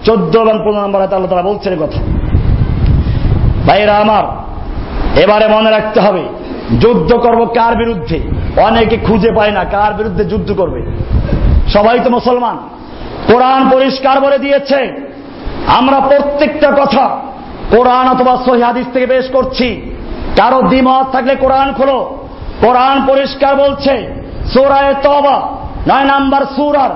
চোদ্দ 0.04 0.36
এবং 0.36 0.58
পনেরো 0.64 0.82
নম্বর 0.82 1.00
আল্লাহ 1.00 1.26
তালা 1.26 1.42
বলছেন 1.42 1.76
কথা। 1.76 2.00
ভাইরা 3.66 3.96
আমার, 3.96 4.24
এবারে 5.20 5.48
মনে 5.48 5.70
রাখতে 5.70 6.00
হবে, 6.00 6.22
যুদ্ধ 6.80 7.14
করব 7.14 7.44
কার 7.44 7.76
বিরুদ্ধে? 7.76 8.20
অনেকে 8.56 8.96
খুঁজে 8.96 9.32
পায় 9.32 9.50
না 9.50 9.64
কার 9.64 9.94
বিরুদ্ধে 9.94 10.24
যুদ্ধ 10.24 10.52
করবে। 10.52 10.92
সবাই 11.68 12.00
তো 12.04 12.10
মুসলমান। 12.10 12.58
কোরআন 13.26 13.70
পরিষ্কার 13.70 14.20
বলে 14.20 14.38
দিয়েছে। 14.38 15.10
আমরা 15.66 16.00
প্রত্যেকটা 16.00 16.70
কথা 16.70 17.20
কোরআন 17.70 18.08
অথবা 18.08 18.36
সহিদিস 18.36 18.86
থেকে 18.92 19.06
বেশ 19.06 19.30
করছি। 19.30 19.96
কারও 20.36 20.62
দ্বিমত 20.62 21.12
থাকলে 21.12 21.34
কোরআন 21.34 21.72
খোলো। 21.72 22.26
কোরআন 22.60 23.06
পরিষ্কার 23.06 23.56
বলছে, 23.56 24.22
সোরায় 24.54 24.94
তবা 25.02 25.40
নয় 25.88 26.04
নাম্বার 26.04 26.42
সুরার 26.56 26.90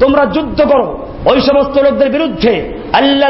তোমরা 0.00 0.26
যুদ্ধ 0.26 0.62
করো। 0.62 1.06
ওই 1.24 1.38
সমস্ত 1.40 1.74
লোকদের 1.78 2.08
বিরুদ্ধে 2.10 2.54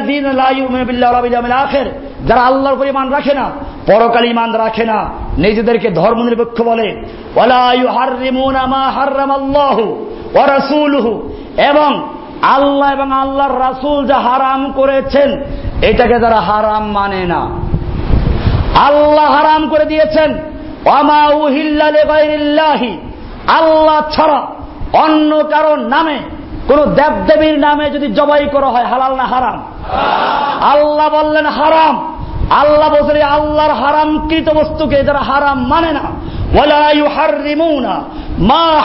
বিল 0.07 0.27
ইয়াউমিল 0.27 1.05
আখির, 1.53 1.89
যারা 2.29 2.43
আল্লাহর 2.43 2.77
উপর 2.77 2.87
ঈমান 2.87 3.09
রাখে 3.11 3.35
না, 3.35 3.47
পরকাল 3.87 4.25
ঈমান 4.25 4.51
রাখে 4.53 4.85
না, 4.85 4.99
নিজেদেরকে 5.39 5.89
ধর্মনিরপেক্ষ 5.91 6.59
বলে। 6.63 6.89
ওয়ালা 7.35 7.65
ইউহাররিমুনা 7.73 8.63
মা 8.67 8.83
হাররামাল্লাহু 8.91 9.85
ওয়া 10.35 10.47
রাসূলুহু, 10.47 11.13
এবং 11.71 11.91
আল্লাহ 12.43 12.89
এবং 12.93 13.09
আল্লাহর 13.13 13.57
রাসূল 13.61 13.99
যা 14.07 14.19
হারাম 14.19 14.61
করেছেন, 14.73 15.29
এটাকে 15.83 16.17
তারা 16.19 16.41
হারাম 16.41 16.85
মানে 16.93 17.23
না। 17.25 17.43
আল্লাহ 18.81 19.27
হারাম 19.37 19.63
করে 19.69 19.85
দিয়েছেন। 19.85 20.31
আল্লাহ 23.59 23.99
ছাড়া 24.13 24.41
অন্য 25.05 25.31
কারোর 25.51 25.81
নামে 25.89 26.19
কোন 26.69 26.85
দেবদেবীর 26.85 27.59
নামে 27.59 27.91
যদি 27.91 28.07
জবাই 28.07 28.49
করা 28.53 28.67
হয়, 28.67 28.85
হালাল 28.85 29.15
না 29.15 29.25
হারাম? 29.25 29.63
আল্লাহ 30.61 31.09
বললেন 31.09 31.47
হারাম। 31.47 32.15
আল্লাহ 32.51 32.89
বলছেন 32.89 33.23
আল্লাহর 33.23 33.71
হারামকৃত 33.71 34.51
বস্তুকে 34.51 35.03
যারা 35.03 35.19
হারাম 35.19 35.67
মানে 35.67 35.93
না 35.93 36.01
মা 38.39 38.83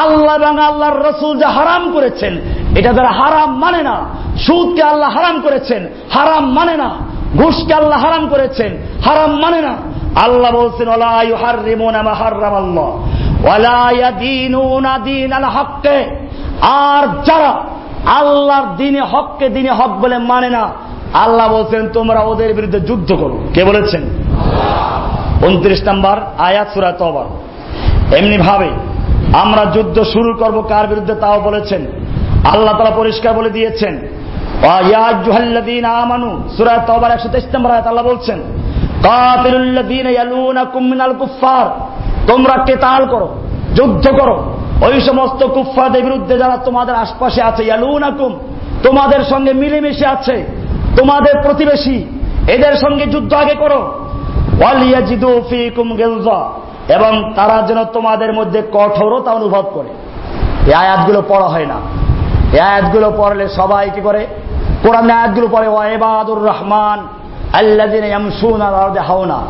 আল্লাহ 0.00 0.34
এবং 0.34 0.58
আল্লাহর 0.58 1.04
রাসূল 1.04 1.38
যা 1.38 1.48
হারাম 1.48 1.92
করেছেন, 1.92 2.38
এটা 2.76 2.92
যারা 2.92 3.10
হারাম 3.10 3.58
মানে 3.58 3.82
না, 3.82 4.04
সুদকে 4.38 4.82
আল্লাহ 4.82 5.10
হারাম 5.10 5.40
করেছেন, 5.40 5.88
হারাম 6.12 6.52
মানে 6.52 6.76
না, 6.76 6.90
ঘুষকে 7.36 7.74
আল্লাহ 7.74 8.04
হারাম 8.04 8.28
করেছেন, 8.28 8.76
হারাম 9.04 9.40
মানে 9.40 9.60
না। 9.60 9.74
আল্লাহ 10.22 10.52
বলছেন 10.52 10.88
আর 16.60 17.02
যারা 17.24 17.52
আল্লাহর 18.06 18.76
দিনে 18.76 19.00
হককে 19.00 19.48
দিনে 19.48 19.70
হক 19.70 19.90
বলে 19.90 20.18
মানে 20.18 20.50
না, 20.50 20.68
আল্লাহ 21.14 21.52
বলছেন, 21.52 21.88
তোমরা 21.88 22.20
ওদের 22.20 22.54
বিরুদ্ধে 22.54 22.80
যুদ্ধ 22.80 23.12
করো। 23.12 23.40
কে 23.54 23.64
বলেছেন? 23.64 24.02
উনত্রিশ 25.46 25.88
নম্বর 25.88 26.20
আয়াত 26.38 26.68
সুরা 26.74 26.92
তবার 26.92 27.24
এমনি 28.16 28.38
ভাবে 28.38 28.68
আমরা 29.32 29.64
যুদ্ধ 29.64 30.02
শুরু 30.02 30.34
করব 30.34 30.62
কার 30.68 30.86
বিরুদ্ধে 30.86 31.14
তাও 31.14 31.40
বলেছেন। 31.40 31.86
আল্লাহ 32.52 32.78
তালা 32.78 32.90
পরিষ্কার 32.90 33.34
বলে 33.34 33.50
দিয়েছেন 33.50 33.98
আমানু। 35.84 36.30
একশো 37.12 37.28
তেইশ 37.28 37.54
নম্বর 37.54 37.70
আয়াত 37.70 37.86
আল্লাহ 37.86 38.04
বলছেন 38.04 38.42
তোমরা 42.26 42.64
কেতাল 42.64 43.06
করো, 43.06 43.28
যুদ্ধ 43.74 44.08
করো। 44.08 44.42
ওই 44.86 45.00
সমস্ত 45.00 45.46
কুফাদের 45.46 46.04
বিরুদ্ধে 46.04 46.38
যারা 46.38 46.56
তোমাদের 46.56 46.94
আশপাশে 46.94 47.42
আছে 47.42 47.64
তোমাদের 48.82 49.24
সঙ্গে 49.24 49.52
মিলেমিশে 49.52 50.06
আছে, 50.06 50.46
তোমাদের 50.96 51.34
প্রতিবেশী, 51.42 52.04
এদের 52.48 52.76
সঙ্গে 52.76 53.06
যুদ্ধ 53.06 53.32
আগে 53.32 53.54
করো। 53.54 53.92
এবং 56.88 57.32
তারা 57.36 57.62
যেন 57.66 57.84
তোমাদের 57.84 58.32
মধ্যে 58.32 58.62
কঠোরতা 58.72 59.30
অনুভব 59.30 59.70
করে। 59.74 59.88
এই 60.66 60.74
আয়াতগুলো 60.74 61.22
পড়া 61.28 61.48
হয় 61.48 61.66
না। 61.66 61.74
এই 62.52 62.60
আয়াতগুলো 62.60 63.12
পড়লে 63.16 63.48
সবাই 63.48 63.90
কি 63.94 64.00
করে? 64.00 64.26
কোরআন 64.82 65.10
আয়াতগুলো 65.10 65.48
পড়ে 65.50 65.68
ওয়াইবাদুর 65.68 66.44
রহমান 66.44 67.08
আল্লাদিন 67.56 68.04
হাওনা 68.98 69.40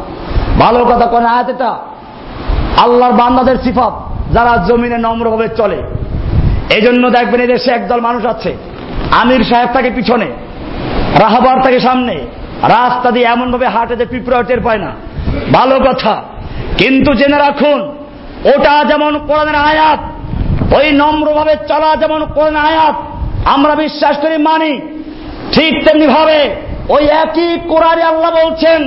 ভালো 0.60 0.84
কথা 0.84 1.06
কোন 1.06 1.26
আয়াত 1.26 1.48
এটা? 1.48 1.76
আল্লাহর 2.82 3.14
বান্দাদের 3.20 3.58
সিফাত, 3.64 3.94
যারা 4.34 4.52
জমিনে 4.68 4.98
নম্রভাবে 5.06 5.48
চলে। 5.60 5.78
এই 6.76 6.82
জন্য 6.86 7.10
দেখবেন 7.10 7.40
এদেশে 7.40 7.70
একদল 7.72 8.00
মানুষ 8.00 8.22
আছে, 8.24 8.50
আমির 9.20 9.42
সাহেব 9.50 9.68
তাকে 9.72 9.90
পিছনে, 9.90 10.28
রাহাবার 11.22 11.58
তাকে 11.64 11.80
সামনে, 11.80 12.14
রাস্তা 12.76 13.08
দিয়ে 13.10 13.26
এমন 13.26 13.46
ভাবে 13.52 13.66
হাঁটে 13.74 13.94
যে 13.96 14.06
পিঁপড়া 14.12 14.42
টের 14.42 14.60
পায় 14.60 14.78
না। 14.78 14.90
ভালো 15.52 15.76
কথা, 15.86 16.14
কিন্তু 16.78 17.10
জেনে 17.14 17.38
রাখুন, 17.38 17.80
ওটা 18.54 18.74
যেমন 18.90 19.12
কোরআনের 19.28 19.58
আয়াত, 19.70 20.00
ওই 20.78 20.86
নম্রভাবে 21.02 21.54
চলা 21.68 21.90
যেমন 22.02 22.20
কোরআন 22.36 22.56
আয়াত, 22.56 22.96
আমরা 23.54 23.74
বিশ্বাস 23.74 24.14
করি, 24.22 24.36
মানি, 24.38 24.72
ঠিক 25.54 25.72
তেমনি 25.84 26.06
ভাবে 26.06 26.38
ওই 26.88 27.04
একই 27.22 27.50
কোরআনে 27.68 28.02
আল্লাহ 28.02 28.30
বলছেন 28.40 28.80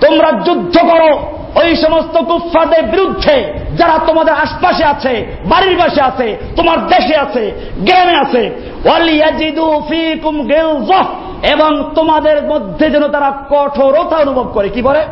তোমরা 0.00 0.32
যুদ্ধ 0.44 0.78
করো 0.78 1.18
ওই 1.54 1.76
সমস্ত 1.76 2.18
কুফাদের 2.18 2.82
বিরুদ্ধে। 2.82 3.54
যারা 3.78 3.98
তোমাদের 4.06 4.34
আশপাশে 4.34 4.84
আছে, 4.84 5.26
বাড়ির 5.46 5.78
পাশে 5.78 6.02
আছে, 6.02 6.36
তোমার 6.56 6.86
দেশে 6.86 7.16
আছে, 7.16 7.52
গ্রামে 7.78 8.16
আছে। 8.16 8.50
এবং 11.52 11.90
তোমাদের 11.94 12.42
মধ্যে 12.42 12.90
যেন 12.90 13.08
তারা 13.08 13.32
কঠোরতা 13.50 14.16
অনুভব 14.16 14.50
করে। 14.52 14.68
কি 14.68 14.82
বলে? 14.82 15.02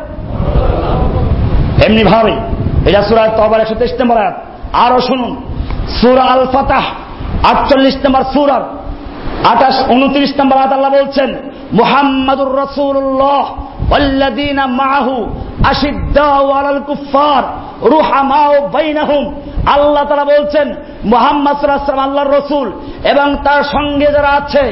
এমনি 1.87 2.03
ভাবে। 2.03 2.31
এটা 2.89 3.03
সুরায় 3.03 3.29
তবার 3.37 3.61
একশো 3.61 3.75
তেইশ 3.75 4.01
নম্বর 4.01 4.17
আরও 4.73 5.01
শুনুন। 5.01 5.35
সুরা 6.01 6.23
আল 6.23 6.45
ফাতাহ 6.45 6.83
আটচল্লিশ 7.43 7.97
নম্বর 8.05 8.23
সুরার। 8.33 8.80
আঠাশ 9.52 9.76
উনত্রিশ 9.90 10.30
নম্বর 10.40 10.56
আল্লাহ 10.58 10.92
বলছেন 10.92 11.30
মুহাম্মাদুর 11.72 12.52
রসুল্লাহ 12.62 13.44
والذين 13.92 14.60
معه 14.72 15.08
أشداء 15.64 16.44
على 16.50 16.70
الكفار 16.70 17.42
رحماء 17.90 18.52
بينهم 18.70 19.24
আল্লাহ 19.74 20.02
তারা 20.04 20.24
বলছেন 20.34 20.66
মোহাম্মদ 21.04 21.54
সাল্লাম 21.56 22.08
আল্লাহর 22.08 22.34
রসুল 22.38 22.68
এবং 23.12 23.28
তার 23.44 23.62
সঙ্গে 23.74 24.08
যারা 24.16 24.30
আছে 24.40 24.64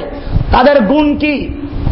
তাদের 0.52 0.76
গুণ 0.90 1.06
কি 1.18 1.35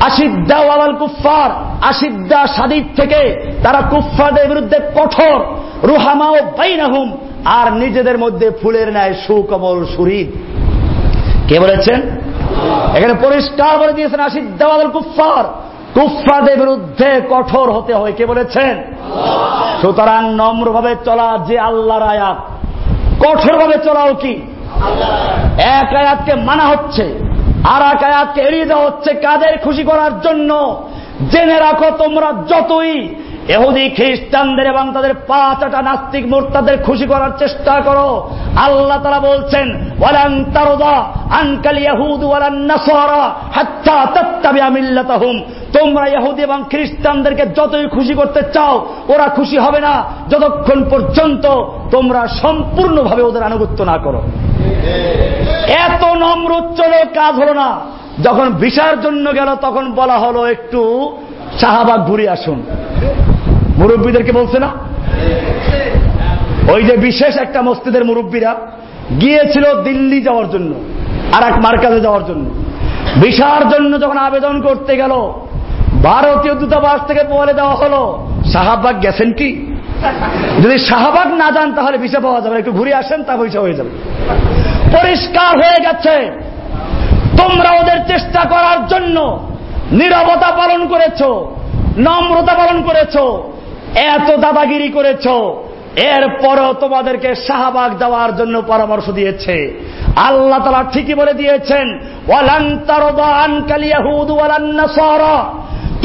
আশিদ্দা 0.09 0.59
ওয়াল 0.61 0.95
কুফার 0.99 1.51
আশিদ্দা 1.91 2.41
সাদিদ 2.57 2.87
থেকে 2.99 3.23
তারা 3.63 3.81
কুফারদের 3.93 4.47
বিরুদ্ধে 4.49 4.79
কঠোর 4.97 5.39
রুহামা 5.91 6.29
ও 6.31 6.39
বাইনাহুম 6.59 7.09
আর 7.53 7.67
নিজেদের 7.83 8.17
মধ্যে 8.19 8.47
ফুলের 8.61 8.89
ন্যায় 8.93 9.15
সুকমল 9.25 9.79
সুরিদ 9.95 10.29
কে 11.49 11.57
বলেছেন 11.61 11.99
এখানে 12.96 13.14
পরিষ্কার 13.14 13.78
বলে 13.78 13.94
দিয়েছেন 13.94 14.22
ওয়াল 14.66 14.90
কুফার 14.92 15.46
কুফফাদের 15.96 16.58
বিরুদ্ধে 16.60 17.10
কঠোর 17.30 17.68
হতে 17.72 17.94
হয় 17.94 18.14
কে 18.18 18.26
বলেছেন? 18.26 18.76
সুতরাং 19.82 20.22
নম্রভাবে 20.36 20.96
চলা 21.06 21.30
যে 21.48 21.60
আল্লাহর 21.60 22.06
আয়াত, 22.14 22.38
কঠোরভাবে 23.24 23.78
চলাও 23.84 24.14
কি? 24.14 24.34
এক 25.80 25.90
আয়াতকে 25.96 26.34
মানা 26.36 26.66
হচ্ছে, 26.68 27.06
আর 27.74 27.82
এক 27.94 28.04
আয়াতকে 28.04 28.42
এড়িয়ে 28.42 28.66
দেওয়া 28.66 28.86
হচ্ছে 28.86 29.14
কাদের 29.14 29.58
খুশি 29.64 29.84
করার 29.84 30.22
জন্য। 30.22 30.52
জেনে 31.32 31.58
রাখো 31.60 31.88
তোমরা 31.98 32.34
যতই 32.48 32.96
এহুদি 33.50 33.90
খ্রিস্টানদের 33.90 34.68
এবং 34.68 34.94
তাদের 34.94 35.14
পাঁচটা 35.28 35.82
নাস্তিক 35.82 36.26
মোর্তাদের 36.28 36.84
খুশি 36.84 37.06
করার 37.06 37.30
চেষ্টা 37.40 37.82
করো। 37.82 38.30
আল্লাহ 38.56 39.04
তারা 39.04 39.20
বলছেন 39.20 39.68
তোমরা 45.74 46.08
ইহুদি 46.08 46.42
এবং 46.42 46.64
খ্রিস্টানদেরকে 46.70 47.46
যতই 47.46 47.88
খুশি 47.88 48.14
করতে 48.14 48.42
চাও, 48.54 48.88
ওরা 49.08 49.28
খুশি 49.28 49.58
হবে 49.58 49.80
না। 49.80 50.04
যতক্ষণ 50.30 50.90
পর্যন্ত 50.90 51.46
তোমরা 51.92 52.28
সম্পূর্ণভাবে 52.28 53.22
ওদের 53.22 53.44
আনুগত্য 53.44 53.84
না 53.84 53.98
করো। 53.98 54.22
এত 55.86 56.04
নম্র 56.04 56.52
চলে 56.78 57.06
কাজ 57.16 57.36
হলো 57.36 57.54
না। 57.54 57.70
যখন 58.24 58.54
ভিসার 58.54 59.02
জন্য 59.02 59.34
গেল, 59.34 59.56
তখন 59.56 59.92
বলা 59.92 60.18
হলো, 60.18 60.46
একটু 60.46 60.82
শাহবাগ 61.62 62.00
ঘুরে 62.08 62.30
আসুন। 62.30 62.64
মুরব্বীদেরকে 63.80 64.32
বলছে 64.32 64.58
না? 64.60 64.70
ওই 66.74 66.82
যে 66.84 66.96
বিশেষ 66.98 67.34
একটা 67.38 67.60
মসজিদের 67.62 68.04
মুরব্বীরা 68.06 68.52
গিয়েছিল 69.22 69.66
দিল্লি 69.84 70.22
যাওয়ার 70.22 70.48
জন্য 70.52 70.72
আর 71.36 71.44
এক 71.50 71.56
মার্কাজে 71.66 72.02
যাওয়ার 72.02 72.24
জন্য। 72.26 72.46
ভিসার 73.22 73.64
জন্য 73.70 73.92
যখন 74.02 74.18
আবেদন 74.18 74.62
করতে 74.62 74.94
গেল, 74.98 75.14
ভারতীয় 76.04 76.56
দূতাবাস 76.56 77.00
থেকে 77.08 77.24
বলে 77.30 77.54
দেওয়া 77.54 77.76
হলো, 77.76 78.02
শাহবাগ 78.54 78.96
গেছেন 79.02 79.30
কি? 79.34 79.50
যদি 80.64 80.78
শাহবাগ 80.78 81.30
না 81.42 81.48
যান 81.52 81.70
তাহলে 81.78 81.98
ভিসা 81.98 82.20
পাওয়া 82.20 82.42
যাবে 82.42 82.56
একটু 82.58 82.72
ঘুরে 82.72 82.94
আসেন, 82.94 83.24
তা 83.24 83.34
ভিসা 83.38 83.60
হয়ে 83.60 83.74
যাবে। 83.74 83.90
পরিষ্কার 84.98 85.52
হয়ে 85.62 85.80
গেছে। 85.86 86.16
তোমরা 87.38 87.70
ওদের 87.82 88.00
চেষ্টা 88.08 88.42
করার 88.50 88.80
জন্য 88.88 89.18
নিরবতা 89.92 90.50
পালন 90.52 90.82
করেছ, 90.88 91.22
নম্রতা 92.08 92.54
পালন 92.54 92.78
করেছ। 92.82 93.16
এত 94.14 94.30
দাদাগিরি 94.36 94.90
করেছ। 94.90 95.26
এরপরও 96.16 96.74
তোমাদেরকে 96.74 97.30
শাহবাগ 97.48 97.92
দেওয়ার 97.98 98.32
জন্য 98.36 98.56
পরামর্শ 98.68 99.10
দিয়েছে। 99.10 99.56
আল্লাহ 100.16 100.60
তালা 100.64 100.84
ঠিকই 100.94 101.16
বলে 101.16 101.34
দিয়েছেন 101.34 101.86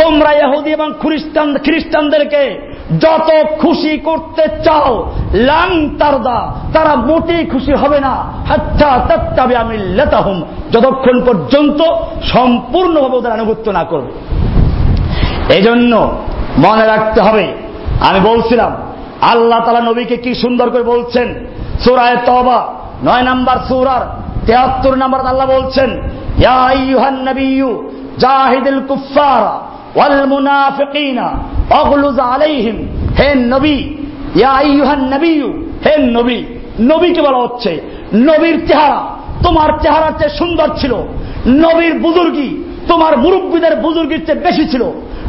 তোমরা 0.02 0.30
ইহুদি 0.42 0.70
এবং 0.78 0.88
খ্রিস্টান, 1.02 1.48
খ্রিস্টানদেরকে 1.66 2.42
যত 3.00 3.28
খুশি 3.60 3.98
করতে 3.98 4.44
চাও 4.64 4.90
লাং 5.50 5.70
তারদা, 6.00 6.38
তারা 6.74 6.96
মোটেই 6.96 7.42
খুশি 7.46 7.72
হবে 7.72 7.98
না। 8.00 8.14
হাচ্ছা 8.48 8.90
তত্তাবে 9.08 9.54
আমি 9.56 9.76
লেতাহুম 9.78 10.38
যতক্ষণ 10.72 11.16
পর্যন্ত 11.26 11.80
সম্পূর্ণভাবে 12.32 13.16
ওদের 13.16 13.32
আনুগত্য 13.32 13.66
না 13.70 13.84
করবে। 13.84 14.12
এই 15.56 15.62
জন্য 15.62 15.92
মনে 16.58 16.84
রাখতে 16.86 17.20
হবে 17.20 17.44
আমি 18.08 18.20
বলছিলাম, 18.20 18.72
আল্লাহ 19.32 19.58
তালা 19.64 19.80
নবীকে 19.80 20.16
কি 20.16 20.32
সুন্দর 20.34 20.66
করে 20.70 20.84
বলছেন? 20.94 21.28
সুরায় 21.84 22.18
তবা 22.26 22.58
নয় 23.04 23.24
নাম্বার 23.30 23.58
সুরার 23.68 24.04
তেহাত্তর 24.46 24.94
নাম্বার 24.96 25.20
আল্লাহ 25.26 25.46
বলছেন 25.56 25.90
আলাইহিম, 32.34 32.76
হে 33.18 33.28
নবী 33.54 33.78
নবিয়্যু, 35.12 35.50
হে 35.84 35.94
নবী 36.08 36.38
বলা 37.26 37.38
হচ্ছে, 37.44 37.70
নবীর 38.28 38.56
চেহারা 38.68 39.00
তোমার 39.42 39.70
চেয়ে 40.18 40.36
সুন্দর 40.38 40.68
ছিল, 40.80 40.92
নবীর 41.64 41.94
তোমার 42.88 43.12
মুরব্বীদের 43.18 43.74
বুজুর্গির 43.84 44.22
চেয়ে 44.26 44.44
বেশি 44.46 44.64
ছিল, 44.72 44.82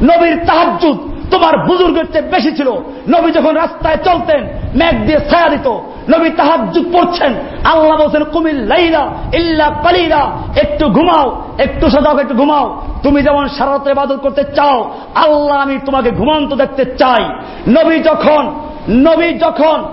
নবীর 0.09 0.35
তাহাজুদ 0.47 0.97
তোমার 1.31 1.57
বুজুর্গের 1.67 2.05
চেয়ে 2.11 2.29
বেশি 2.29 2.51
ছিল। 2.55 2.69
নবী 3.07 3.31
যখন 3.31 3.53
রাস্তায় 3.55 3.97
চলতেন, 3.97 4.41
মেঘ 4.75 4.95
দিয়ে 5.05 5.19
ছায়া 5.29 5.49
দিত, 5.49 5.67
নবী 6.09 6.29
তাহাজুদ 6.29 6.85
পড়ছেন। 6.93 7.33
আল্লাহ 7.63 7.97
বলছেন, 7.97 8.23
কুমিল 8.23 8.57
লাইলা 8.57 9.03
ইল্লা 9.33 9.67
কালিলা, 9.83 10.31
একটু 10.55 10.89
ঘুমাও, 10.89 11.41
একটু 11.57 11.89
সজাগ, 11.89 12.19
একটু 12.19 12.35
ঘুমাও। 12.35 12.81
তুমি 13.03 13.21
যেমন 13.23 13.47
সারাতে 13.47 13.91
ইবাদত 13.91 14.15
করতে 14.15 14.43
চাও, 14.43 14.91
আল্লাহ 15.15 15.57
আমি 15.57 15.79
তোমাকে 15.85 16.11
ঘুমান্ত 16.11 16.53
দেখতে 16.53 16.85
চাই। 16.85 17.23
নবী 17.67 17.99
যখন 17.99 18.43
নবী 18.89 19.33
যখন 19.33 19.83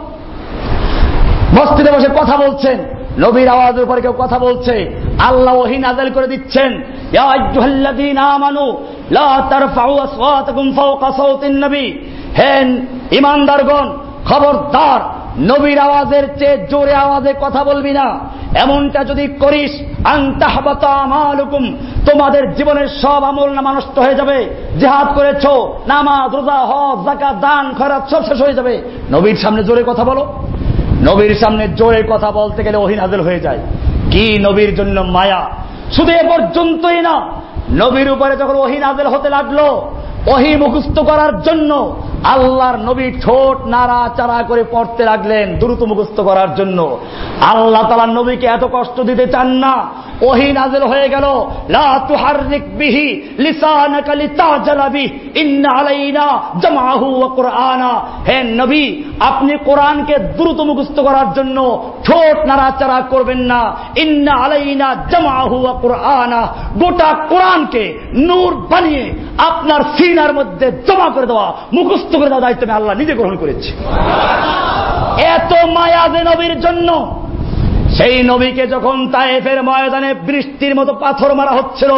মসজিদে 1.59 1.91
বসে 1.93 2.09
কথা 2.21 2.37
বলছেন, 2.37 2.79
নবীর 3.19 3.49
আওয়াজের 3.49 3.85
উপরে 3.85 4.01
কেউ 4.01 4.15
কথা 4.19 4.39
বলছে 4.39 5.01
আল্লাহ 5.29 5.55
ওহি 5.55 5.79
নাজেল 5.79 6.11
করে 6.11 6.27
দিচ্ছেন। 6.27 6.83
ইয়া 7.13 7.23
আইয়ুহাল্লাযীনা 7.23 8.23
আমানু, 8.23 8.85
লা 9.11 9.47
তারফাউ 9.51 9.99
আসওয়াতাকুম 9.99 10.73
ফাওকা 10.73 11.13
সাওতিন 11.13 11.65
নবী। 11.65 11.87
হে 12.39 12.55
ইমানদারগণ, 13.13 13.87
খবরদার, 14.25 15.01
নবীর 15.39 15.79
আওয়াজের 15.79 16.29
চেয়ে 16.39 16.67
জোরে 16.71 16.95
আওয়াজে 16.95 17.35
কথা 17.41 17.65
বলবি 17.65 17.93
না। 17.93 18.21
এমনটা 18.55 19.05
যদি 19.05 19.27
করিস 19.27 19.73
আমালুকুম, 20.05 21.77
তোমাদের 22.11 22.55
জীবনের 22.55 22.89
সব 22.89 23.25
আমল 23.25 23.51
নামা 23.51 23.73
নষ্ট 23.73 23.99
হয়ে 23.99 24.15
যাবে। 24.15 24.51
জেহাদ 24.81 25.07
করেছ, 25.15 25.47
নামাজ, 25.87 26.35
রোজা, 26.35 26.59
হজ 26.71 27.05
জাকাত 27.05 27.37
দান, 27.41 27.75
খয়রাত 27.79 28.11
সব 28.11 28.23
শেষ 28.29 28.43
হয়ে 28.43 28.55
যাবে। 28.55 28.83
নবীর 29.11 29.37
সামনে 29.37 29.65
জোরে 29.65 29.83
কথা 29.87 30.05
বলো। 30.05 30.27
নবীর 31.03 31.35
সামনে 31.35 31.69
জোরে 31.69 32.03
কথা 32.11 32.31
বলতে 32.31 32.63
গেলে 32.63 32.77
ওহি 32.77 32.95
নাজেল 32.95 33.21
হয়ে 33.21 33.41
যায়। 33.41 33.59
কি 34.11 34.25
নবীর 34.39 34.75
জন্য 34.75 35.01
মায়া? 35.01 35.43
শুধু 35.93 36.11
এ 36.13 36.23
পর্যন্তই 36.29 37.01
না, 37.03 37.15
নবীর 37.71 38.09
উপরে 38.11 38.35
যখন 38.37 38.57
ওহি 38.57 38.79
নাজেল 38.79 39.07
হতে 39.07 39.29
লাগল, 39.29 39.59
ওহি 40.27 40.57
মুখস্থ 40.57 40.97
করার 40.99 41.33
জন্য 41.43 41.71
আল্লাহর 42.25 42.77
নবী 42.77 43.11
ঠোঁট 43.11 43.67
নাড়া 43.67 44.11
চাড়া 44.17 44.43
করে 44.43 44.65
পড়তে 44.71 45.05
লাগলেন 45.05 45.59
দ্রুত 45.59 45.83
মুখস্থ 45.83 46.21
করার 46.21 46.55
জন্য। 46.55 46.99
আল্লাহ 47.41 47.89
তালার 47.89 48.09
নবীকে 48.09 48.47
এত 48.47 48.65
কষ্ট 48.73 49.01
দিতে 49.01 49.27
চান 49.27 49.47
না। 49.47 49.75
ওহি 50.23 50.53
নাজেল 50.53 50.83
হয়ে 50.83 51.09
গেল। 51.09 51.25
জামাহু 56.61 57.25
হে 58.29 58.43
নবী, 58.43 59.03
আপনি 59.21 59.57
কোরআনকে 59.65 60.19
দ্রুত 60.19 60.61
মুখস্থ 60.61 61.01
করার 61.01 61.33
জন্য 61.33 61.91
ঠোঁট 62.05 62.47
নাড়াচাড়া 62.47 63.01
করবেন 63.01 63.39
না। 63.39 63.77
ইন্না 63.97 64.33
আলাইনা 64.33 64.95
জামাহু 65.11 65.63
ওয়া 65.63 65.73
কুরআনা। 65.73 66.47
গোটা 66.79 67.27
কোরআনকে 67.29 67.99
নূর 68.15 68.55
বানিয়ে 68.55 69.13
আপনার 69.39 69.81
সিনার 69.99 70.35
মধ্যে 70.35 70.73
জমা 70.87 71.11
করে 71.11 71.27
দেওয়া, 71.27 71.53
মুখস্থ 71.73 72.10
করে 72.17 72.29
দেওয়া 72.29 72.41
দায়িত্ব 72.41 72.63
আমি 72.63 72.73
আল্লাহ 72.73 72.95
নিজে 72.97 73.15
গ্রহণ 73.15 73.37
করেছি। 73.37 73.71
এত 75.37 75.53
মায়া 75.67 76.09
যে 76.09 76.21
নবীর 76.25 76.61
জন্য, 76.61 77.17
সেই 77.97 78.23
নবীকে 78.23 78.67
যখন 78.67 78.97
তায়েফের 79.11 79.63
ময়দানে 79.63 80.15
বৃষ্টির 80.15 80.75
মতো 80.75 80.93
পাথর 80.95 81.35
মারা 81.35 81.51
হচ্ছিল, 81.51 81.93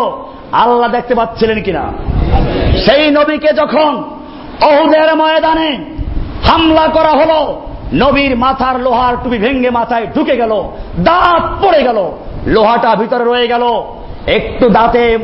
আল্লাহ 0.53 0.91
দেখতে 0.91 1.15
পাচ্ছিলেন 1.15 1.63
কিনা? 1.63 1.85
সেই 2.87 3.11
নবীকে 3.11 3.53
যখন 3.53 4.03
অহুদের 4.71 5.17
ময়দানে 5.17 5.79
হামলা 6.49 6.87
করা 6.87 7.11
হলো, 7.11 7.63
নবীর 7.95 8.37
মাথার 8.37 8.81
লোহার 8.81 9.15
টুপি 9.23 9.39
ভেঙ্গে 9.39 9.71
মাথায় 9.71 10.07
ঢুকে 10.15 10.37
গেল, 10.37 10.63
দাঁত 10.99 11.67
পড়ে 11.67 11.83
গেল, 11.83 12.13
লোহাটা 12.47 12.95
ভিতরে 12.95 13.25
রয়ে 13.25 13.47
গেল, 13.49 13.65
একটু 14.27 14.69
দাঁতে 14.69 15.19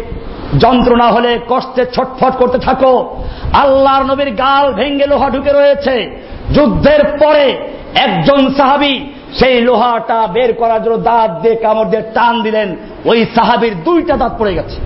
যন্ত্রণা 0.61 1.05
হলে 1.05 1.39
কষ্টে 1.49 1.87
ছটফট 1.87 2.37
করতে 2.37 2.59
থাকো। 2.59 3.25
আল্লাহর 3.53 4.05
নবীর 4.05 4.31
গাল 4.31 4.73
ভেঙ্গে 4.73 5.07
লোহা 5.07 5.31
ঢুকে 5.31 5.53
রয়েছে। 5.53 6.17
যুদ্ধের 6.55 7.05
পরে 7.05 7.59
একজন 7.95 8.55
সাহাবি 8.55 9.13
সেই 9.39 9.61
লোহাটা 9.61 10.27
বের 10.27 10.55
করার 10.55 10.83
জন্য 10.83 10.97
দাঁত 10.97 11.31
দিয়ে 11.31 11.55
কামড় 11.55 11.89
দিয়ে 11.89 12.03
টান 12.03 12.43
দিলেন। 12.43 12.77
ওই 13.05 13.27
সাহাবির 13.35 13.75
দুইটা 13.85 14.17
দাঁত 14.17 14.33
পড়ে 14.39 14.55
গেছে। 14.55 14.77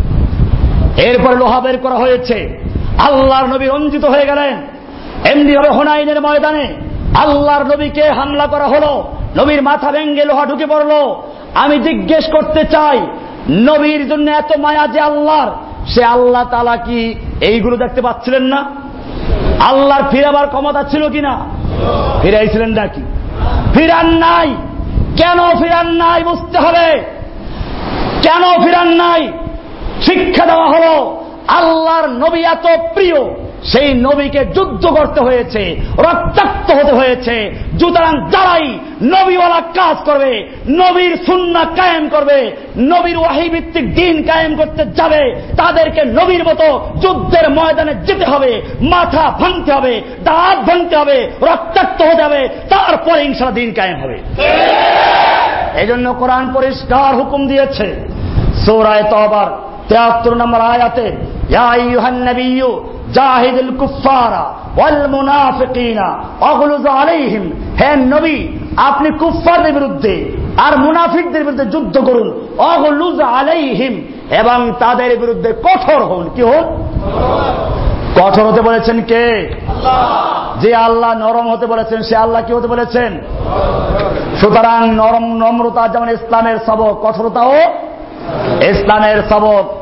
এরপরে 1.02 1.36
লোহা 1.36 1.60
বের 1.60 1.78
করা 1.78 1.94
হয়েছে। 1.94 2.64
আল্লাহর 2.98 3.46
নবী 3.46 3.66
রঞ্জিত 3.66 4.04
হয়ে 4.04 4.26
গেলেন। 4.26 4.62
এমনি 5.32 5.56
ভাবে 5.56 5.70
হোনাইনের 5.70 6.20
ময়দানে 6.20 6.74
আল্লাহর 7.14 7.64
নবীকে 7.64 8.08
হামলা 8.08 8.46
করা 8.46 8.66
হলো। 8.66 9.04
নবীর 9.36 9.62
মাথা 9.62 9.92
ভেঙ্গে 9.92 10.24
লোহা 10.24 10.46
ঢুকে 10.46 10.66
পড়ল। 10.66 11.14
আমি 11.54 11.78
জিজ্ঞেস 11.78 12.24
করতে 12.32 12.64
চাই 12.64 13.06
নবীর 13.50 14.08
জন্য 14.08 14.30
এত 14.30 14.58
মায়া 14.58 14.86
যে 14.86 15.00
আল্লাহর, 15.00 15.50
সে 15.86 16.04
আল্লাহ 16.04 16.44
তালা 16.44 16.76
কি 16.76 17.14
এইগুলো 17.40 17.76
দেখতে 17.76 18.00
পাচ্ছিলেন 18.00 18.42
না? 18.42 18.64
আল্লাহর 19.60 20.02
ফিরাবার 20.10 20.48
ক্ষমতা 20.48 20.82
ছিল 20.82 21.08
কিনা 21.08 21.46
ফিরাইছিলেন 22.22 22.68
নাকি 22.68 23.02
ফিরান 23.74 24.06
নাই। 24.06 24.56
কেন 25.16 25.38
ফিরান 25.58 25.86
নাই 25.86 26.22
বুঝতে 26.22 26.58
হবে। 26.58 27.04
কেন 28.22 28.64
ফিরান 28.64 28.88
নাই? 28.88 29.32
শিক্ষা 30.02 30.46
দেওয়া 30.46 30.68
হলো, 30.68 31.24
আল্লাহর 31.48 32.08
নবী 32.08 32.40
এত 32.40 32.66
প্রিয়। 32.94 33.24
সেই 33.64 33.94
নবীকে 33.94 34.44
যুদ্ধ 34.44 34.86
করতে 34.86 35.20
হয়েছে, 35.20 35.76
রক্তাক্ত 35.98 36.70
হতে 36.70 36.92
হয়েছে। 36.92 37.50
সুতরাং 37.80 38.30
যারাই 38.30 38.78
নবীওয়ালা 39.02 39.60
কাজ 39.60 39.96
করবে, 40.04 40.48
নবীর 40.68 41.16
সুন্না 41.26 41.64
কায়েম 41.64 42.08
করবে, 42.08 42.52
নবীর 42.78 43.18
ওয়াহিভিত্তিক 43.18 43.94
দিন 43.94 44.22
কায়েম 44.22 44.56
করতে 44.56 44.84
যাবে, 44.84 45.34
তাদেরকে 45.56 46.04
নবীর 46.04 46.44
মতো 46.44 46.90
যুদ্ধের 47.02 47.50
ময়দানে 47.50 47.94
যেতে 48.06 48.24
হবে, 48.24 48.62
মাথা 48.80 49.30
ভাঙতে 49.40 49.72
হবে, 49.72 50.02
দাঁত 50.24 50.58
ভাঙতে 50.58 50.96
হবে, 50.96 51.30
রক্তাক্ত 51.42 52.02
হতে 52.02 52.22
হবে, 52.22 52.48
তারপরে 52.70 53.24
ইনশাল্লাহ 53.24 53.54
দিন 53.54 53.72
কায়েম 53.72 53.98
হবে। 54.02 54.16
এই 55.80 55.86
জন্য 55.86 56.14
কোরআন 56.14 56.52
পরিষ্কার 56.54 57.14
হুকুম 57.14 57.46
দিয়েছে। 57.46 57.94
সৌরায় 58.66 59.02
তবার 59.02 59.48
তেয়াত্তর 59.88 60.34
নম্বর 60.34 60.60
আয়াতে 60.60 61.12
জাহিদুল 63.12 63.76
কুফারা 63.76 64.54
ওয়াল 64.76 65.06
মুনাফিকিনা 65.10 66.22
অগলুজ 66.40 66.86
আলাইহিম। 66.86 67.52
হে 67.80 67.96
নবী, 67.96 68.48
আপনি 68.76 69.10
কুফফারদের 69.10 69.72
বিরুদ্ধে 69.72 70.32
আর 70.56 70.78
মুনাফিকদের 70.78 71.44
বিরুদ্ধে 71.44 71.64
যুদ্ধ 71.64 71.98
করুন। 71.98 72.46
অগলুজ 72.58 73.20
আলাইহিম। 73.20 74.06
এবং 74.30 74.72
তাদের 74.78 75.18
বিরুদ্ধে 75.18 75.52
কঠোর 75.52 76.02
হন। 76.02 76.30
কি 76.36 76.42
হন? 76.42 76.88
কঠোর 78.16 78.46
হতে 78.46 78.60
বলেছেন 78.60 79.02
কে? 79.02 79.54
যে 80.60 80.74
আল্লাহ 80.74 81.18
নরম 81.18 81.52
হতে 81.52 81.66
বলেছেন, 81.66 82.02
সে 82.02 82.16
আল্লাহ 82.16 82.42
কি 82.46 82.52
হতে 82.52 82.68
বলেছেন? 82.68 83.20
সুতরাং 84.40 84.94
নরম 84.94 85.36
নম্রতা 85.36 85.88
যেমন 85.88 86.10
ইসলামের 86.10 86.56
সবক, 86.66 87.06
কঠোরতাও 87.06 87.54
ইসলামের 88.62 89.22
সবক। 89.30 89.74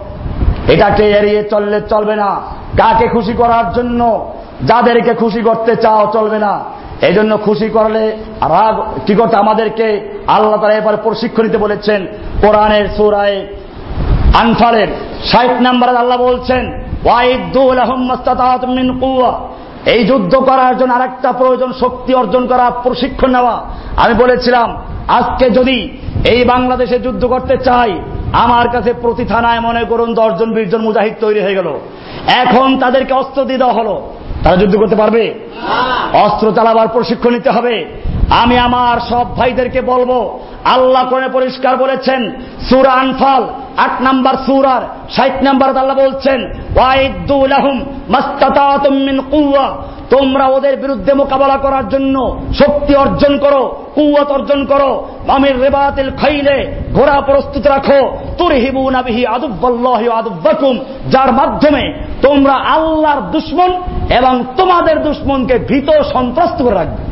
এটাকে 0.69 1.11
এড়িয়ে 1.11 1.45
চললে 1.45 1.81
চলবে 1.81 2.17
না। 2.17 2.60
কাকে 2.79 3.09
খুশি 3.09 3.33
করার 3.33 3.73
জন্য? 3.73 4.31
যাদেরকে 4.67 5.15
খুশি 5.15 5.43
করতে 5.43 5.77
চাও 5.77 6.11
চলবে 6.13 6.39
না। 6.39 6.65
এই 7.03 7.15
জন্য 7.15 7.39
খুশি 7.39 7.69
করলে 7.69 8.11
রাগ, 8.41 8.83
কি 9.07 9.15
করতে 9.15 9.37
আমাদেরকে 9.37 10.11
আল্লাহ 10.27 10.61
তারা 10.61 10.75
এবার 10.75 10.97
প্রশিক্ষণ 10.97 11.43
দিতে 11.43 11.59
বলেছেন। 11.59 12.07
কোরআনের 12.41 12.89
সুরায় 12.97 13.47
আনফারের 14.41 14.89
ষাট 15.25 15.61
নাম্বার 15.61 15.97
আল্লাহ 15.97 16.19
বলছেন 16.19 16.83
এই 19.87 20.05
যুদ্ধ 20.05 20.37
করার 20.37 20.79
জন্য 20.79 20.93
আরেকটা 20.93 21.33
প্রয়োজন, 21.33 21.73
শক্তি 21.73 22.15
অর্জন 22.15 22.47
করা, 22.47 22.71
প্রশিক্ষণ 22.71 23.31
নেওয়া। 23.31 23.65
আমি 23.97 24.15
বলেছিলাম, 24.15 24.83
আজকে 25.09 25.51
যদি 25.51 25.99
এই 26.25 26.45
বাংলাদেশে 26.45 26.99
যুদ্ধ 26.99 27.25
করতে 27.25 27.57
চাই, 27.57 28.01
আমার 28.33 28.69
কাছে 28.69 28.93
প্রতি 28.93 29.25
থানায় 29.25 29.61
মনে 29.61 29.85
করুন 29.85 30.15
দশজন, 30.15 30.53
বিশজন 30.53 30.81
মুজাহিদ 30.81 31.15
তৈরি 31.21 31.41
হয়ে 31.41 31.55
গেল। 31.55 31.79
এখন 32.27 32.79
তাদেরকে 32.79 33.15
অস্ত্র 33.15 33.45
দিয়ে 33.45 33.59
দেওয়া 33.59 33.73
হলো। 33.73 34.13
তারা 34.45 34.57
যুদ্ধ 34.57 34.77
করতে 34.77 34.97
পারবে? 34.97 35.35
অস্ত্র 36.13 36.53
চালাবার 36.53 36.89
প্রশিক্ষণ 36.89 37.31
নিতে 37.31 37.51
হবে। 37.51 37.85
আমি 38.31 38.59
আমার 38.59 39.01
সব 39.01 39.37
ভাইদেরকে 39.37 39.81
বলব 39.81 40.39
আল্লাহ 40.65 41.09
করে 41.09 41.29
পরিষ্কার 41.29 41.77
বলেছেন 41.77 42.31
সুরা 42.71 42.93
আনফাল 42.93 43.49
আট 43.77 44.03
নাম্বার 44.03 44.35
সুরার 44.47 44.83
ষাট 45.17 45.43
নাম্বার 45.43 45.77
আল্লাহ 45.77 45.97
বলছেন 45.97 46.53
তোমরা 50.11 50.47
ওদের 50.47 50.77
বিরুদ্ধে 50.77 51.13
মোকাবেলা 51.15 51.57
করার 51.57 51.89
জন্য 51.89 52.41
শক্তি 52.59 52.95
অর্জন 52.95 53.39
করো 53.39 53.63
কুয়াত 53.95 54.31
অর্জন 54.31 54.65
করো। 54.65 55.09
আমির 55.29 55.61
রেবাতিল 55.63 56.11
খাইলে 56.11 56.73
ঘোড়া 56.95 57.21
প্রস্তুত 57.21 57.67
রাখো। 57.67 58.01
তুর 58.39 58.53
হিবু 58.53 58.91
নাবিহি 58.91 59.27
আদুব্বাল্লাহ 59.27 60.09
আদুব্বাকুম, 60.09 60.79
যার 61.11 61.33
মাধ্যমে 61.33 61.83
তোমরা 62.23 62.53
আল্লাহর 62.53 63.21
দুশ্মন 63.21 63.71
এবং 64.19 64.45
তোমাদের 64.57 65.03
দুশ্মনকে 65.03 65.59
ভীত 65.59 65.89
সন্ত্রস্ত 66.13 66.63
করে 66.63 66.75
রাখবে। 66.75 67.03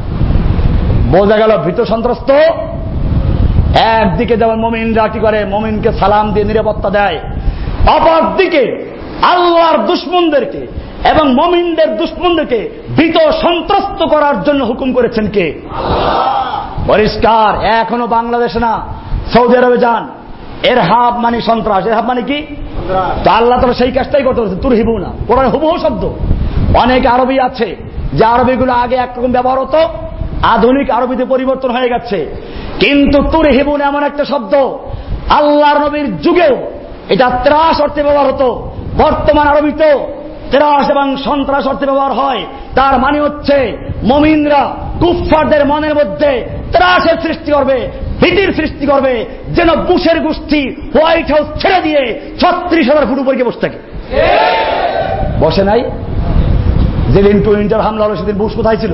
বোঝা 1.18 1.36
গেল 1.36 1.56
ভীত 1.58 1.80
সন্ত্রস্ত? 1.80 2.30
একদিকে 3.80 4.36
যেমন 4.36 4.60
মমিনরা 4.60 5.08
কি 5.08 5.20
করে? 5.20 5.44
মমিনকে 5.44 5.92
সালাম 5.92 6.32
দিয়ে 6.32 6.46
নিরাপত্তা 6.46 6.90
দেয়। 6.90 7.18
অপরদিকে 7.96 8.62
আল্লাহর 9.22 9.78
দুশ্মনদেরকে 9.78 10.66
এবং 11.04 11.34
মমিনদের 11.34 11.96
দুশ্মনদেরকে 11.96 12.70
ভীত 12.96 13.16
সন্ত্রস্ত 13.42 14.04
করার 14.04 14.42
জন্য 14.42 14.64
হুকুম 14.64 14.92
করেছেন 14.92 15.28
কে? 15.28 15.60
পরিষ্কার 16.86 17.64
এখনও 17.64 18.06
বাংলাদেশে 18.06 18.58
না 18.58 18.80
সৌদি 19.34 19.56
আরবে 19.56 19.78
যান। 19.78 20.08
এর 20.62 20.78
হাব 20.78 21.18
মানে 21.18 21.40
সন্ত্রাস। 21.40 21.86
এর 21.86 21.94
হাব 21.94 22.04
মানে 22.04 22.22
কি? 22.22 22.46
তো 23.24 23.30
আল্লাহ 23.30 23.60
তালা 23.60 23.74
সেই 23.74 23.92
কাজটাই 23.92 24.22
করতে 24.22 24.40
পারছে 24.40 24.56
তুর 24.56 24.72
হিবু 24.72 24.98
না। 24.98 25.12
কোরআন 25.26 25.46
হুবহু 25.46 25.78
শব্দ। 25.78 26.04
অনেক 26.74 27.06
আরবি 27.06 27.40
আছে 27.40 27.76
যে 28.12 28.24
আরবিগুলো 28.24 28.72
আগে 28.72 28.96
একরকম 28.96 29.32
ব্যবহার 29.32 29.58
হতো 29.58 29.78
আধুনিক 30.42 30.90
আরবিতে 30.90 31.24
পরিবর্তন 31.24 31.70
হয়ে 31.70 31.88
গেছে। 31.88 32.36
কিন্তু 32.80 33.22
তুর 33.22 33.48
হিবুন 33.48 33.80
এমন 33.80 34.04
একটা 34.04 34.24
শব্দ। 34.24 34.54
আল্লাহ 35.30 35.86
নবীর 35.86 36.16
যুগেও 36.16 36.56
এটা 37.08 37.30
ত্রাস 37.44 37.80
অর্থে 37.80 38.02
ব্যবহার 38.02 38.26
হতো। 38.26 38.70
বর্তমান 38.98 39.48
আরবিতেও 39.48 40.06
ত্রাস 40.50 40.90
এবং 40.90 41.16
সন্ত্রাস 41.16 41.66
অর্থে 41.66 41.86
ব্যবহার 41.86 42.12
হয়। 42.12 42.46
তার 42.74 42.98
মানে 42.98 43.20
হচ্ছে, 43.20 43.76
মমিনরা 44.02 44.76
কুফফারদের 45.00 45.66
মনের 45.66 45.94
মধ্যে 45.94 46.48
ত্রাসের 46.72 47.20
সৃষ্টি 47.22 47.52
করবে, 47.52 47.88
ভীতির 48.20 48.52
সৃষ্টি 48.52 48.86
করবে, 48.86 49.26
যেন 49.48 49.74
বুশের 49.76 50.20
গোষ্ঠী 50.20 50.74
হোয়াইট 50.94 51.32
হাউস 51.32 51.62
ছেড়ে 51.62 51.80
দিয়ে 51.80 52.20
ছত্রিশ 52.40 52.88
হাজার 52.88 53.06
ফুট 53.06 53.18
উপরে 53.18 53.44
বসে 53.44 53.60
থাকে। 53.60 53.78
বসে 55.40 55.64
নাই? 55.64 55.90
যেদিন 57.08 57.42
টুইন্টার 57.42 57.80
হামলা 57.80 58.04
হলো, 58.04 58.16
সেদিন 58.16 58.36
বুশ 58.36 58.54
কোথায় 58.54 58.76
ছিল? 58.76 58.92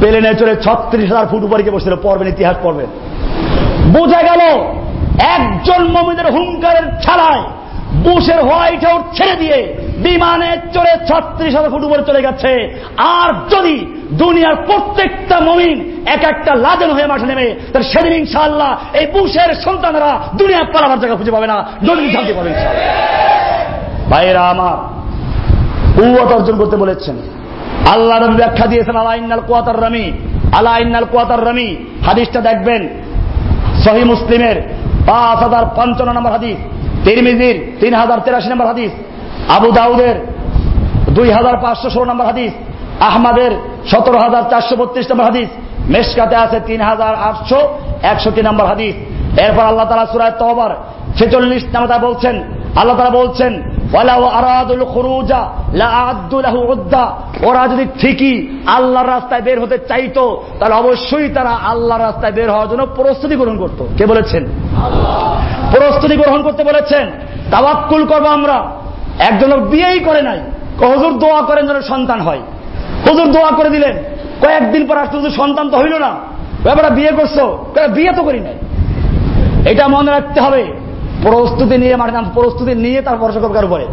প্লেনে 0.00 0.34
চলে 0.34 0.56
ছত্রিশ 0.56 1.12
হাজার 1.12 1.26
ফুট 1.26 1.42
উপরে 1.42 1.70
বসেছিল 1.70 1.96
পড়বেন 2.02 2.28
ইতিহাস 2.28 2.56
পড়বেন 2.62 2.86
বোঝা 3.92 4.22
গেল, 4.22 4.42
একজন 5.36 5.82
মমিনের 5.84 6.32
হুঙ্কারের 6.32 7.00
ছাড়ায় 7.00 7.42
বুশের 8.02 8.40
হোয়াইট 8.48 8.84
হাউস 8.84 9.02
ছেড়ে 9.16 9.36
দিয়ে 9.36 9.58
বিমানে 10.04 10.50
চলে 10.74 10.92
ছত্রিশ 11.08 11.54
হাজার 11.54 11.70
ফুট 11.70 11.82
উপরে 11.84 12.02
চলে 12.02 12.22
গেছে। 12.22 12.52
আর 12.98 13.28
যদি 13.52 13.76
দুনিয়ার 14.22 14.56
প্রত্যেকটা 14.68 15.40
মমিন 15.40 15.78
এক 16.06 16.22
একটা 16.24 16.54
লাদেন 16.54 16.90
হয়ে 16.90 17.06
মাঠে 17.06 17.26
নেমে, 17.26 17.54
তাহলে 17.72 17.88
সেদিন 17.92 18.12
ইনশাআল্লাহ 18.12 18.70
এই 18.98 19.06
বুশের 19.14 19.50
সন্তানেরা 19.64 20.10
দুনিয়া 20.40 20.60
পালাবার 20.74 21.00
জায়গা 21.00 21.16
খুঁজে 21.16 21.30
পাবে 21.30 21.46
না। 21.46 21.56
নদী 21.88 22.12
শান্তি 22.12 22.32
পাবে 22.32 22.50
ভাইরা 24.10 24.42
আমার 24.48 24.76
কুয়াত 25.96 26.30
অর্জন 26.32 26.56
করতে 26.58 26.76
বলেছেন। 26.76 27.16
আল্লাহ 27.94 28.16
নবী 28.18 28.36
ব্যাখ্যা 28.36 28.66
দিয়েছেন, 28.66 28.96
আলা 28.96 29.14
ইন্নাল 29.14 29.40
কুয়াতার 29.48 29.80
রামি 29.82 30.12
আলা 30.58 30.78
ইন্নাল 30.78 31.04
কুয়াতার 31.04 31.44
রামি 31.46 31.76
হাদিসটা 32.06 32.40
দেখবেন। 32.40 32.88
সহি 33.84 34.04
মুসলিমের 34.04 34.56
পাঁচ 35.06 35.38
হাজার 35.44 35.64
পঞ্চান্ন 35.76 36.12
নম্বর 36.12 36.32
হাদিস। 36.32 36.58
তিরমিজির 37.04 37.56
তিন 37.80 37.92
হাজার 38.00 38.18
তেরাশি 38.24 38.48
নম্বর 38.52 38.70
হাদিস, 38.72 38.92
আবু 39.56 39.68
দাউদের 39.78 40.16
দুই 41.16 41.28
হাজার 41.36 41.56
পাঁচশো 41.64 41.88
ষোলো 41.94 42.06
নম্বর 42.10 42.26
হাদিস, 42.30 42.52
আহমাদের 43.08 43.50
সতেরো 43.90 44.18
হাজার 44.24 44.42
চারশো 44.50 44.74
বত্রিশ 44.80 45.06
নম্বর 45.10 45.28
হাদিস 45.30 45.48
মেসকাতে 45.92 46.36
আছে 46.44 46.58
তিন 46.68 46.80
হাজার 46.90 47.12
আটশো 47.28 47.58
একষট্টি 48.10 48.42
নম্বর 48.48 48.66
হাদিস। 48.72 48.94
এরপর 49.44 49.64
আল্লাহ 49.70 49.86
তালা 49.88 50.06
সুরায় 50.12 50.34
তহবার 50.40 50.72
ছেচল্লিশ 51.18 51.62
নামতা 51.74 51.96
বলছেন, 52.06 52.34
আল্লাহ 52.80 52.94
তালা 52.98 53.14
বলছেন 53.20 53.52
ওরা 57.46 57.68
যদি 57.68 57.86
ঠিকই 58.00 58.58
আল্লাহর 58.66 59.08
রাস্তায় 59.08 59.42
বের 59.42 59.60
হতে 59.60 59.78
চাইতো, 59.78 60.42
তাহলে 60.58 60.74
অবশ্যই 60.74 61.28
তারা 61.28 61.50
আল্লাহর 61.50 62.02
রাস্তায় 62.02 62.32
বের 62.32 62.50
হওয়ার 62.50 62.68
জন্য 62.68 62.86
প্রস্তুতি 62.86 63.36
গ্রহণ 63.36 63.58
করত। 63.58 63.84
কে 63.98 64.06
বলেছেন? 64.06 64.44
প্রস্তুতি 65.70 66.16
গ্রহণ 66.16 66.42
করতে 66.42 66.64
বলেছেন 66.64 67.10
তাবাক্কুল 67.50 68.06
করব 68.06 68.26
আমরা। 68.26 68.70
একজন 69.18 69.48
লোক 69.48 69.60
বিয়েই 69.60 70.00
করে 70.00 70.22
নাই 70.22 70.40
হজুর, 70.80 71.18
দোয়া 71.18 71.42
করেন 71.42 71.66
যেন 71.66 71.80
সন্তান 71.80 72.20
হয়। 72.20 72.40
হজুর 73.10 73.32
দোয়া 73.32 73.50
করে 73.50 73.70
দিলেন। 73.70 73.96
কয়েকদিন 74.40 74.86
পর 74.86 74.96
আসতে 74.96 75.16
হুজুর, 75.16 75.30
সন্তান 75.30 75.70
তো 75.70 75.76
হইল 75.76 75.98
না। 75.98 76.14
ব্যাপারটা 76.62 76.90
বিয়ে 76.90 77.12
করছ। 77.12 77.38
বিয়ে 77.94 78.12
তো 78.12 78.22
করি 78.22 78.40
নাই। 78.40 78.54
এটা 79.72 79.88
মনে 79.88 80.10
রাখতে 80.10 80.40
হবে। 80.40 80.66
প্রস্তুতি 81.24 81.76
নিয়ে 81.78 81.96
মানে 81.96 82.12
প্রস্তুতি 82.34 82.74
নিয়ে 82.74 83.00
তার 83.02 83.16
ভরসা 83.16 83.40
করবার 83.40 83.64
উপরে? 83.64 83.86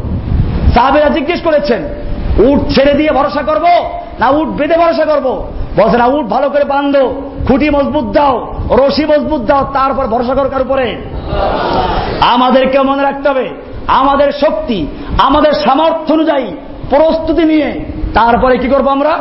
সাহাবেরা 0.73 1.09
জিজ্ঞেস 1.09 1.41
করেছেন 1.41 1.81
উঠ 2.47 2.59
ছেড়ে 2.75 2.93
দিয়ে 2.93 3.11
ভরসা 3.11 3.41
করব 3.41 3.65
না 4.19 4.29
উঠ 4.29 4.47
বেঁধে 4.47 4.77
ভরসা 4.77 5.05
করব? 5.05 5.47
বলছে, 5.77 5.97
না 5.97 6.05
উঠ 6.05 6.25
ভালো 6.25 6.49
করে 6.49 6.63
বান্ধো 6.63 7.21
খুঁটি 7.47 7.69
মজবুত 7.69 8.05
দাও, 8.05 8.53
রশি 8.71 9.05
মজবুত 9.05 9.41
দাও, 9.41 9.63
তারপর 9.73 10.07
ভরসা 10.07 10.33
করবার 10.33 10.61
উপরে? 10.61 11.01
আমাদেরকে 12.21 12.79
মনে 12.79 13.03
রাখতে 13.03 13.29
হবে, 13.29 13.49
আমাদের 13.87 14.31
শক্তি, 14.31 14.87
আমাদের 15.21 15.53
সামর্থ্য 15.53 16.13
অনুযায়ী 16.13 16.47
প্রস্তুতি 16.89 17.43
নিয়ে 17.43 17.85
তারপরে 18.13 18.57
কি 18.57 18.67
করব 18.67 18.87
আমরা? 18.87 19.13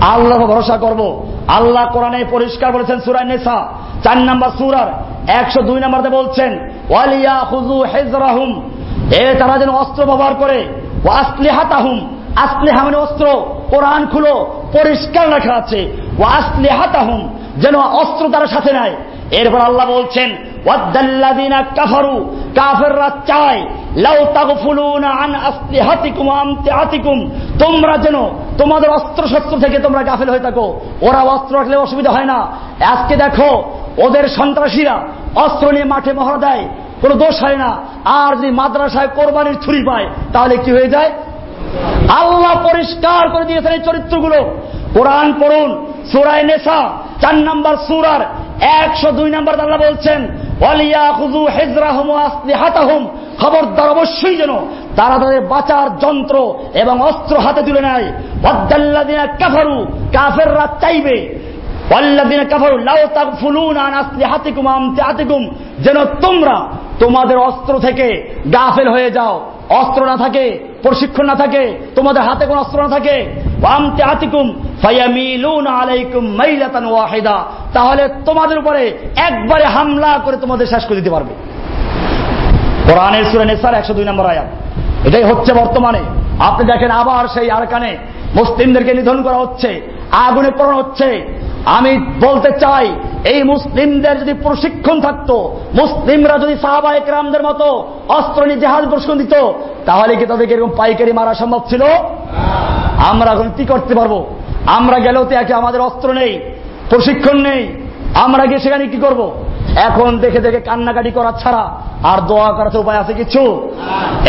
আল্লাহ 0.00 0.38
ভরসা 0.38 0.76
করব। 0.76 1.29
আল্লাহ 1.48 1.86
কোরআনে 1.92 2.24
পরিষ্কার 2.30 2.72
বলেছেন 2.72 3.00
সুরাই 3.00 3.24
নেশা 3.24 3.68
চার 4.04 4.18
নাম্বার 4.18 4.50
সুরার, 4.58 4.88
একশো 5.28 5.62
দুই 5.62 5.80
নাম্বারতে 5.80 6.10
বলছেন, 6.10 6.70
ওয়ালিয়া 6.90 7.38
হুজু 7.40 7.82
হেজরাহুম 7.82 8.70
এ 9.12 9.34
তারা 9.38 9.58
যেন 9.58 9.70
অস্ত্র 9.70 10.06
ব্যবহার 10.06 10.34
করে 10.34 10.68
ও 11.04 11.08
আসলে 11.08 11.50
আসলেহা 11.50 11.64
আসলে 12.36 12.72
মানে 12.72 12.96
অস্ত্র, 12.96 13.24
কোরআন 13.70 14.06
খুলো, 14.06 14.46
পরিষ্কার 14.72 15.30
রাখা 15.30 15.54
আছে 15.54 15.92
ও 16.18 16.22
আসলেহাতাহুম 16.22 17.28
যেন 17.56 17.76
অস্ত্র 17.76 18.28
তারা 18.28 18.46
সাথে 18.46 18.72
নেয়। 18.72 18.94
এরপর 19.30 19.60
আল্লাহ 19.60 19.90
বলছেন 19.90 20.36
কাফারু, 21.76 22.36
কাফেররা 22.54 23.10
চায় 23.26 23.66
তোমরা 27.58 27.96
যেন 27.96 28.14
তোমাদের 28.58 28.90
অস্ত্র 28.90 29.28
শস্ত্র 29.28 29.58
থেকে 29.58 29.78
তোমরা 29.78 30.02
গাফেল 30.02 30.30
হয়ে 30.30 30.38
থাকো। 30.38 30.80
ওরা 31.02 31.22
অস্ত্র 31.22 31.58
রাখলে 31.58 31.76
অসুবিধা 31.76 32.10
হয় 32.10 32.24
না। 32.24 32.46
আজকে 32.84 33.16
দেখো, 33.16 33.62
ওদের 33.98 34.28
সন্ত্রাসীরা 34.28 35.00
অস্ত্র 35.36 35.72
নিয়ে 35.72 35.84
মাঠে 35.84 36.12
মহড়া 36.12 36.36
দেয়। 36.36 36.68
কোনো 37.00 37.14
দোষ 37.14 37.42
হয় 37.42 37.56
না। 37.56 37.76
আর 38.04 38.36
যদি 38.36 38.50
মাদ্রাসায় 38.50 39.08
কোরবানির 39.08 39.56
ছুরি 39.64 39.82
পায়, 39.82 40.08
তাহলে 40.32 40.56
কি 40.56 40.72
হয়ে 40.72 40.88
যায়? 40.88 41.10
আল্লাহ 42.20 42.54
পরিষ্কার 42.72 43.28
করে 43.28 43.44
দিয়েছেন 43.44 43.72
এই 43.72 43.78
চরিত্রগুলো। 43.78 44.38
কোরআন 44.94 45.32
পড়ুন, 45.40 45.70
সুরায় 46.12 46.42
নেশা, 46.42 46.80
চার 47.20 47.34
নম্বর 47.34 47.76
সুরার 47.76 48.22
একশো 48.60 49.12
দুই 49.12 49.30
নম্বর 49.30 49.60
আল্লাহ 49.60 49.78
বলছেন 49.78 50.20
খবরদার 53.40 53.88
অবশ্যই 53.88 54.36
যেন 54.36 54.52
তারা 54.96 55.18
তাদের 55.18 55.40
বাঁচার 55.40 55.98
যন্ত্র 55.98 56.54
এবং 56.74 57.00
অস্ত্র 57.02 57.38
হাতে 57.38 57.62
তুলে 57.62 57.80
নেয়। 57.80 58.06
কাফারু, 59.38 59.86
কাফেররা 60.12 60.66
চাইবে 60.80 61.16
যেন 65.84 65.98
তোমরা 66.04 66.56
তোমাদের 67.00 67.38
অস্ত্র 67.38 67.78
থেকে 67.78 68.06
গাফেল 68.52 68.88
হয়ে 68.88 69.10
যাও। 69.10 69.34
অস্ত্র 69.70 70.06
না 70.06 70.16
থাকে 70.16 70.69
প্রশিক্ষণ 70.82 71.26
না 71.26 71.34
থাকে, 71.34 71.78
তোমাদের 71.94 72.22
হাতে 72.22 72.46
কোন 72.46 72.58
অস্ত্র 72.58 72.82
না 72.82 72.88
থাকে। 72.88 73.26
তাহলে 77.74 78.08
তোমাদের 78.26 78.58
উপরে 78.58 78.98
একবারে 79.16 79.64
হামলা 79.64 80.18
করে 80.24 80.36
তোমাদের 80.36 80.66
শেষ 80.66 80.84
করে 80.84 80.96
দিতে 80.96 81.10
পারবে। 81.10 81.34
একশো 83.76 83.94
দুই 83.94 84.04
নম্বর 84.04 84.26
আয়াত। 84.26 84.46
এটাই 85.06 85.22
হচ্ছে 85.22 85.52
বর্তমানে। 85.52 86.00
আপনি 86.38 86.72
দেখেন 86.72 86.90
আবার 86.90 87.28
সেই 87.28 87.50
আরকানে 87.50 87.96
মুসলিমদেরকে 88.34 88.94
নিধন 88.94 89.22
করা 89.22 89.36
হচ্ছে, 89.36 89.80
আগুনে 90.10 90.50
পড়ানো 90.50 90.76
হচ্ছে। 90.76 91.40
আমি 91.66 91.98
বলতে 91.98 92.50
চাই 92.60 92.94
এই 93.24 93.42
মুসলিমদের 93.42 94.20
যদি 94.20 94.34
প্রশিক্ষণ 94.42 95.00
থাকতো 95.00 95.56
মুসলিমরা 95.74 96.38
যদি 96.38 96.56
সাহাবা 96.56 96.94
একরামদের 96.94 97.42
মতো 97.42 97.92
অস্ত্র 98.08 98.46
নিয়ে 98.46 98.60
জেহাজ 98.60 98.88
প্রশিক্ষণ 98.88 99.18
দিত 99.18 99.34
তাহলে 99.86 100.16
কি 100.16 100.26
তাদেরকে 100.26 100.54
এরকম 100.54 100.70
পাইকারি 100.76 101.12
মারা 101.12 101.34
সম্ভব 101.34 101.60
ছিল? 101.68 101.82
আমরা 103.10 103.32
এখন 103.32 103.50
কি 103.56 103.64
করতে 103.64 103.94
পারব? 103.94 104.24
আমরা 104.66 104.98
গেলেও 104.98 105.24
তো 105.24 105.34
একে 105.34 105.54
আমাদের 105.54 105.80
অস্ত্র 105.80 106.12
নেই 106.12 106.40
প্রশিক্ষণ 106.90 107.40
নেই 107.40 107.68
আমরা 108.14 108.46
গিয়ে 108.46 108.58
সেখানে 108.58 108.86
কি 108.86 108.96
করব। 108.96 109.30
এখন 109.76 110.18
দেখে 110.18 110.40
দেখে 110.40 110.60
কান্নাকাটি 110.60 111.10
করা 111.10 111.32
ছাড়া 111.32 111.80
আর 112.02 112.20
দোয়া 112.20 112.52
করাতে 112.52 112.78
উপায় 112.78 112.98
আছে 112.98 113.14
কিছু? 113.14 113.70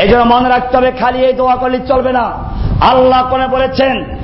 এই 0.01 0.07
জন্য 0.07 0.35
মনে 0.35 0.49
রাখতে 0.49 0.77
হবে 0.77 0.91
খালি 0.91 1.19
এই 1.25 1.33
দোয়া 1.33 1.55
করলে 1.55 1.79
চলবে 1.87 2.11
না। 2.11 2.31
আল্লাহ 2.81 3.27
কোনে 3.29 3.47
বলেছেন 3.47 4.20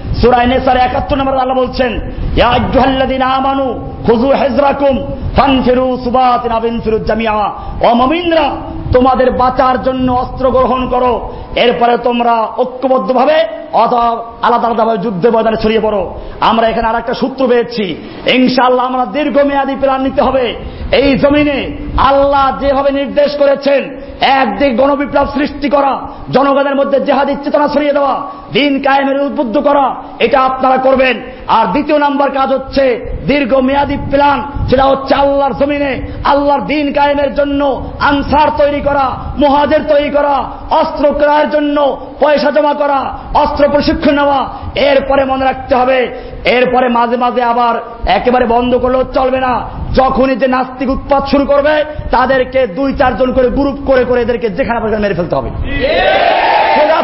তোমাদের 8.93 9.31
বাঁচার 9.31 9.83
জন্য 9.83 10.11
অস্ত্র 10.11 10.51
গ্রহণ 10.51 10.89
করো, 10.89 11.29
এরপরে 11.55 11.97
তোমরা 11.97 12.47
ঐক্যবদ্ধ 12.57 13.11
ভাবে 13.11 13.37
অথবা 13.73 14.05
আলাদা 14.41 14.67
আলাদা 14.67 14.85
ভাবে 14.85 14.97
যুদ্ধ 14.97 15.27
ময়দানে 15.27 15.57
ছড়িয়ে 15.57 15.79
পড়ো। 15.79 16.19
আমরা 16.41 16.67
এখানে 16.67 16.87
আর 16.87 16.95
একটা 16.95 17.13
সূত্র 17.13 17.47
পেয়েছি 17.47 17.85
ইনশাল্লাহ 18.33 18.85
আমরা 18.85 19.05
দীর্ঘমেয়াদী 19.05 19.75
প্ল্যান 19.75 20.01
নিতে 20.01 20.21
হবে। 20.21 20.55
এই 20.91 21.17
জমিনে 21.17 21.77
আল্লাহ 21.97 22.45
যেভাবে 22.59 22.91
নির্দেশ 22.91 23.35
করেছেন 23.37 23.81
একদিক 24.21 24.77
গণবিপ্লব 24.77 25.27
সৃষ্টি 25.37 25.69
করা, 25.69 26.07
জনগণের 26.31 26.75
মধ্যে 26.75 26.99
জেহাদি 26.99 27.35
চেতনা 27.43 27.67
ছড়িয়ে 27.67 27.93
দেওয়া, 27.93 28.15
দিন 28.53 28.81
কায়েমের 28.83 29.21
উদ্বুদ্ধ 29.21 29.57
করা, 29.57 29.95
এটা 30.19 30.39
আপনারা 30.41 30.77
করবেন। 30.77 31.21
আর 31.47 31.65
দ্বিতীয় 31.65 31.99
নাম্বার 31.99 32.29
কাজ 32.31 32.53
হচ্ছে 32.53 32.83
দীর্ঘ 33.27 33.55
মেয়াদী 33.55 33.97
প্ল্যান, 33.97 34.67
সেটা 34.69 34.83
হচ্ছে 34.83 35.15
আল্লাহর 35.15 35.53
জমিনে, 35.53 36.01
আল্লাহর 36.23 36.61
দিন 36.61 36.93
কায়েমের 36.93 37.35
জন্য 37.35 37.85
আনসার 37.99 38.49
তৈরি 38.57 38.81
করা, 38.81 39.05
মহাজের 39.39 39.83
তৈরি 39.87 40.09
করা, 40.09 40.43
অস্ত্র 40.71 41.13
ক্রয়ের 41.13 41.49
জন্য 41.49 41.97
পয়সা 42.19 42.51
জমা 42.51 42.73
করা, 42.73 42.99
অস্ত্র 43.33 43.69
প্রশিক্ষণ 43.69 44.15
নেওয়া, 44.15 44.49
এরপরে 44.75 45.25
মনে 45.25 45.45
রাখতে 45.45 45.75
হবে, 45.75 46.17
এরপরে 46.45 46.89
মাঝে 46.89 47.17
মাঝে 47.17 47.43
আবার 47.43 47.75
একেবারে 48.05 48.45
বন্ধ 48.45 48.75
করলেও 48.77 49.03
চলবে 49.03 49.39
না। 49.39 49.53
যখনই 49.97 50.35
যে 50.41 50.47
নাস্তিক 50.55 50.89
উৎপাদ 50.95 51.21
শুরু 51.31 51.45
করবে, 51.51 51.75
তাদেরকে 52.15 52.59
দুই, 52.77 52.89
চারজন 52.99 53.29
করে 53.37 53.47
গ্রুপ 53.57 53.77
করে 53.89 54.03
করে 54.09 54.19
এদেরকে 54.25 54.47
যেখানে 54.57 54.79
মেরে 55.03 55.17
ফেলতে 55.19 55.35
হবে। 55.37 55.49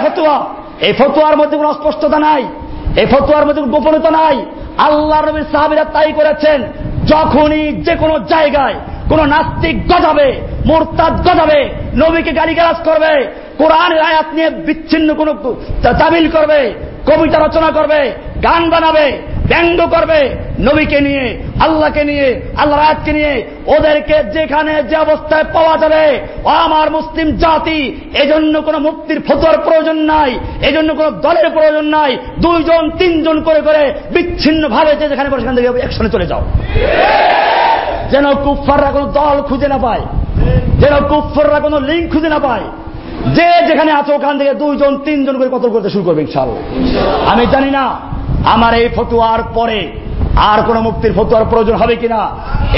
ফতুয়া, 0.04 0.36
এই 0.88 0.94
ফতুয়ার 1.00 1.36
মধ্যে 1.40 1.56
কোন 1.60 1.68
অস্পষ্টতা 1.74 2.20
নাই, 2.28 2.44
এই 3.02 3.08
ফতুয়ার 3.14 3.46
মধ্যে 3.48 3.62
গোপনতা 3.76 4.12
নাই। 4.20 4.38
আল্লাহ 4.88 5.20
নবীর 5.28 5.52
সাহাবিরা 5.54 5.86
তাই 5.96 6.12
করেছেন, 6.20 6.60
যখনই 7.14 7.66
যে 7.86 7.94
কোনো 8.02 8.16
জায়গায় 8.34 8.76
কোন 9.10 9.20
নাস্তিক 9.34 9.76
গজাবে, 9.92 10.30
মোরতাদ 10.70 11.14
গজাবে, 11.28 11.60
নবীকে 12.02 12.32
গালিগালাজ 12.40 12.80
করবে, 12.88 13.14
কোরআনের 13.60 14.02
আয়াত 14.10 14.28
নিয়ে 14.36 14.50
বিচ্ছিন্ন 14.68 15.10
কোন 15.20 15.30
তাবিল 16.00 16.26
করবে, 16.36 16.60
কবিতা 17.10 17.38
রচনা 17.40 17.70
করবে, 17.78 18.00
গান 18.46 18.64
বানাবে 18.74 19.06
ব্যঙ্গ 19.50 19.80
করবে 19.86 20.20
নবীকে 20.68 21.00
নিয়ে, 21.08 21.26
আল্লাহকে 21.66 22.04
নিয়ে 22.10 22.28
আল্লাহ 22.62 22.78
রায়তকে 22.80 23.12
নিয়ে। 23.18 23.34
ওদেরকে 23.76 24.16
যেখানে 24.36 24.74
যে 24.90 24.96
অবস্থায় 25.06 25.46
পাওয়া 25.56 25.76
যাবে 25.78 26.04
আমার 26.66 26.88
মুসলিম 26.98 27.28
জাতি, 27.44 27.80
এজন্য 28.24 28.54
কোন 28.62 28.76
মুক্তির 28.88 29.20
ফতোয়ার 29.28 29.58
প্রয়োজন 29.66 29.98
নাই, 30.14 30.32
এজন্য 30.70 30.90
কোন 31.00 31.08
দলের 31.26 31.48
প্রয়োজন 31.56 31.86
নাই। 31.98 32.12
দুইজন, 32.42 32.84
তিনজন 33.00 33.38
করে 33.48 33.62
করে 33.68 33.84
বিচ্ছিন্ন 34.14 34.64
ভাবে 34.76 34.92
যে 35.00 35.06
যেখানে 35.12 35.30
সেখান 35.30 35.56
থেকে 35.56 35.70
একসঙ্গে 35.86 36.14
চলে 36.16 36.30
যাও। 36.32 36.42
যেন 38.12 38.26
কুফাররা 38.44 38.90
কোনো 38.96 39.08
দল 39.20 39.38
খুঁজে 39.50 39.68
না 39.74 39.78
পায়, 39.86 40.04
যেন 40.82 40.96
কুফাররা 41.12 41.60
কোনো 41.66 41.78
লিঙ্ক 41.90 42.06
খুঁজে 42.14 42.30
না 42.36 42.40
পায় 42.48 42.66
যে 43.38 43.48
যেখানে 43.70 43.92
আছে, 43.92 44.12
ওখান 44.14 44.38
থেকে 44.38 44.54
দুইজন, 44.54 44.92
তিনজন 45.06 45.36
করে 45.38 45.50
কতল 45.54 45.70
করতে 45.70 45.90
শুরু 45.90 46.04
করবে 46.04 46.22
ইনশাল 46.22 46.50
আমি 47.32 47.44
জানি 47.54 47.70
না 47.78 47.86
আমার 48.56 48.74
এই 48.82 48.88
ফতুয়ার 48.96 49.42
পরে 49.58 49.80
আর 50.52 50.60
কোন 50.68 50.78
মুক্তির 50.80 51.14
ফতুয়ার 51.18 51.46
প্রয়োজন 51.52 51.76
হবে 51.76 51.96
কিনা। 51.96 52.22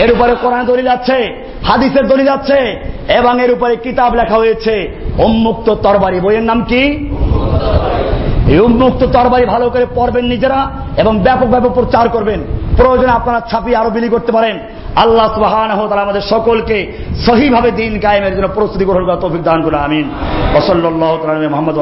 এর 0.04 0.10
উপরে 0.14 0.34
কোরআন 0.44 0.64
দলি 0.66 0.84
যাচ্ছে 0.84 1.18
হাদিসের 1.64 2.06
দলি 2.08 2.24
যাচ্ছে 2.24 2.60
এবং 3.20 3.34
এর 3.44 3.52
উপরে 3.56 3.76
কিতাব 3.76 4.12
লেখা 4.16 4.38
হয়েছে 4.38 4.74
উন্মুক্ত 5.18 5.68
তরবারি। 5.84 6.20
বইয়ের 6.20 6.44
নাম 6.44 6.60
কি? 6.70 6.82
এই 8.48 8.60
উন্মুক্ত 8.60 9.02
তরবারি 9.06 9.46
ভালো 9.46 9.70
করে 9.70 9.86
পড়বেন 9.96 10.26
নিজেরা 10.26 10.60
এবং 10.98 11.20
ব্যাপক 11.20 11.48
ব্যাপকভাবে 11.48 11.70
প্রচার 11.76 12.10
করবেন। 12.10 12.40
প্রয়োজনে 12.78 13.12
আপনারা 13.12 13.40
ছাপিয়ে 13.52 13.78
আরও 13.78 13.90
বিলি 13.90 14.10
করতে 14.10 14.32
পারেন। 14.32 14.60
আল্লাহ 14.96 15.28
সুবাহান 15.34 15.72
আমাদের 15.72 16.22
সকলকে 16.22 16.78
সহিভাবে 17.26 17.72
দিন 17.72 18.00
কায়েমের 18.00 18.36
জন্য 18.36 18.48
প্রস্তুতি 18.48 18.86
গ্রহণ 18.86 19.06
করা 19.06 19.16
তৌফিক 19.16 19.44
দান 19.44 19.62
করে 19.62 19.78
আমিন। 19.78 20.06
মোহাম্মদ 21.50 21.78